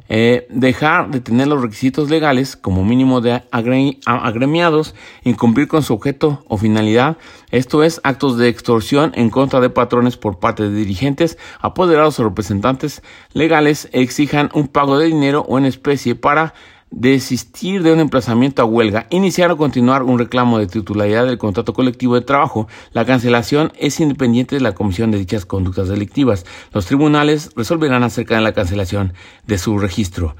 Eh, 0.07 0.47
dejar 0.49 1.11
de 1.11 1.19
tener 1.19 1.47
los 1.47 1.61
requisitos 1.61 2.09
legales 2.09 2.55
como 2.55 2.83
mínimo 2.83 3.21
de 3.21 3.43
agremiados, 3.51 4.95
incumplir 5.23 5.67
con 5.67 5.83
su 5.83 5.93
objeto 5.93 6.43
o 6.47 6.57
finalidad, 6.57 7.17
esto 7.51 7.83
es 7.83 7.99
actos 8.03 8.37
de 8.37 8.47
extorsión 8.47 9.11
en 9.13 9.29
contra 9.29 9.59
de 9.59 9.69
patrones 9.69 10.17
por 10.17 10.39
parte 10.39 10.63
de 10.63 10.73
dirigentes, 10.73 11.37
apoderados 11.59 12.19
o 12.19 12.23
representantes 12.23 13.03
legales 13.33 13.89
exijan 13.91 14.49
un 14.53 14.67
pago 14.67 14.97
de 14.97 15.07
dinero 15.07 15.45
o 15.47 15.59
en 15.59 15.65
especie 15.65 16.15
para 16.15 16.55
desistir 16.91 17.83
de 17.83 17.93
un 17.93 17.99
emplazamiento 17.99 18.61
a 18.61 18.65
huelga, 18.65 19.07
iniciar 19.09 19.51
o 19.51 19.57
continuar 19.57 20.03
un 20.03 20.17
reclamo 20.17 20.57
de 20.59 20.67
titularidad 20.67 21.25
del 21.25 21.37
contrato 21.37 21.73
colectivo 21.73 22.15
de 22.15 22.21
trabajo. 22.21 22.67
La 22.93 23.05
cancelación 23.05 23.71
es 23.77 23.99
independiente 23.99 24.55
de 24.55 24.61
la 24.61 24.73
comisión 24.73 25.11
de 25.11 25.19
dichas 25.19 25.45
conductas 25.45 25.87
delictivas. 25.87 26.45
Los 26.73 26.85
tribunales 26.85 27.51
resolverán 27.55 28.03
acerca 28.03 28.35
de 28.35 28.41
la 28.41 28.53
cancelación 28.53 29.13
de 29.45 29.57
su 29.57 29.77
registro. 29.77 30.35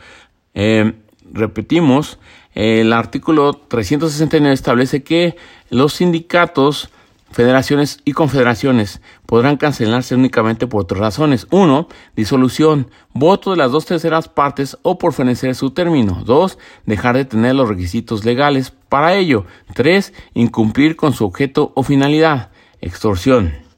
Eh, 0.53 0.93
repetimos, 1.31 2.19
el 2.55 2.93
artículo 2.93 3.53
369 3.53 4.53
establece 4.53 5.03
que 5.03 5.35
los 5.69 5.93
sindicatos 5.93 6.89
Federaciones 7.31 7.99
y 8.05 8.13
confederaciones 8.13 9.01
podrán 9.25 9.57
cancelarse 9.57 10.15
únicamente 10.15 10.65
por 10.65 10.85
tres 10.85 10.99
razones. 10.99 11.47
Uno, 11.51 11.87
disolución, 12.15 12.89
voto 13.13 13.51
de 13.51 13.57
las 13.57 13.71
dos 13.71 13.85
terceras 13.85 14.27
partes 14.27 14.77
o 14.81 14.97
por 14.97 15.13
fenecer 15.13 15.53
su 15.53 15.71
término. 15.71 16.23
Dos, 16.25 16.57
dejar 16.85 17.15
de 17.15 17.25
tener 17.25 17.55
los 17.55 17.69
requisitos 17.69 18.25
legales 18.25 18.73
para 18.89 19.15
ello. 19.15 19.45
Tres, 19.75 20.13
incumplir 20.33 20.95
con 20.95 21.13
su 21.13 21.25
objeto 21.25 21.71
o 21.75 21.83
finalidad. 21.83 22.49
Extorsión. 22.81 23.68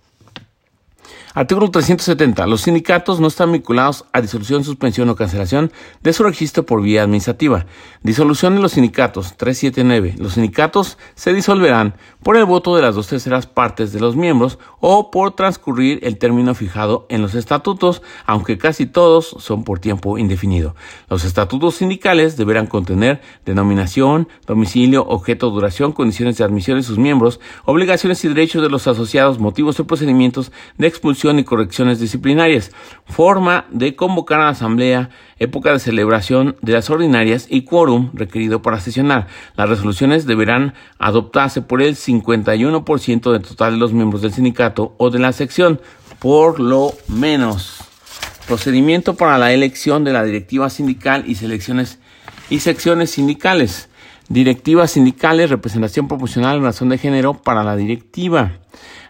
Artículo 1.33 1.71
370. 1.71 2.45
Los 2.45 2.61
sindicatos 2.61 3.21
no 3.21 3.27
están 3.27 3.53
vinculados 3.53 4.03
a 4.11 4.19
disolución, 4.19 4.65
suspensión 4.65 5.07
o 5.07 5.15
cancelación 5.15 5.71
de 6.01 6.11
su 6.11 6.23
registro 6.23 6.65
por 6.65 6.81
vía 6.81 7.03
administrativa. 7.03 7.65
Disolución 8.03 8.55
de 8.55 8.61
los 8.61 8.73
sindicatos. 8.73 9.37
379. 9.37 10.15
Los 10.17 10.33
sindicatos 10.33 10.97
se 11.15 11.33
disolverán 11.33 11.95
por 12.21 12.35
el 12.35 12.43
voto 12.43 12.75
de 12.75 12.81
las 12.81 12.95
dos 12.95 13.07
terceras 13.07 13.47
partes 13.47 13.93
de 13.93 14.01
los 14.01 14.17
miembros 14.17 14.59
o 14.81 15.09
por 15.09 15.31
transcurrir 15.31 15.99
el 16.03 16.17
término 16.17 16.53
fijado 16.53 17.05
en 17.07 17.21
los 17.21 17.33
estatutos, 17.33 18.01
aunque 18.25 18.57
casi 18.57 18.85
todos 18.85 19.33
son 19.39 19.63
por 19.63 19.79
tiempo 19.79 20.17
indefinido. 20.17 20.75
Los 21.09 21.23
estatutos 21.23 21.75
sindicales 21.75 22.35
deberán 22.35 22.67
contener 22.67 23.21
denominación, 23.45 24.27
domicilio, 24.45 25.05
objeto, 25.07 25.49
duración, 25.49 25.93
condiciones 25.93 26.37
de 26.37 26.43
admisión 26.43 26.77
de 26.77 26.83
sus 26.83 26.97
miembros, 26.97 27.39
obligaciones 27.63 28.23
y 28.25 28.27
derechos 28.27 28.61
de 28.61 28.69
los 28.69 28.85
asociados, 28.87 29.39
motivos 29.39 29.79
y 29.79 29.83
procedimientos 29.83 30.51
de 30.77 30.87
expulsión 30.87 31.20
y 31.29 31.43
correcciones 31.43 31.99
disciplinarias, 31.99 32.71
forma 33.05 33.65
de 33.69 33.95
convocar 33.95 34.39
a 34.39 34.45
la 34.45 34.49
asamblea, 34.49 35.11
época 35.37 35.71
de 35.71 35.79
celebración 35.79 36.55
de 36.61 36.73
las 36.73 36.89
ordinarias 36.89 37.45
y 37.47 37.61
quórum 37.61 38.09
requerido 38.13 38.63
para 38.63 38.79
sesionar. 38.79 39.27
Las 39.55 39.69
resoluciones 39.69 40.25
deberán 40.25 40.73
adoptarse 40.97 41.61
por 41.61 41.81
el 41.81 41.95
51% 41.95 43.31
del 43.31 43.41
total 43.43 43.73
de 43.73 43.77
los 43.77 43.93
miembros 43.93 44.23
del 44.23 44.33
sindicato 44.33 44.95
o 44.97 45.11
de 45.11 45.19
la 45.19 45.31
sección, 45.31 45.79
por 46.19 46.59
lo 46.59 46.93
menos. 47.07 47.83
Procedimiento 48.47 49.15
para 49.15 49.37
la 49.37 49.53
elección 49.53 50.03
de 50.03 50.13
la 50.13 50.23
directiva 50.23 50.69
sindical 50.71 51.23
y 51.27 51.35
selecciones 51.35 51.99
y 52.49 52.59
secciones 52.61 53.11
sindicales. 53.11 53.89
Directivas 54.27 54.91
sindicales, 54.91 55.51
representación 55.51 56.07
proporcional 56.07 56.57
en 56.57 56.63
razón 56.63 56.89
de 56.89 56.97
género 56.97 57.33
para 57.35 57.63
la 57.63 57.75
directiva 57.75 58.53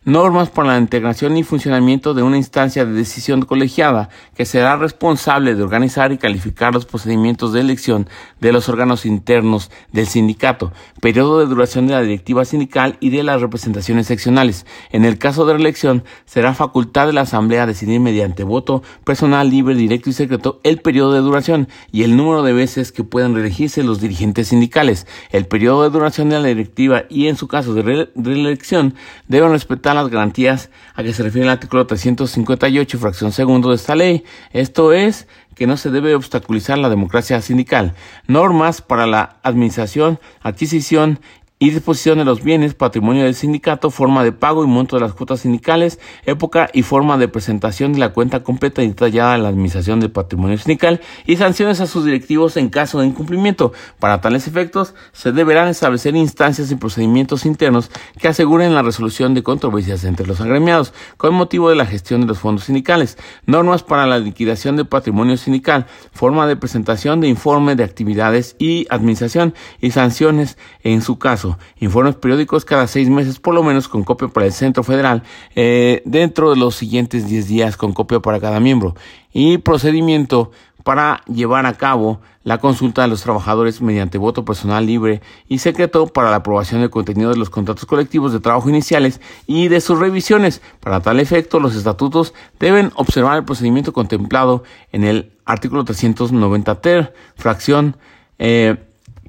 normas 0.03 0.49
para 0.49 0.69
la 0.69 0.79
integración 0.79 1.37
y 1.37 1.43
funcionamiento 1.43 2.15
de 2.15 2.23
una 2.23 2.37
instancia 2.37 2.85
de 2.85 2.93
decisión 2.93 3.43
colegiada 3.43 4.09
que 4.35 4.45
será 4.45 4.75
responsable 4.75 5.53
de 5.53 5.61
organizar 5.61 6.11
y 6.11 6.17
calificar 6.17 6.73
los 6.73 6.87
procedimientos 6.87 7.53
de 7.53 7.61
elección 7.61 8.09
de 8.39 8.51
los 8.51 8.67
órganos 8.67 9.05
internos 9.05 9.69
del 9.91 10.07
sindicato, 10.07 10.73
periodo 11.01 11.39
de 11.39 11.45
duración 11.45 11.85
de 11.85 11.93
la 11.93 12.01
directiva 12.01 12.45
sindical 12.45 12.97
y 12.99 13.11
de 13.11 13.21
las 13.21 13.41
representaciones 13.41 14.07
seccionales. 14.07 14.65
En 14.89 15.05
el 15.05 15.19
caso 15.19 15.45
de 15.45 15.53
reelección, 15.53 16.03
será 16.25 16.55
facultad 16.55 17.05
de 17.05 17.13
la 17.13 17.21
Asamblea 17.21 17.67
decidir 17.67 17.99
mediante 17.99 18.43
voto 18.43 18.81
personal, 19.03 19.51
libre, 19.51 19.75
directo 19.75 20.09
y 20.09 20.13
secreto 20.13 20.61
el 20.63 20.81
periodo 20.81 21.13
de 21.13 21.19
duración 21.19 21.67
y 21.91 22.01
el 22.03 22.17
número 22.17 22.41
de 22.41 22.53
veces 22.53 22.91
que 22.91 23.03
puedan 23.03 23.35
reelegirse 23.35 23.83
los 23.83 24.01
dirigentes 24.01 24.47
sindicales. 24.47 25.05
El 25.29 25.45
periodo 25.45 25.83
de 25.83 25.91
duración 25.91 26.29
de 26.29 26.39
la 26.39 26.47
directiva 26.47 27.03
y, 27.07 27.27
en 27.27 27.37
su 27.37 27.47
caso 27.47 27.75
de 27.75 28.07
reelección, 28.15 28.95
deben 29.27 29.51
respetar 29.51 29.90
las 29.93 30.09
garantías 30.09 30.69
a 30.95 31.03
que 31.03 31.13
se 31.13 31.23
refiere 31.23 31.45
el 31.45 31.51
artículo 31.51 31.87
358, 31.87 32.99
fracción 32.99 33.31
segundo 33.31 33.69
de 33.69 33.75
esta 33.75 33.95
ley. 33.95 34.23
Esto 34.51 34.93
es 34.93 35.27
que 35.55 35.67
no 35.67 35.77
se 35.77 35.91
debe 35.91 36.15
obstaculizar 36.15 36.77
la 36.77 36.89
democracia 36.89 37.41
sindical. 37.41 37.93
Normas 38.27 38.81
para 38.81 39.05
la 39.05 39.37
administración, 39.43 40.19
adquisición 40.41 41.19
y 41.61 41.69
disposición 41.69 42.17
de 42.17 42.25
los 42.25 42.43
bienes, 42.43 42.73
patrimonio 42.73 43.23
del 43.23 43.35
sindicato, 43.35 43.91
forma 43.91 44.23
de 44.23 44.31
pago 44.31 44.63
y 44.63 44.67
monto 44.67 44.95
de 44.95 45.03
las 45.03 45.13
cuotas 45.13 45.41
sindicales, 45.41 45.99
época 46.25 46.71
y 46.73 46.81
forma 46.81 47.19
de 47.19 47.27
presentación 47.27 47.93
de 47.93 47.99
la 47.99 48.13
cuenta 48.13 48.41
completa 48.41 48.81
y 48.81 48.87
detallada 48.87 49.33
de 49.33 49.43
la 49.43 49.49
administración 49.49 49.99
del 49.99 50.09
patrimonio 50.09 50.57
sindical 50.57 51.01
y 51.27 51.37
sanciones 51.37 51.79
a 51.79 51.85
sus 51.85 52.03
directivos 52.03 52.57
en 52.57 52.69
caso 52.69 52.99
de 52.99 53.05
incumplimiento. 53.05 53.73
Para 53.99 54.21
tales 54.21 54.47
efectos, 54.47 54.95
se 55.11 55.33
deberán 55.33 55.67
establecer 55.67 56.15
instancias 56.15 56.71
y 56.71 56.75
procedimientos 56.77 57.45
internos 57.45 57.91
que 58.19 58.27
aseguren 58.27 58.73
la 58.73 58.81
resolución 58.81 59.35
de 59.35 59.43
controversias 59.43 60.03
entre 60.03 60.25
los 60.25 60.41
agremiados 60.41 60.95
con 61.17 61.35
motivo 61.35 61.69
de 61.69 61.75
la 61.75 61.85
gestión 61.85 62.21
de 62.21 62.27
los 62.27 62.39
fondos 62.39 62.63
sindicales, 62.63 63.19
normas 63.45 63.83
para 63.83 64.07
la 64.07 64.17
liquidación 64.17 64.77
del 64.77 64.87
patrimonio 64.87 65.37
sindical, 65.37 65.85
forma 66.11 66.47
de 66.47 66.55
presentación 66.55 67.21
de 67.21 67.27
informe 67.27 67.75
de 67.75 67.83
actividades 67.83 68.55
y 68.57 68.87
administración 68.89 69.53
y 69.79 69.91
sanciones 69.91 70.57
en 70.81 71.03
su 71.03 71.19
caso 71.19 71.50
informes 71.79 72.15
periódicos 72.15 72.65
cada 72.65 72.87
seis 72.87 73.09
meses, 73.09 73.39
por 73.39 73.53
lo 73.53 73.63
menos 73.63 73.87
con 73.87 74.03
copia 74.03 74.27
para 74.27 74.45
el 74.45 74.53
Centro 74.53 74.83
Federal, 74.83 75.23
eh, 75.55 76.01
dentro 76.05 76.49
de 76.49 76.57
los 76.57 76.75
siguientes 76.75 77.27
10 77.27 77.47
días 77.47 77.77
con 77.77 77.93
copia 77.93 78.19
para 78.19 78.39
cada 78.39 78.59
miembro. 78.59 78.95
Y 79.33 79.59
procedimiento 79.59 80.51
para 80.83 81.21
llevar 81.25 81.65
a 81.65 81.73
cabo 81.73 82.21
la 82.43 82.57
consulta 82.57 83.03
de 83.03 83.07
los 83.07 83.21
trabajadores 83.21 83.81
mediante 83.81 84.17
voto 84.17 84.43
personal 84.43 84.85
libre 84.85 85.21
y 85.47 85.59
secreto 85.59 86.07
para 86.07 86.31
la 86.31 86.37
aprobación 86.37 86.81
del 86.81 86.89
contenido 86.89 87.29
de 87.29 87.37
los 87.37 87.49
contratos 87.49 87.85
colectivos 87.85 88.33
de 88.33 88.39
trabajo 88.39 88.69
iniciales 88.69 89.21
y 89.45 89.67
de 89.67 89.79
sus 89.79 89.99
revisiones. 89.99 90.61
Para 90.79 91.01
tal 91.01 91.19
efecto, 91.19 91.59
los 91.59 91.75
estatutos 91.75 92.33
deben 92.59 92.91
observar 92.95 93.37
el 93.37 93.45
procedimiento 93.45 93.93
contemplado 93.93 94.63
en 94.91 95.03
el 95.03 95.33
artículo 95.45 95.85
390 95.85 96.81
ter, 96.81 97.13
fracción 97.35 97.97
eh, 98.39 98.77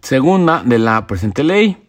segunda 0.01 0.63
de 0.65 0.79
la 0.79 1.07
presente 1.07 1.45
ley 1.45 1.82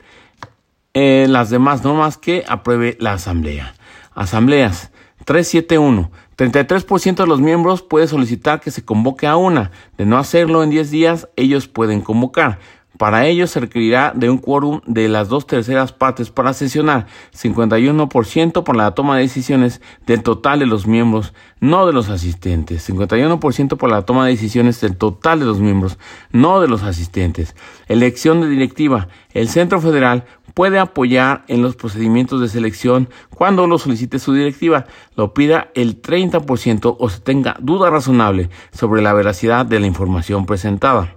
eh, 0.93 1.27
las 1.29 1.49
demás 1.49 1.83
normas 1.83 2.17
que 2.17 2.43
apruebe 2.47 2.97
la 2.99 3.13
Asamblea. 3.13 3.73
Asambleas 4.13 4.91
371. 5.25 6.11
33% 6.37 7.15
de 7.15 7.27
los 7.27 7.39
miembros 7.39 7.81
puede 7.81 8.07
solicitar 8.07 8.59
que 8.59 8.71
se 8.71 8.83
convoque 8.83 9.27
a 9.27 9.35
una. 9.35 9.71
De 9.97 10.05
no 10.05 10.17
hacerlo 10.17 10.63
en 10.63 10.69
10 10.69 10.91
días, 10.91 11.29
ellos 11.35 11.67
pueden 11.67 12.01
convocar. 12.01 12.59
Para 12.97 13.25
ello 13.25 13.47
se 13.47 13.59
requerirá 13.59 14.13
de 14.15 14.29
un 14.29 14.37
quórum 14.37 14.81
de 14.85 15.09
las 15.09 15.27
dos 15.27 15.47
terceras 15.47 15.91
partes 15.91 16.29
para 16.29 16.53
sesionar, 16.53 17.07
51% 17.35 18.63
por 18.63 18.75
la 18.75 18.91
toma 18.91 19.15
de 19.15 19.23
decisiones 19.23 19.81
del 20.05 20.21
total 20.21 20.59
de 20.59 20.67
los 20.67 20.85
miembros, 20.85 21.33
no 21.59 21.87
de 21.87 21.93
los 21.93 22.09
asistentes, 22.09 22.87
51% 22.87 23.77
por 23.77 23.89
la 23.89 24.03
toma 24.03 24.25
de 24.25 24.31
decisiones 24.33 24.79
del 24.79 24.95
total 24.95 25.39
de 25.39 25.45
los 25.45 25.59
miembros, 25.59 25.97
no 26.31 26.61
de 26.61 26.67
los 26.67 26.83
asistentes. 26.83 27.55
Elección 27.87 28.41
de 28.41 28.47
directiva. 28.47 29.07
El 29.33 29.49
Centro 29.49 29.81
Federal 29.81 30.25
puede 30.53 30.79
apoyar 30.79 31.43
en 31.47 31.61
los 31.61 31.75
procedimientos 31.75 32.41
de 32.41 32.47
selección 32.47 33.09
cuando 33.29 33.67
lo 33.67 33.77
solicite 33.77 34.19
su 34.19 34.33
directiva, 34.33 34.85
lo 35.15 35.33
pida 35.33 35.69
el 35.73 36.01
30% 36.01 36.95
o 36.99 37.09
se 37.09 37.19
tenga 37.19 37.55
duda 37.59 37.89
razonable 37.89 38.49
sobre 38.71 39.01
la 39.01 39.13
veracidad 39.13 39.65
de 39.65 39.79
la 39.79 39.87
información 39.87 40.45
presentada. 40.45 41.15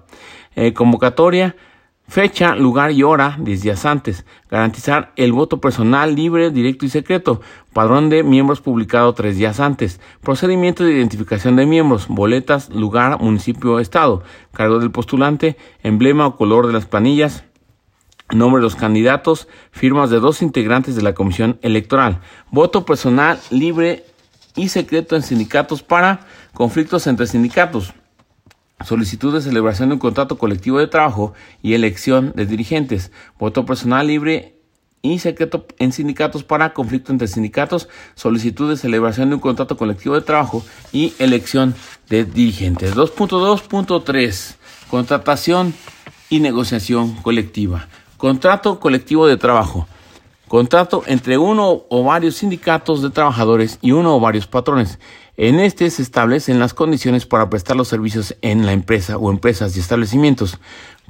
Eh, 0.54 0.72
convocatoria, 0.72 1.54
fecha, 2.08 2.54
lugar 2.56 2.92
y 2.92 3.02
hora 3.02 3.36
10 3.38 3.62
días 3.62 3.84
antes. 3.84 4.24
Garantizar 4.50 5.12
el 5.16 5.32
voto 5.32 5.60
personal 5.60 6.14
libre, 6.14 6.50
directo 6.50 6.86
y 6.86 6.88
secreto. 6.88 7.40
Padrón 7.74 8.08
de 8.08 8.22
miembros 8.22 8.62
publicado 8.62 9.12
tres 9.12 9.36
días 9.36 9.60
antes. 9.60 10.00
Procedimiento 10.22 10.82
de 10.82 10.92
identificación 10.92 11.56
de 11.56 11.66
miembros. 11.66 12.08
Boletas, 12.08 12.70
lugar, 12.70 13.20
municipio 13.20 13.74
o 13.74 13.80
estado. 13.80 14.22
Cargo 14.52 14.78
del 14.78 14.90
postulante. 14.90 15.58
Emblema 15.82 16.26
o 16.26 16.36
color 16.36 16.66
de 16.66 16.72
las 16.72 16.86
planillas 16.86 17.44
nombre 18.34 18.60
de 18.60 18.64
los 18.64 18.76
candidatos, 18.76 19.48
firmas 19.70 20.10
de 20.10 20.20
dos 20.20 20.42
integrantes 20.42 20.96
de 20.96 21.02
la 21.02 21.14
comisión 21.14 21.58
electoral, 21.62 22.20
voto 22.50 22.84
personal 22.84 23.38
libre 23.50 24.04
y 24.56 24.68
secreto 24.68 25.16
en 25.16 25.22
sindicatos 25.22 25.82
para 25.82 26.26
conflictos 26.52 27.06
entre 27.06 27.26
sindicatos, 27.26 27.92
solicitud 28.84 29.32
de 29.32 29.40
celebración 29.40 29.90
de 29.90 29.94
un 29.94 30.00
contrato 30.00 30.38
colectivo 30.38 30.78
de 30.78 30.86
trabajo 30.86 31.34
y 31.62 31.74
elección 31.74 32.32
de 32.34 32.46
dirigentes, 32.46 33.12
voto 33.38 33.64
personal 33.64 34.06
libre 34.06 34.56
y 35.02 35.18
secreto 35.18 35.66
en 35.78 35.92
sindicatos 35.92 36.42
para 36.42 36.72
conflicto 36.72 37.12
entre 37.12 37.28
sindicatos, 37.28 37.88
solicitud 38.14 38.68
de 38.68 38.76
celebración 38.76 39.28
de 39.28 39.36
un 39.36 39.40
contrato 39.40 39.76
colectivo 39.76 40.14
de 40.14 40.22
trabajo 40.22 40.64
y 40.92 41.14
elección 41.18 41.74
de 42.08 42.24
dirigentes. 42.24 42.94
2.2.3 42.94 44.56
Contratación 44.90 45.74
y 46.30 46.40
negociación 46.40 47.14
colectiva. 47.16 47.88
Contrato 48.16 48.80
colectivo 48.80 49.26
de 49.26 49.36
trabajo. 49.36 49.86
Contrato 50.48 51.02
entre 51.06 51.36
uno 51.36 51.82
o 51.90 52.04
varios 52.04 52.36
sindicatos 52.36 53.02
de 53.02 53.10
trabajadores 53.10 53.78
y 53.82 53.92
uno 53.92 54.16
o 54.16 54.20
varios 54.20 54.46
patrones. 54.46 54.98
En 55.36 55.60
este 55.60 55.90
se 55.90 56.00
establecen 56.00 56.58
las 56.58 56.72
condiciones 56.72 57.26
para 57.26 57.50
prestar 57.50 57.76
los 57.76 57.88
servicios 57.88 58.34
en 58.40 58.64
la 58.64 58.72
empresa 58.72 59.18
o 59.18 59.30
empresas 59.30 59.76
y 59.76 59.80
establecimientos. 59.80 60.58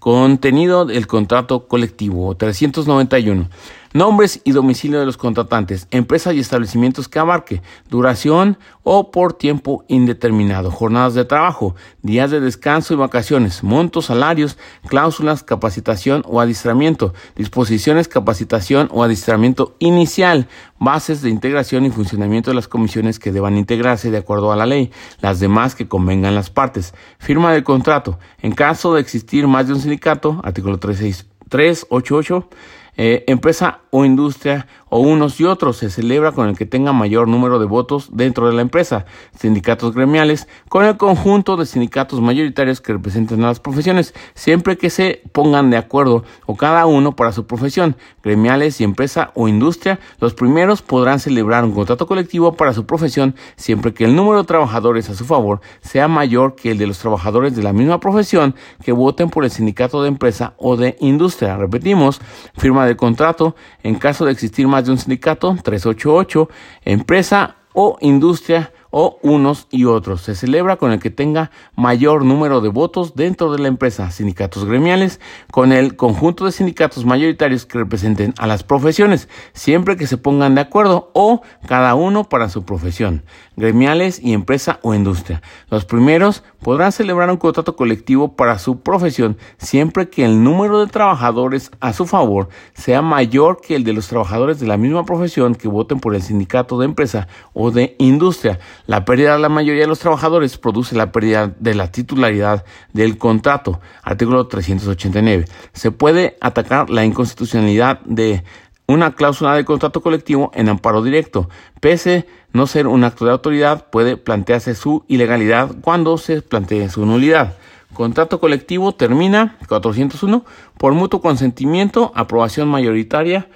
Contenido 0.01 0.85
del 0.85 1.07
contrato 1.07 1.69
colectivo 1.69 2.35
391. 2.35 3.49
Nombres 3.97 4.43
y 4.45 4.53
domicilio 4.53 5.01
de 5.01 5.07
los 5.07 5.17
contratantes, 5.17 5.89
empresas 5.91 6.35
y 6.35 6.39
establecimientos 6.39 7.09
que 7.09 7.19
abarque, 7.19 7.63
duración 7.89 8.59
o 8.83 9.11
por 9.11 9.33
tiempo 9.33 9.87
indeterminado, 9.89 10.71
jornadas 10.71 11.15
de 11.15 11.25
trabajo, 11.25 11.75
días 12.03 12.31
de 12.31 12.41
descanso 12.41 12.93
y 12.93 12.99
vacaciones, 12.99 13.63
montos, 13.63 14.05
salarios, 14.05 14.59
cláusulas, 14.87 15.43
capacitación 15.43 16.23
o 16.27 16.43
adiestramiento, 16.43 17.15
disposiciones, 17.37 18.07
capacitación 18.07 18.91
o 18.93 19.03
adiestramiento 19.03 19.77
inicial, 19.79 20.47
bases 20.79 21.23
de 21.23 21.31
integración 21.31 21.87
y 21.87 21.91
funcionamiento 21.91 22.51
de 22.51 22.57
las 22.57 22.69
comisiones 22.69 23.19
que 23.19 23.33
deban 23.33 23.57
integrarse 23.57 24.11
de 24.11 24.19
acuerdo 24.19 24.53
a 24.53 24.57
la 24.57 24.67
ley, 24.67 24.93
las 25.23 25.41
demás 25.41 25.75
que 25.75 25.89
convengan 25.89 26.35
las 26.35 26.51
partes, 26.51 26.93
firma 27.19 27.51
del 27.55 27.65
contrato, 27.65 28.19
en 28.43 28.53
caso 28.53 28.93
de 28.93 29.01
existir 29.01 29.47
más 29.47 29.69
de 29.69 29.73
un 29.73 29.81
sindicato, 29.81 30.39
artículo 30.45 30.79
388, 30.79 32.51
eh, 32.97 33.25
empresa 33.27 33.81
o 33.91 34.05
industria 34.05 34.67
o 34.88 35.01
unos 35.01 35.40
y 35.40 35.44
otros. 35.44 35.79
Se 35.79 35.90
celebra 35.90 36.33
con 36.33 36.49
el 36.49 36.57
que 36.57 36.66
tenga 36.66 36.92
mayor 36.92 37.29
número 37.29 37.59
de 37.59 37.66
votos 37.66 38.09
dentro 38.12 38.46
de 38.46 38.55
la 38.55 38.62
empresa. 38.62 39.07
Sindicatos 39.38 39.94
gremiales 39.94 40.49
con 40.68 40.85
el 40.85 40.96
conjunto 40.96 41.57
de 41.57 41.66
sindicatos 41.66 42.20
mayoritarios 42.20 42.81
que 42.81 42.92
representen 42.92 43.44
a 43.44 43.49
las 43.49 43.61
profesiones, 43.61 44.14
siempre 44.35 44.77
que 44.79 44.90
se 44.90 45.22
pongan 45.33 45.70
de 45.70 45.77
acuerdo 45.77 46.25
o 46.46 46.57
cada 46.57 46.87
uno 46.87 47.16
para 47.16 47.33
su 47.33 47.46
profesión. 47.46 47.96
Gremiales 48.22 48.81
y 48.81 48.85
empresa 48.85 49.31
o 49.35 49.49
industria, 49.49 49.99
los 50.20 50.35
primeros 50.35 50.83
podrán 50.83 51.20
celebrar 51.20 51.64
un 51.64 51.72
contrato 51.72 52.07
colectivo 52.07 52.55
para 52.55 52.72
su 52.72 52.87
profesión 52.87 53.35
siempre 53.57 53.94
que 53.94 54.05
el 54.05 54.14
número 54.14 54.38
de 54.38 54.46
trabajadores 54.46 55.09
a 55.11 55.14
su 55.14 55.25
favor 55.25 55.61
sea 55.81 56.09
mayor 56.09 56.55
que 56.55 56.70
el 56.70 56.79
de 56.79 56.87
los 56.87 56.99
trabajadores 56.99 57.57
de 57.57 57.62
la 57.62 57.72
misma 57.72 58.01
profesión 58.01 58.55
que 58.85 58.92
voten 58.92 59.31
por 59.31 59.44
el 59.44 59.51
sindicato 59.51 60.03
de 60.03 60.09
empresa 60.09 60.55
o 60.59 60.77
de 60.77 60.96
industria. 61.01 61.57
Repetimos, 61.57 62.20
firma 62.57 62.87
de 62.87 62.96
contrato 62.96 63.57
en 63.83 63.96
caso 63.96 64.25
de 64.25 64.33
existir 64.33 64.66
más 64.66 64.76
de 64.85 64.93
un 64.93 64.99
sindicato, 64.99 65.57
388, 65.62 66.49
empresa 66.85 67.57
o 67.73 67.97
industria 68.01 68.73
o 68.90 69.18
unos 69.22 69.66
y 69.70 69.85
otros. 69.85 70.22
Se 70.22 70.35
celebra 70.35 70.77
con 70.77 70.92
el 70.92 70.99
que 70.99 71.11
tenga 71.11 71.51
mayor 71.75 72.25
número 72.25 72.61
de 72.61 72.68
votos 72.68 73.14
dentro 73.14 73.53
de 73.53 73.59
la 73.59 73.68
empresa. 73.68 74.11
Sindicatos 74.11 74.64
gremiales 74.64 75.20
con 75.51 75.72
el 75.72 75.96
conjunto 75.96 76.44
de 76.44 76.53
sindicatos 76.53 77.05
mayoritarios 77.05 77.66
que 77.66 77.79
representen 77.79 78.35
a 78.38 78.46
las 78.46 78.62
profesiones, 78.62 79.29
siempre 79.53 79.96
que 79.96 80.07
se 80.07 80.16
pongan 80.16 80.55
de 80.55 80.61
acuerdo 80.62 81.11
o 81.14 81.42
cada 81.66 81.94
uno 81.94 82.25
para 82.25 82.49
su 82.49 82.64
profesión. 82.64 83.25
Gremiales 83.57 84.20
y 84.22 84.33
empresa 84.33 84.81
o 84.83 84.94
industria. 84.94 85.42
Los 85.70 85.85
primeros 85.85 86.44
podrán 86.61 86.92
celebrar 86.92 87.31
un 87.31 87.37
contrato 87.37 87.77
colectivo 87.77 88.37
para 88.37 88.59
su 88.59 88.81
profesión 88.81 89.37
siempre 89.59 90.09
que 90.09 90.25
el 90.25 90.42
número 90.42 90.81
de 90.81 90.90
trabajadores 90.90 91.70
a 91.81 91.92
su 91.92 92.07
favor 92.07 92.49
sea 92.75 93.03
mayor 93.03 93.61
que 93.61 93.77
el 93.77 93.85
de 93.85 93.92
los 93.92 94.09
trabajadores 94.09 94.61
de 94.61 94.66
la 94.66 94.77
misma 94.77 95.05
profesión 95.05 95.55
que 95.55 95.68
voten 95.68 96.01
por 96.01 96.14
el 96.14 96.22
sindicato 96.22 96.79
de 96.79 96.87
empresa 96.87 97.29
o 97.53 97.70
de 97.70 97.94
industria. 97.99 98.59
La 98.87 99.05
pérdida 99.05 99.35
de 99.35 99.40
la 99.40 99.49
mayoría 99.49 99.83
de 99.83 99.88
los 99.88 99.99
trabajadores 99.99 100.59
produce 100.59 100.94
la 100.94 101.11
pérdida 101.11 101.53
de 101.59 101.75
la 101.75 101.90
titularidad 101.90 102.64
del 102.92 103.18
contrato. 103.18 103.81
Artículo 104.03 104.46
389. 104.46 105.46
Se 105.72 105.90
puede 105.90 106.37
atacar 106.40 106.88
la 106.88 107.05
inconstitucionalidad 107.05 108.01
de 108.03 108.44
una 108.87 109.14
cláusula 109.14 109.57
de 109.57 109.64
contrato 109.64 110.01
colectivo 110.03 110.53
en 110.55 110.68
amparo 110.68 111.03
directo. 111.03 111.49
Pese 111.81 112.27
no 112.53 112.68
ser 112.68 112.87
un 112.87 113.03
acto 113.03 113.25
de 113.25 113.33
autoridad, 113.33 113.90
puede 113.90 114.16
plantearse 114.16 114.77
su 114.77 115.05
ilegalidad 115.09 115.75
cuando 115.81 116.16
se 116.16 116.40
plantee 116.42 116.88
su 116.88 117.05
nulidad. 117.05 117.57
Contrato 117.92 118.38
colectivo 118.38 118.92
termina 118.92 119.57
401 119.68 120.44
por 120.79 120.92
mutuo 120.92 121.20
consentimiento, 121.20 122.12
aprobación 122.14 122.68
mayoritaria 122.68 123.49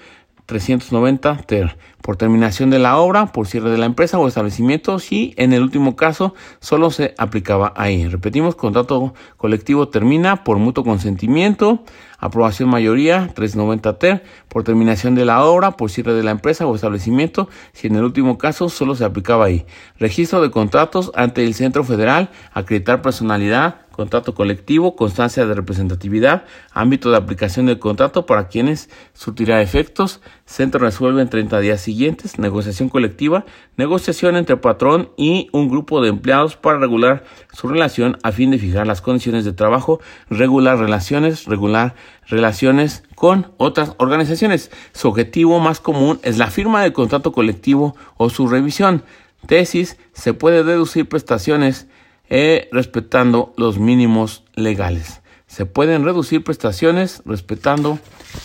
390 0.46 1.36
ter 1.46 1.76
por 2.10 2.16
terminación 2.16 2.70
de 2.70 2.80
la 2.80 2.96
obra, 2.96 3.26
por 3.26 3.46
cierre 3.46 3.70
de 3.70 3.78
la 3.78 3.86
empresa 3.86 4.18
o 4.18 4.26
establecimiento, 4.26 4.98
si 4.98 5.32
en 5.36 5.52
el 5.52 5.62
último 5.62 5.94
caso 5.94 6.34
solo 6.58 6.90
se 6.90 7.14
aplicaba 7.18 7.72
ahí. 7.76 8.08
Repetimos, 8.08 8.56
contrato 8.56 9.14
colectivo 9.36 9.86
termina 9.86 10.42
por 10.42 10.58
mutuo 10.58 10.82
consentimiento, 10.82 11.84
aprobación 12.18 12.68
mayoría 12.68 13.30
390 13.32 13.98
ter, 14.00 14.24
por 14.48 14.64
terminación 14.64 15.14
de 15.14 15.24
la 15.24 15.44
obra, 15.44 15.76
por 15.76 15.88
cierre 15.88 16.14
de 16.14 16.24
la 16.24 16.32
empresa 16.32 16.66
o 16.66 16.74
establecimiento, 16.74 17.48
si 17.72 17.86
en 17.86 17.94
el 17.94 18.02
último 18.02 18.38
caso 18.38 18.68
solo 18.70 18.96
se 18.96 19.04
aplicaba 19.04 19.44
ahí. 19.44 19.64
Registro 20.00 20.42
de 20.42 20.50
contratos 20.50 21.12
ante 21.14 21.44
el 21.44 21.54
Centro 21.54 21.84
Federal, 21.84 22.30
acreditar 22.52 23.02
personalidad, 23.02 23.82
contrato 24.00 24.34
colectivo, 24.34 24.96
constancia 24.96 25.44
de 25.44 25.52
representatividad, 25.54 26.44
ámbito 26.72 27.10
de 27.10 27.18
aplicación 27.18 27.66
del 27.66 27.78
contrato 27.78 28.24
para 28.24 28.48
quienes 28.48 28.88
surtirá 29.12 29.60
efectos, 29.60 30.22
centro 30.46 30.80
resuelve 30.80 31.20
en 31.20 31.28
30 31.28 31.60
días 31.60 31.82
siguientes, 31.82 31.99
negociación 32.38 32.88
colectiva, 32.88 33.44
negociación 33.76 34.36
entre 34.36 34.56
patrón 34.56 35.10
y 35.16 35.48
un 35.52 35.68
grupo 35.68 36.00
de 36.00 36.08
empleados 36.08 36.56
para 36.56 36.78
regular 36.78 37.24
su 37.52 37.68
relación 37.68 38.18
a 38.22 38.32
fin 38.32 38.50
de 38.50 38.58
fijar 38.58 38.86
las 38.86 39.00
condiciones 39.00 39.44
de 39.44 39.52
trabajo, 39.52 40.00
regular 40.28 40.78
relaciones, 40.78 41.44
regular 41.44 41.94
relaciones 42.26 43.02
con 43.14 43.52
otras 43.56 43.94
organizaciones. 43.98 44.70
Su 44.92 45.08
objetivo 45.08 45.60
más 45.60 45.80
común 45.80 46.18
es 46.22 46.38
la 46.38 46.48
firma 46.48 46.82
del 46.82 46.92
contrato 46.92 47.32
colectivo 47.32 47.96
o 48.16 48.30
su 48.30 48.48
revisión. 48.48 49.02
Tesis, 49.46 49.96
se 50.12 50.34
puede 50.34 50.64
deducir 50.64 51.08
prestaciones 51.08 51.86
eh, 52.28 52.68
respetando 52.72 53.52
los 53.56 53.78
mínimos 53.78 54.44
legales. 54.54 55.20
Se 55.46 55.66
pueden 55.66 56.04
reducir 56.04 56.44
prestaciones 56.44 57.22
respetando 57.24 57.98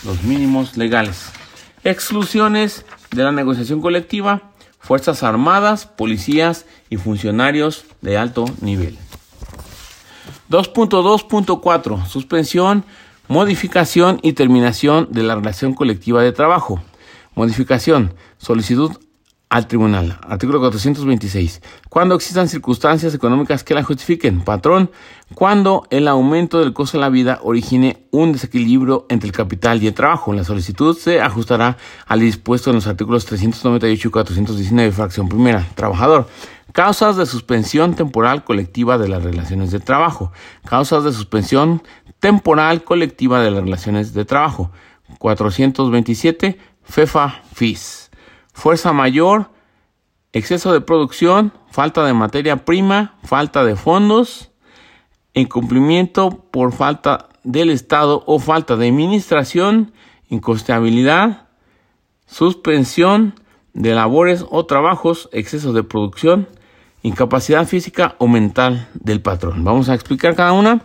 los 0.04 0.24
mínimos 0.24 0.76
legales. 0.76 1.30
Exclusiones 1.84 2.84
de 3.12 3.22
la 3.22 3.32
negociación 3.32 3.80
colectiva, 3.80 4.52
Fuerzas 4.78 5.22
Armadas, 5.22 5.86
policías 5.86 6.66
y 6.90 6.96
funcionarios 6.96 7.86
de 8.02 8.16
alto 8.16 8.44
nivel. 8.60 8.96
2.2.4. 10.50 12.06
Suspensión, 12.06 12.84
modificación 13.28 14.20
y 14.22 14.34
terminación 14.34 15.08
de 15.10 15.24
la 15.24 15.34
relación 15.34 15.74
colectiva 15.74 16.22
de 16.22 16.32
trabajo. 16.32 16.80
Modificación. 17.34 18.14
Solicitud 18.38 18.92
al 19.48 19.68
tribunal. 19.68 20.18
Artículo 20.22 20.58
426. 20.58 21.62
Cuando 21.88 22.14
existan 22.14 22.48
circunstancias 22.48 23.14
económicas 23.14 23.62
que 23.62 23.74
la 23.74 23.84
justifiquen. 23.84 24.40
Patrón, 24.40 24.90
cuando 25.34 25.86
el 25.90 26.08
aumento 26.08 26.58
del 26.58 26.72
costo 26.72 26.98
de 26.98 27.02
la 27.02 27.10
vida 27.10 27.38
origine 27.42 28.06
un 28.10 28.32
desequilibrio 28.32 29.06
entre 29.08 29.28
el 29.28 29.34
capital 29.34 29.82
y 29.82 29.86
el 29.86 29.94
trabajo. 29.94 30.32
La 30.32 30.44
solicitud 30.44 30.96
se 30.96 31.20
ajustará 31.20 31.76
al 32.06 32.20
dispuesto 32.20 32.70
en 32.70 32.76
los 32.76 32.86
artículos 32.86 33.24
398 33.26 34.08
y 34.08 34.10
419, 34.10 34.92
fracción 34.92 35.28
primera. 35.28 35.64
Trabajador. 35.74 36.28
Causas 36.72 37.16
de 37.16 37.24
suspensión 37.24 37.94
temporal 37.94 38.44
colectiva 38.44 38.98
de 38.98 39.08
las 39.08 39.22
relaciones 39.22 39.70
de 39.70 39.80
trabajo. 39.80 40.32
Causas 40.64 41.04
de 41.04 41.12
suspensión 41.12 41.82
temporal 42.18 42.82
colectiva 42.84 43.40
de 43.40 43.50
las 43.50 43.62
relaciones 43.62 44.12
de 44.12 44.24
trabajo. 44.24 44.72
427, 45.18 46.58
FEFA 46.82 47.42
FIS 47.54 48.05
fuerza 48.56 48.94
mayor, 48.94 49.50
exceso 50.32 50.72
de 50.72 50.80
producción, 50.80 51.52
falta 51.70 52.06
de 52.06 52.14
materia 52.14 52.64
prima, 52.64 53.14
falta 53.22 53.64
de 53.66 53.76
fondos, 53.76 54.50
incumplimiento 55.34 56.30
por 56.50 56.72
falta 56.72 57.28
del 57.44 57.68
Estado 57.68 58.24
o 58.26 58.38
falta 58.38 58.76
de 58.76 58.88
administración, 58.88 59.92
incosteabilidad, 60.30 61.48
suspensión 62.26 63.34
de 63.74 63.94
labores 63.94 64.46
o 64.48 64.64
trabajos, 64.64 65.28
exceso 65.32 65.74
de 65.74 65.82
producción, 65.82 66.48
incapacidad 67.02 67.66
física 67.66 68.16
o 68.16 68.26
mental 68.26 68.88
del 68.94 69.20
patrón. 69.20 69.64
Vamos 69.64 69.90
a 69.90 69.94
explicar 69.94 70.34
cada 70.34 70.54
una. 70.54 70.82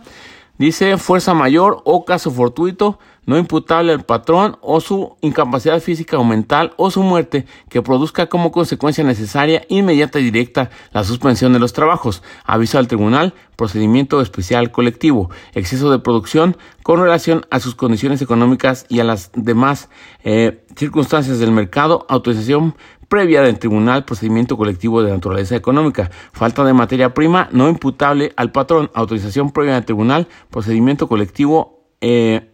Dice 0.62 0.96
fuerza 0.96 1.34
mayor 1.34 1.82
o 1.82 2.04
caso 2.04 2.30
fortuito, 2.30 3.00
no 3.26 3.36
imputable 3.36 3.90
al 3.90 4.04
patrón 4.04 4.58
o 4.60 4.80
su 4.80 5.16
incapacidad 5.20 5.80
física 5.80 6.18
o 6.18 6.24
mental 6.24 6.72
o 6.76 6.88
su 6.92 7.02
muerte 7.02 7.46
que 7.68 7.82
produzca 7.82 8.28
como 8.28 8.52
consecuencia 8.52 9.02
necesaria, 9.02 9.64
inmediata 9.68 10.20
y 10.20 10.22
directa 10.30 10.70
la 10.92 11.02
suspensión 11.02 11.52
de 11.52 11.58
los 11.58 11.72
trabajos, 11.72 12.22
aviso 12.44 12.78
al 12.78 12.86
tribunal, 12.86 13.34
procedimiento 13.56 14.20
especial 14.20 14.70
colectivo, 14.70 15.30
exceso 15.52 15.90
de 15.90 15.98
producción 15.98 16.56
con 16.84 17.00
relación 17.00 17.44
a 17.50 17.58
sus 17.58 17.74
condiciones 17.74 18.22
económicas 18.22 18.86
y 18.88 19.00
a 19.00 19.04
las 19.04 19.32
demás 19.34 19.88
eh, 20.22 20.64
circunstancias 20.76 21.40
del 21.40 21.50
mercado, 21.50 22.06
autorización 22.08 22.76
previa 23.12 23.42
del 23.42 23.58
tribunal, 23.58 24.06
procedimiento 24.06 24.56
colectivo 24.56 25.02
de 25.02 25.10
naturaleza 25.10 25.54
económica, 25.54 26.10
falta 26.32 26.64
de 26.64 26.72
materia 26.72 27.12
prima 27.12 27.46
no 27.52 27.68
imputable 27.68 28.32
al 28.36 28.52
patrón, 28.52 28.90
autorización 28.94 29.50
previa 29.50 29.74
del 29.74 29.84
tribunal, 29.84 30.28
procedimiento 30.48 31.06
colectivo 31.08 31.84
eh, 32.00 32.48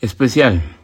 especial 0.00 0.77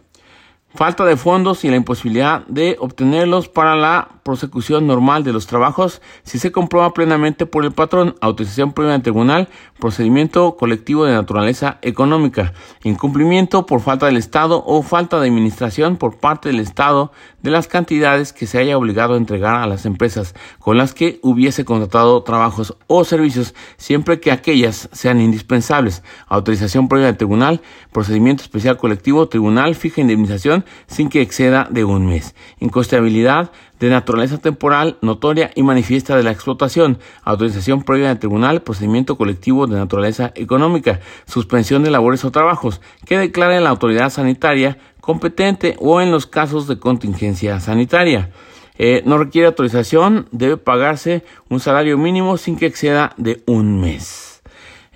falta 0.75 1.05
de 1.05 1.17
fondos 1.17 1.65
y 1.65 1.71
la 1.71 1.77
imposibilidad 1.77 2.45
de 2.47 2.77
obtenerlos 2.81 3.49
para 3.49 3.77
la 3.77 4.09
prosecución 4.25 4.87
normal 4.87 5.23
de 5.23 5.33
los 5.33 5.47
trabajos 5.47 6.01
si 6.25 6.39
se 6.39 6.51
comprueba 6.51 6.93
plenamente 6.95 7.47
por 7.47 7.65
el 7.65 7.73
patrón, 7.73 8.17
autorización 8.21 8.73
previa 8.73 8.93
del 8.93 9.03
tribunal, 9.03 9.49
procedimiento 9.79 10.57
colectivo 10.57 11.05
de 11.05 11.13
naturaleza 11.13 11.79
económica, 11.83 12.55
incumplimiento 12.83 13.67
por 13.67 13.83
falta 13.83 14.07
del 14.07 14.17
Estado 14.17 14.65
o 14.67 14.83
falta 14.83 15.21
de 15.21 15.29
administración 15.29 15.97
por 15.97 16.17
parte 16.17 16.49
del 16.49 16.59
Estado 16.59 17.13
de 17.43 17.51
las 17.51 17.69
cantidades 17.69 18.33
que 18.33 18.47
se 18.47 18.59
haya 18.59 18.79
obligado 18.79 19.15
a 19.15 19.19
entregar 19.19 19.57
a 19.57 19.67
las 19.67 19.85
empresas 19.85 20.35
con 20.59 20.79
las 20.79 20.95
que 20.95 21.21
hubiese 21.23 21.65
contratado 21.65 22.23
trabajos 22.23 22.77
o 22.87 23.05
servicios 23.05 23.55
siempre 23.77 24.19
que 24.19 24.33
aquellas 24.33 24.89
sean 24.93 25.21
indispensables, 25.21 26.03
autorización 26.27 26.89
previa 26.89 27.07
del 27.09 27.17
tribunal, 27.19 27.61
procedimiento 27.93 28.43
especial 28.43 28.79
colectivo, 28.79 29.29
tribunal 29.29 29.75
fija 29.75 30.01
indemnización 30.01 30.64
sin 30.87 31.09
que 31.09 31.21
exceda 31.21 31.67
de 31.71 31.85
un 31.85 32.07
mes. 32.07 32.35
Incosteabilidad 32.61 33.51
de 33.81 33.91
naturaleza 33.91 34.39
temporal, 34.39 34.97
notoria 35.03 35.51
y 35.55 35.63
manifiesta 35.63 36.17
de 36.17 36.23
la 36.23 36.31
explotación. 36.31 36.99
Autorización 37.23 37.83
previa 37.83 38.09
del 38.09 38.19
tribunal, 38.19 38.63
procedimiento 38.63 39.17
colectivo 39.17 39.67
de 39.67 39.77
naturaleza 39.77 40.33
económica. 40.35 41.01
Suspensión 41.27 41.83
de 41.83 41.91
labores 41.91 42.25
o 42.25 42.31
trabajos 42.31 42.81
que 43.05 43.19
declare 43.19 43.61
la 43.61 43.71
autoridad 43.71 44.11
sanitaria 44.11 44.79
competente 45.01 45.77
o 45.79 46.01
en 46.01 46.11
los 46.11 46.27
casos 46.27 46.67
de 46.67 46.79
contingencia 46.79 47.61
sanitaria. 47.61 48.31
Eh, 48.77 49.03
no 49.05 49.19
requiere 49.19 49.47
autorización, 49.47 50.27
debe 50.33 50.57
pagarse 50.57 51.25
un 51.49 51.61
salario 51.61 51.97
mínimo 51.97 52.37
sin 52.39 52.57
que 52.57 52.67
exceda 52.67 53.13
de 53.17 53.43
un 53.47 53.81
mes. 53.81 54.43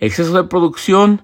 Exceso 0.00 0.32
de 0.32 0.48
producción, 0.48 1.22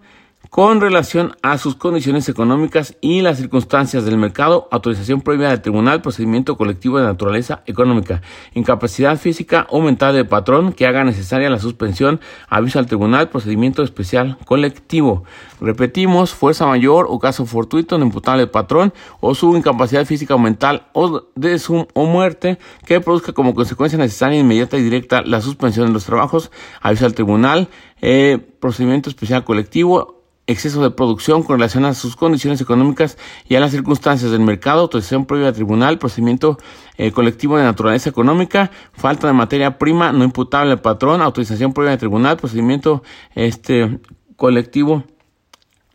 con 0.55 0.81
relación 0.81 1.35
a 1.43 1.59
sus 1.59 1.75
condiciones 1.75 2.29
económicas 2.29 2.97
y 3.01 3.23
las 3.23 3.39
circunstancias 3.39 4.05
del 4.05 4.19
mercado, 4.19 4.69
autorización 4.71 5.21
previa 5.21 5.49
del 5.49 5.61
tribunal, 5.61 6.01
procedimiento 6.01 6.57
colectivo 6.57 6.97
de 6.97 7.07
naturaleza 7.07 7.65
económica, 7.67 8.23
incapacidad 8.55 9.19
física 9.19 9.67
o 9.69 9.81
mental 9.81 10.15
del 10.15 10.29
patrón 10.29 10.73
que 10.73 10.87
haga 10.87 11.03
necesaria 11.03 11.51
la 11.51 11.59
suspensión, 11.59 12.21
aviso 12.49 12.79
al 12.79 12.87
tribunal, 12.87 13.31
procedimiento 13.31 13.83
especial 13.83 14.39
colectivo. 14.45 15.25
Repetimos, 15.61 16.33
fuerza 16.33 16.69
mayor 16.69 17.09
o 17.11 17.19
caso 17.19 17.47
fortuito 17.47 17.99
no 17.99 18.05
imputable 18.05 18.43
del 18.43 18.51
patrón 18.51 18.95
o 19.19 19.35
su 19.35 19.57
incapacidad 19.57 20.07
física 20.07 20.37
o 20.37 20.39
mental 20.39 20.87
o 20.93 21.25
de 21.35 21.59
su 21.59 21.89
o 21.95 22.07
muerte 22.07 22.61
que 22.87 23.01
produzca 23.01 23.33
como 23.33 23.57
consecuencia 23.57 23.99
necesaria, 23.99 24.39
inmediata 24.39 24.77
y 24.77 24.85
directa 24.85 25.23
la 25.23 25.41
suspensión 25.41 25.89
de 25.89 25.95
los 25.95 26.05
trabajos, 26.05 26.53
aviso 26.81 27.07
al 27.07 27.15
tribunal, 27.15 27.67
eh, 28.01 28.39
procedimiento 28.61 29.11
especial 29.11 29.43
colectivo, 29.43 30.21
exceso 30.47 30.83
de 30.83 30.91
producción 30.91 31.43
con 31.43 31.57
relación 31.59 31.85
a 31.85 31.95
sus 31.95 32.17
condiciones 32.17 32.61
económicas 32.61 33.17
y 33.49 33.55
a 33.55 33.61
las 33.61 33.71
circunstancias 33.71 34.31
del 34.31 34.41
mercado, 34.41 34.83
autorización 34.83 35.25
previa 35.25 35.49
al 35.49 35.55
tribunal, 35.55 35.99
procedimiento 35.99 36.59
eh, 36.97 37.13
colectivo 37.13 37.57
de 37.57 37.65
naturaleza 37.65 38.11
económica, 38.11 38.71
falta 38.93 39.27
de 39.27 39.33
materia 39.33 39.79
prima 39.79 40.13
no 40.13 40.25
imputable 40.25 40.73
al 40.73 40.81
patrón, 40.81 41.23
autorización 41.23 41.73
previa 41.73 41.93
al 41.93 41.99
tribunal, 41.99 42.37
procedimiento 42.37 43.03
este 43.35 44.01
colectivo 44.37 45.05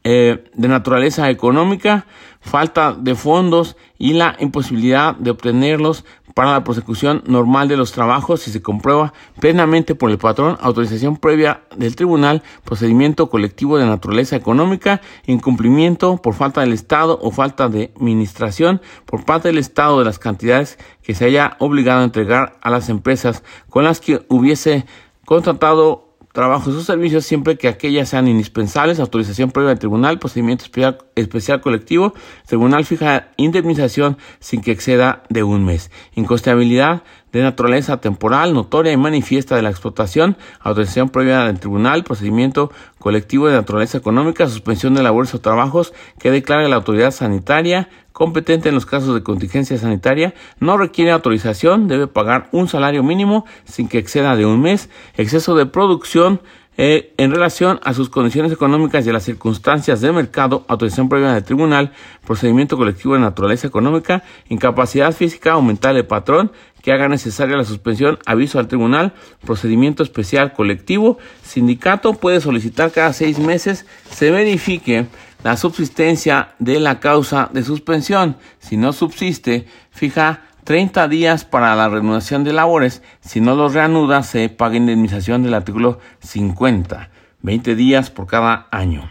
eh, 0.04 0.46
de 0.56 0.68
naturaleza 0.68 1.30
económica, 1.30 2.08
falta 2.40 2.94
de 2.94 3.16
fondos 3.16 3.76
y 3.98 4.14
la 4.14 4.36
imposibilidad 4.40 5.14
de 5.16 5.32
obtenerlos 5.32 6.06
para 6.34 6.52
la 6.52 6.64
prosecución 6.64 7.24
normal 7.26 7.68
de 7.68 7.78
los 7.78 7.92
trabajos 7.92 8.42
si 8.42 8.52
se 8.52 8.62
comprueba 8.62 9.14
plenamente 9.40 9.96
por 9.96 10.12
el 10.12 10.18
patrón, 10.18 10.58
autorización 10.62 11.18
previa 11.18 11.62
del 11.76 11.96
tribunal, 11.96 12.44
procedimiento 12.64 13.30
colectivo 13.30 13.78
de 13.78 13.86
naturaleza 13.86 14.36
económica, 14.36 15.02
incumplimiento 15.26 16.18
por 16.18 16.34
falta 16.34 16.62
del 16.62 16.74
Estado 16.74 17.20
o 17.22 17.32
falta 17.32 17.70
de 17.70 17.92
administración 17.96 18.82
por 19.06 19.26
parte 19.26 19.50
del 19.50 19.58
Estado 19.58 20.00
de 20.00 20.06
las 20.06 20.20
cantidades 20.20 20.78
que 21.02 21.16
se 21.16 21.26
haya 21.26 21.56
obligado 21.60 22.02
a 22.02 22.06
entregar 22.06 22.58
a 22.62 22.70
las 22.70 22.90
empresas 22.90 23.44
con 23.70 23.84
las 23.84 24.00
que 24.00 24.26
hubiese 24.30 24.86
contratado 25.26 26.09
trabajos 26.34 26.76
o 26.76 26.82
servicios 26.82 27.26
siempre 27.26 27.58
que 27.58 27.68
aquellas 27.68 28.10
sean 28.10 28.28
indispensables, 28.28 29.00
autorización 29.00 29.52
previa 29.52 29.70
del 29.70 29.80
tribunal, 29.80 30.20
procedimiento 30.20 30.64
especial, 30.64 31.00
especial 31.16 31.62
colectivo, 31.62 32.14
tribunal 32.46 32.86
fija 32.86 33.30
indemnización 33.38 34.18
sin 34.40 34.62
que 34.62 34.72
exceda 34.72 35.24
de 35.30 35.44
un 35.44 35.66
mes, 35.66 35.92
incosteabilidad 36.16 37.04
de 37.32 37.44
naturaleza 37.44 38.02
temporal, 38.02 38.54
notoria 38.54 38.92
y 38.92 38.98
manifiesta 38.98 39.56
de 39.56 39.62
la 39.62 39.70
explotación, 39.70 40.38
autorización 40.60 41.10
previa 41.10 41.46
del 41.46 41.60
tribunal, 41.60 42.04
procedimiento 42.04 42.72
colectivo 42.98 43.48
de 43.48 43.54
naturaleza 43.54 43.98
económica, 43.98 44.48
suspensión 44.48 44.96
de 44.96 45.04
labores 45.04 45.34
o 45.36 45.42
trabajos 45.42 45.94
que 46.20 46.32
declare 46.32 46.68
la 46.70 46.78
autoridad 46.78 47.12
sanitaria 47.12 47.90
competente 48.20 48.68
en 48.68 48.76
los 48.76 48.86
casos 48.86 49.16
de 49.16 49.24
contingencia 49.24 49.78
sanitaria, 49.78 50.34
no 50.60 50.78
requiere 50.78 51.12
autorización, 51.12 51.88
debe 51.88 52.06
pagar 52.06 52.50
un 52.52 52.68
salario 52.68 53.02
mínimo 53.02 53.46
sin 53.64 53.88
que 53.88 53.98
exceda 53.98 54.36
de 54.36 54.46
un 54.46 54.62
mes, 54.62 54.90
exceso 55.16 55.56
de 55.56 55.66
producción, 55.66 56.42
eh, 56.76 57.14
en 57.18 57.32
relación 57.32 57.80
a 57.84 57.94
sus 57.94 58.10
condiciones 58.10 58.52
económicas 58.52 59.06
y 59.06 59.10
a 59.10 59.14
las 59.14 59.24
circunstancias 59.24 60.02
de 60.02 60.12
mercado, 60.12 60.66
autorización 60.68 61.08
previa 61.08 61.34
del 61.34 61.44
tribunal, 61.46 61.94
procedimiento 62.26 62.76
colectivo 62.76 63.14
de 63.14 63.22
naturaleza 63.22 63.68
económica, 63.68 64.24
incapacidad 64.50 65.14
física 65.14 65.56
o 65.56 65.62
mental 65.62 65.96
del 65.96 66.06
patrón, 66.06 66.52
que 66.82 66.92
haga 66.92 67.08
necesaria 67.08 67.56
la 67.56 67.64
suspensión, 67.64 68.20
aviso 68.26 68.60
al 68.60 68.68
tribunal, 68.68 69.14
procedimiento 69.46 70.04
especial 70.04 70.52
colectivo, 70.52 71.20
sindicato 71.42 72.16
puede 72.16 72.42
solicitar 72.42 72.92
cada 72.92 73.14
seis 73.14 73.40
meses 73.40 73.86
se 74.10 74.30
verifique 74.32 75.08
la 75.44 75.58
subsistencia 75.58 76.50
de 76.60 76.80
la 76.80 77.00
causa 77.00 77.50
de 77.54 77.64
suspensión. 77.64 78.38
Si 78.60 78.78
no 78.78 78.94
subsiste, 78.94 79.68
fija 79.92 80.42
30 80.66 81.08
días 81.08 81.46
para 81.46 81.76
la 81.76 81.90
reanudación 81.90 82.44
de 82.44 82.54
labores. 82.54 83.02
Si 83.22 83.42
no 83.42 83.56
los 83.56 83.74
reanuda, 83.74 84.24
se 84.24 84.50
paga 84.50 84.76
indemnización 84.76 85.44
del 85.44 85.54
artículo 85.54 86.00
50. 86.20 87.10
20 87.42 87.76
días 87.76 88.10
por 88.10 88.28
cada 88.28 88.68
año. 88.72 89.10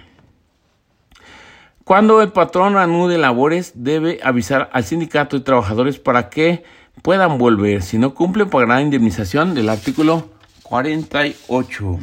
Cuando 1.85 2.21
el 2.21 2.31
patrón 2.31 2.75
reanude 2.75 3.17
labores, 3.17 3.73
debe 3.75 4.21
avisar 4.23 4.69
al 4.75 4.85
sindicato 4.85 5.39
de 5.39 5.45
trabajadores 5.45 5.99
para 5.99 6.29
que 6.29 6.63
puedan 7.03 7.39
volver. 7.39 7.83
Si 7.83 7.97
no 7.97 8.13
cumple, 8.15 8.45
pagará 8.45 8.83
indemnización 8.83 9.55
del 9.55 9.71
artículo 9.71 10.29
48. 10.65 11.99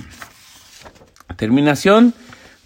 Terminación 1.38 2.16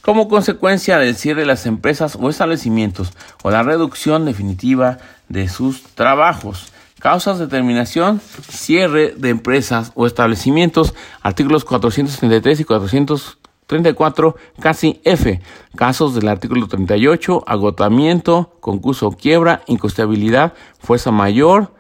como 0.02 0.28
consecuencia 0.28 0.98
del 0.98 1.16
cierre 1.16 1.42
de 1.42 1.48
las 1.48 1.66
empresas 1.66 2.18
o 2.20 2.30
establecimientos 2.30 3.14
o 3.44 3.52
la 3.52 3.64
reducción 3.64 4.26
definitiva 4.26 4.98
de 5.28 5.50
sus 5.50 5.84
trabajos. 5.84 6.72
Causas 7.00 7.40
de 7.40 7.48
terminación, 7.48 8.20
cierre 8.50 9.14
de 9.16 9.30
empresas 9.30 9.92
o 9.96 10.06
establecimientos, 10.06 10.94
artículos 11.22 11.64
433 11.64 12.60
y 12.60 12.64
434, 12.66 14.36
casi 14.60 15.00
F. 15.06 15.40
Casos 15.76 16.14
del 16.14 16.28
artículo 16.28 16.68
38, 16.68 17.44
agotamiento, 17.48 18.54
concurso 18.60 19.12
quiebra, 19.12 19.62
incosteabilidad, 19.68 20.54
fuerza 20.80 21.12
mayor. 21.12 21.74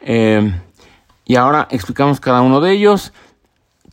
Eh, 0.00 0.52
y 1.24 1.36
ahora 1.36 1.68
explicamos 1.70 2.20
cada 2.20 2.42
uno 2.42 2.60
de 2.60 2.72
ellos. 2.72 3.12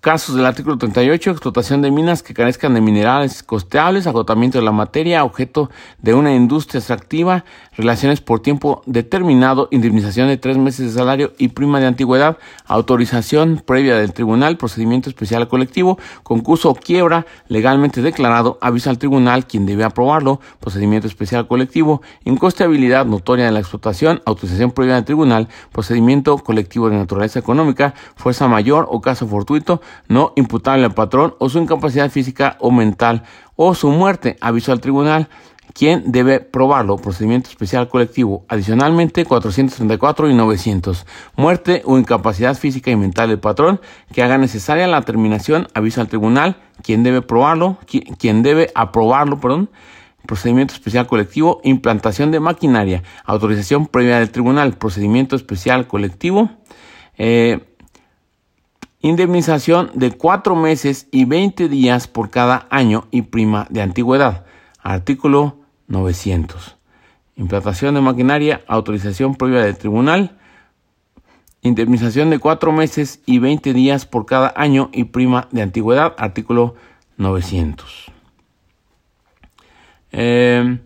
Casos 0.03 0.35
del 0.35 0.45
artículo 0.45 0.77
38, 0.77 1.31
explotación 1.31 1.81
de 1.81 1.89
minas 1.89 2.23
que 2.23 2.33
carezcan 2.33 2.73
de 2.73 2.81
minerales 2.81 3.41
costeables, 3.41 4.05
agotamiento 4.05 4.57
de 4.57 4.65
la 4.65 4.73
materia, 4.73 5.23
objeto 5.23 5.69
de 6.01 6.13
una 6.13 6.35
industria 6.35 6.79
extractiva, 6.79 7.45
relaciones 7.77 8.19
por 8.19 8.41
tiempo 8.41 8.81
determinado, 8.85 9.69
indemnización 9.71 10.27
de 10.27 10.35
tres 10.35 10.57
meses 10.57 10.87
de 10.87 10.99
salario 10.99 11.31
y 11.37 11.47
prima 11.47 11.79
de 11.79 11.85
antigüedad, 11.85 12.37
autorización 12.65 13.63
previa 13.65 13.95
del 13.95 14.11
tribunal, 14.11 14.57
procedimiento 14.57 15.07
especial 15.07 15.47
colectivo, 15.47 15.97
concurso 16.23 16.69
o 16.69 16.75
quiebra 16.75 17.25
legalmente 17.47 18.01
declarado, 18.01 18.57
aviso 18.59 18.89
al 18.89 18.97
tribunal 18.97 19.47
quien 19.47 19.65
debe 19.65 19.85
aprobarlo, 19.85 20.41
procedimiento 20.59 21.07
especial 21.07 21.47
colectivo, 21.47 22.01
incosteabilidad 22.25 23.05
notoria 23.05 23.45
de 23.45 23.53
la 23.53 23.59
explotación, 23.59 24.21
autorización 24.25 24.71
previa 24.71 24.95
del 24.95 25.05
tribunal, 25.05 25.47
procedimiento 25.71 26.37
colectivo 26.39 26.89
de 26.89 26.97
naturaleza 26.97 27.39
económica, 27.39 27.93
fuerza 28.17 28.49
mayor 28.49 28.85
o 28.89 28.99
caso 28.99 29.25
fortuito, 29.29 29.79
no 30.07 30.33
imputable 30.35 30.85
al 30.85 30.93
patrón 30.93 31.35
o 31.39 31.49
su 31.49 31.59
incapacidad 31.59 32.09
física 32.09 32.57
o 32.59 32.71
mental 32.71 33.23
o 33.55 33.75
su 33.75 33.89
muerte, 33.89 34.37
aviso 34.41 34.71
al 34.71 34.81
tribunal, 34.81 35.29
quien 35.73 36.11
debe 36.11 36.39
probarlo, 36.39 36.97
procedimiento 36.97 37.49
especial 37.49 37.87
colectivo, 37.87 38.45
adicionalmente 38.47 39.25
434 39.25 40.29
y 40.29 40.33
900, 40.33 41.05
muerte 41.35 41.81
o 41.85 41.97
incapacidad 41.97 42.55
física 42.55 42.91
y 42.91 42.95
mental 42.95 43.29
del 43.29 43.39
patrón, 43.39 43.81
que 44.13 44.21
haga 44.21 44.37
necesaria 44.37 44.87
la 44.87 45.01
terminación, 45.01 45.67
aviso 45.73 46.01
al 46.01 46.07
tribunal, 46.07 46.57
quien 46.83 47.03
debe 47.03 47.21
probarlo, 47.21 47.77
debe 48.19 48.71
aprobarlo, 48.75 49.39
perdón, 49.39 49.69
procedimiento 50.27 50.73
especial 50.73 51.07
colectivo, 51.07 51.59
implantación 51.63 52.31
de 52.31 52.39
maquinaria, 52.39 53.03
autorización 53.25 53.87
previa 53.87 54.19
del 54.19 54.31
tribunal, 54.31 54.73
procedimiento 54.73 55.35
especial 55.35 55.87
colectivo, 55.87 56.49
eh, 57.17 57.72
indemnización 59.03 59.91
de 59.93 60.13
cuatro 60.13 60.55
meses 60.55 61.07
y 61.11 61.25
20 61.25 61.67
días 61.67 62.07
por 62.07 62.31
cada 62.31 62.67
año 62.71 63.05
y 63.11 63.23
prima 63.23 63.67
de 63.69 63.81
antigüedad. 63.81 64.45
Artículo 64.81 65.57
900. 65.87 66.77
Implantación 67.35 67.95
de 67.95 68.01
maquinaria, 68.01 68.61
autorización 68.65 69.35
previa 69.35 69.61
del 69.61 69.77
tribunal, 69.77 70.39
indemnización 71.61 72.29
de 72.29 72.39
cuatro 72.39 72.71
meses 72.71 73.21
y 73.25 73.39
20 73.39 73.73
días 73.73 74.05
por 74.05 74.25
cada 74.25 74.53
año 74.55 74.89
y 74.93 75.03
prima 75.03 75.49
de 75.51 75.63
antigüedad. 75.63 76.15
Artículo 76.17 76.75
900. 77.17 78.09
Eh, 80.13 80.79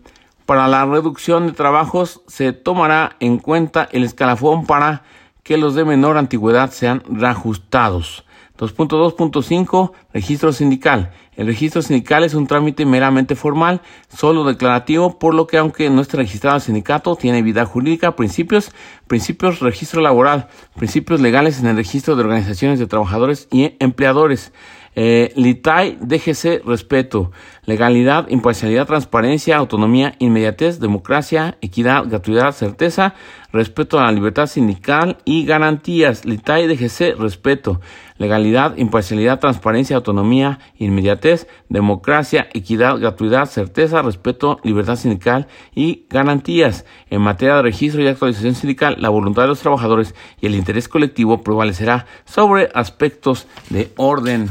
para 0.47 0.67
la 0.67 0.85
reducción 0.85 1.45
de 1.45 1.53
trabajos 1.53 2.23
se 2.25 2.51
tomará 2.51 3.15
en 3.19 3.37
cuenta 3.37 3.87
el 3.91 4.03
escalafón 4.03 4.65
para 4.65 5.03
que 5.47 5.55
los 5.55 5.75
de 5.75 5.85
menor 5.85 6.17
antigüedad 6.17 6.71
sean 6.71 7.01
reajustados. 7.09 8.25
2.2.5 8.57 9.93
Registro 10.13 10.51
sindical. 10.51 11.13
El 11.37 11.47
registro 11.47 11.81
sindical 11.81 12.25
es 12.25 12.33
un 12.33 12.47
trámite 12.47 12.85
meramente 12.85 13.35
formal, 13.35 13.81
solo 14.09 14.43
declarativo, 14.43 15.19
por 15.19 15.33
lo 15.33 15.47
que 15.47 15.57
aunque 15.57 15.89
no 15.89 16.01
esté 16.01 16.17
registrado 16.17 16.57
el 16.57 16.63
sindicato, 16.63 17.15
tiene 17.15 17.43
vida 17.43 17.65
jurídica, 17.65 18.17
principios, 18.17 18.71
principios 19.07 19.61
registro 19.61 20.01
laboral, 20.01 20.49
principios 20.75 21.21
legales 21.21 21.61
en 21.61 21.67
el 21.67 21.77
registro 21.77 22.17
de 22.17 22.23
organizaciones 22.23 22.77
de 22.77 22.87
trabajadores 22.87 23.47
y 23.49 23.75
empleadores. 23.79 24.51
Eh, 24.99 25.31
Litay, 25.35 25.99
DGC, 26.01 26.63
respeto. 26.65 27.31
Legalidad, 27.65 28.29
imparcialidad, 28.29 28.87
transparencia, 28.87 29.55
autonomía, 29.55 30.15
inmediatez, 30.17 30.79
democracia, 30.79 31.55
equidad, 31.61 32.05
gratuidad, 32.09 32.51
certeza, 32.51 33.13
respeto 33.53 33.99
a 33.99 34.05
la 34.05 34.11
libertad 34.11 34.47
sindical 34.47 35.19
y 35.23 35.45
garantías. 35.45 36.25
Litay, 36.25 36.65
DGC, 36.65 37.15
respeto. 37.15 37.79
Legalidad, 38.17 38.75
imparcialidad, 38.77 39.39
transparencia, 39.39 39.97
autonomía, 39.97 40.57
inmediatez, 40.79 41.47
democracia, 41.69 42.49
equidad, 42.55 42.97
gratuidad, 42.97 43.45
certeza, 43.45 44.01
respeto, 44.01 44.59
libertad 44.63 44.95
sindical 44.95 45.45
y 45.75 46.07
garantías. 46.09 46.85
En 47.11 47.21
materia 47.21 47.57
de 47.57 47.61
registro 47.61 48.01
y 48.01 48.07
actualización 48.07 48.55
sindical, 48.55 48.95
la 48.97 49.09
voluntad 49.09 49.43
de 49.43 49.49
los 49.49 49.59
trabajadores 49.59 50.15
y 50.41 50.47
el 50.47 50.55
interés 50.55 50.87
colectivo 50.87 51.43
prevalecerá 51.43 52.07
sobre 52.25 52.69
aspectos 52.73 53.45
de 53.69 53.91
orden 53.95 54.49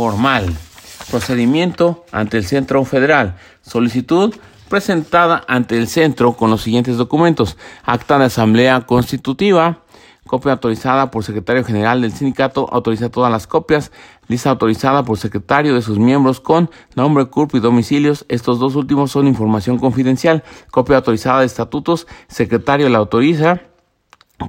formal. 0.00 0.46
Procedimiento 1.10 2.06
ante 2.10 2.38
el 2.38 2.46
Centro 2.46 2.82
Federal. 2.86 3.36
Solicitud 3.60 4.34
presentada 4.70 5.44
ante 5.46 5.76
el 5.76 5.88
centro 5.88 6.32
con 6.32 6.48
los 6.48 6.62
siguientes 6.62 6.96
documentos. 6.96 7.58
Acta 7.84 8.18
de 8.18 8.24
Asamblea 8.24 8.80
Constitutiva. 8.86 9.82
Copia 10.26 10.52
autorizada 10.52 11.10
por 11.10 11.22
secretario 11.22 11.64
general 11.64 12.00
del 12.00 12.12
sindicato. 12.12 12.66
Autoriza 12.72 13.10
todas 13.10 13.30
las 13.30 13.46
copias. 13.46 13.92
Lista 14.26 14.48
autorizada 14.48 15.04
por 15.04 15.18
secretario 15.18 15.74
de 15.74 15.82
sus 15.82 15.98
miembros 15.98 16.40
con 16.40 16.70
nombre, 16.94 17.26
cuerpo 17.26 17.58
y 17.58 17.60
domicilios. 17.60 18.24
Estos 18.30 18.58
dos 18.58 18.76
últimos 18.76 19.10
son 19.10 19.26
información 19.26 19.76
confidencial. 19.78 20.44
Copia 20.70 20.96
autorizada 20.96 21.40
de 21.40 21.46
estatutos. 21.46 22.06
Secretario 22.26 22.88
la 22.88 22.96
autoriza 22.96 23.60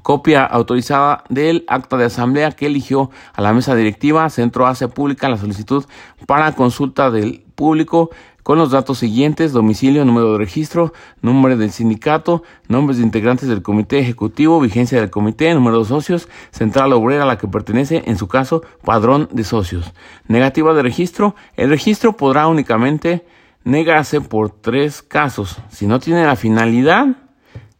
copia 0.01 0.45
autorizada 0.45 1.23
del 1.29 1.65
acta 1.67 1.97
de 1.97 2.05
asamblea 2.05 2.51
que 2.51 2.67
eligió 2.67 3.11
a 3.33 3.41
la 3.41 3.53
mesa 3.53 3.75
directiva. 3.75 4.29
Centro 4.29 4.67
hace 4.67 4.87
pública 4.87 5.29
la 5.29 5.37
solicitud 5.37 5.85
para 6.25 6.53
consulta 6.53 7.11
del 7.11 7.43
público 7.55 8.09
con 8.43 8.57
los 8.57 8.71
datos 8.71 8.97
siguientes, 8.97 9.53
domicilio, 9.53 10.03
número 10.05 10.31
de 10.33 10.37
registro, 10.39 10.93
nombre 11.21 11.55
del 11.55 11.71
sindicato, 11.71 12.43
nombres 12.67 12.97
de 12.97 13.03
integrantes 13.03 13.47
del 13.47 13.61
comité 13.61 13.99
ejecutivo, 13.99 14.59
vigencia 14.59 14.99
del 14.99 15.11
comité, 15.11 15.53
número 15.53 15.79
de 15.79 15.85
socios, 15.85 16.27
central 16.51 16.93
obrera 16.93 17.23
a 17.23 17.27
la 17.27 17.37
que 17.37 17.47
pertenece, 17.47 18.03
en 18.05 18.17
su 18.17 18.27
caso, 18.27 18.63
padrón 18.83 19.29
de 19.31 19.43
socios. 19.43 19.93
Negativa 20.27 20.73
de 20.73 20.81
registro, 20.81 21.35
el 21.55 21.69
registro 21.69 22.17
podrá 22.17 22.47
únicamente 22.47 23.25
negarse 23.63 24.21
por 24.21 24.49
tres 24.49 25.01
casos. 25.03 25.57
Si 25.69 25.85
no 25.85 25.99
tiene 25.99 26.25
la 26.25 26.35
finalidad, 26.35 27.07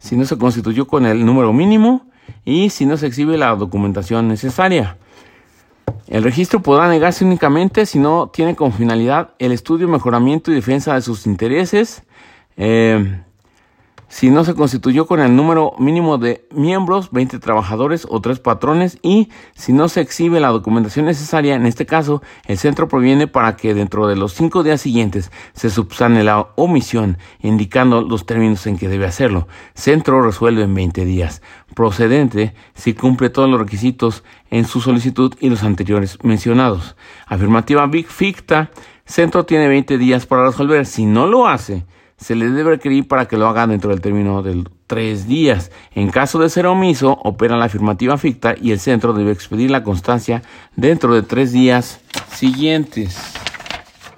si 0.02 0.18
no 0.18 0.26
se 0.26 0.38
constituyó 0.38 0.88
con 0.88 1.06
el 1.06 1.26
número 1.26 1.54
mínimo 1.54 2.08
y 2.44 2.72
si 2.72 2.86
no 2.86 2.98
se 2.98 3.08
exhibe 3.08 3.38
la 3.38 3.56
documentación 3.56 4.28
necesaria. 4.28 4.98
El 6.08 6.24
registro 6.24 6.62
podrá 6.62 6.90
negarse 6.90 7.24
únicamente 7.24 7.86
si 7.86 8.00
no 8.00 8.30
tiene 8.34 8.56
como 8.56 8.72
finalidad 8.72 9.30
el 9.40 9.52
estudio, 9.52 9.88
mejoramiento 9.88 10.52
y 10.52 10.56
defensa 10.56 10.96
de 10.96 11.02
sus 11.02 11.26
intereses. 11.28 12.04
Eh, 12.58 13.22
si 14.12 14.30
no 14.30 14.44
se 14.44 14.56
constituyó 14.56 15.08
con 15.08 15.22
el 15.22 15.38
número 15.38 15.74
mínimo 15.80 16.18
de 16.18 16.46
miembros, 16.54 17.12
20 17.12 17.40
trabajadores 17.40 18.06
o 18.10 18.20
3 18.20 18.40
patrones 18.40 19.00
y 19.02 19.30
si 19.56 19.72
no 19.72 19.88
se 19.88 20.02
exhibe 20.02 20.42
la 20.42 20.50
documentación 20.50 21.06
necesaria, 21.06 21.56
en 21.56 21.66
este 21.66 21.86
caso, 21.86 22.22
el 22.46 22.58
centro 22.58 22.90
proviene 22.90 23.28
para 23.28 23.56
que 23.56 23.74
dentro 23.74 24.08
de 24.08 24.18
los 24.18 24.34
5 24.34 24.64
días 24.64 24.82
siguientes 24.82 25.32
se 25.54 25.70
subsane 25.70 26.26
la 26.26 26.50
omisión, 26.58 27.20
indicando 27.40 28.02
los 28.02 28.26
términos 28.26 28.68
en 28.68 28.78
que 28.78 28.90
debe 28.90 29.06
hacerlo. 29.06 29.48
Centro 29.76 30.22
resuelve 30.22 30.64
en 30.64 30.74
20 30.74 31.06
días. 31.06 31.42
Procedente 31.74 32.54
si 32.74 32.94
cumple 32.94 33.30
todos 33.30 33.50
los 33.50 33.62
requisitos 33.62 34.26
en 34.50 34.66
su 34.66 34.82
solicitud 34.82 35.36
y 35.40 35.50
los 35.50 35.64
anteriores 35.64 36.18
mencionados. 36.22 36.98
Afirmativa 37.28 37.88
Big 37.88 38.08
Ficta, 38.08 38.72
centro 39.06 39.46
tiene 39.46 39.70
20 39.70 39.98
días 39.98 40.26
para 40.26 40.48
resolver. 40.48 40.86
Si 40.86 41.06
no 41.06 41.28
lo 41.28 41.48
hace, 41.48 41.86
se 42.22 42.36
le 42.36 42.50
debe 42.50 42.72
requerir 42.72 43.08
para 43.08 43.28
que 43.28 43.36
lo 43.36 43.48
haga 43.48 43.68
dentro 43.68 43.90
del 43.90 44.00
término 44.00 44.44
de 44.44 44.64
tres 44.88 45.28
días. 45.28 45.72
En 45.96 46.12
caso 46.12 46.40
de 46.40 46.50
ser 46.50 46.68
omiso, 46.68 47.20
opera 47.24 47.58
la 47.58 47.66
afirmativa 47.66 48.18
ficta 48.18 48.56
y 48.60 48.72
el 48.72 48.80
centro 48.80 49.14
debe 49.14 49.32
expedir 49.32 49.72
la 49.72 49.84
constancia 49.84 50.44
dentro 50.76 51.16
de 51.16 51.24
tres 51.24 51.52
días 51.52 52.00
siguientes. 52.32 53.18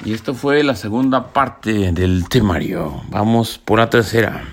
Y 0.05 0.13
esto 0.13 0.33
fue 0.33 0.63
la 0.63 0.75
segunda 0.75 1.31
parte 1.31 1.93
del 1.93 2.27
temario. 2.27 3.01
Vamos 3.09 3.57
por 3.57 3.79
la 3.79 3.89
tercera. 3.89 4.43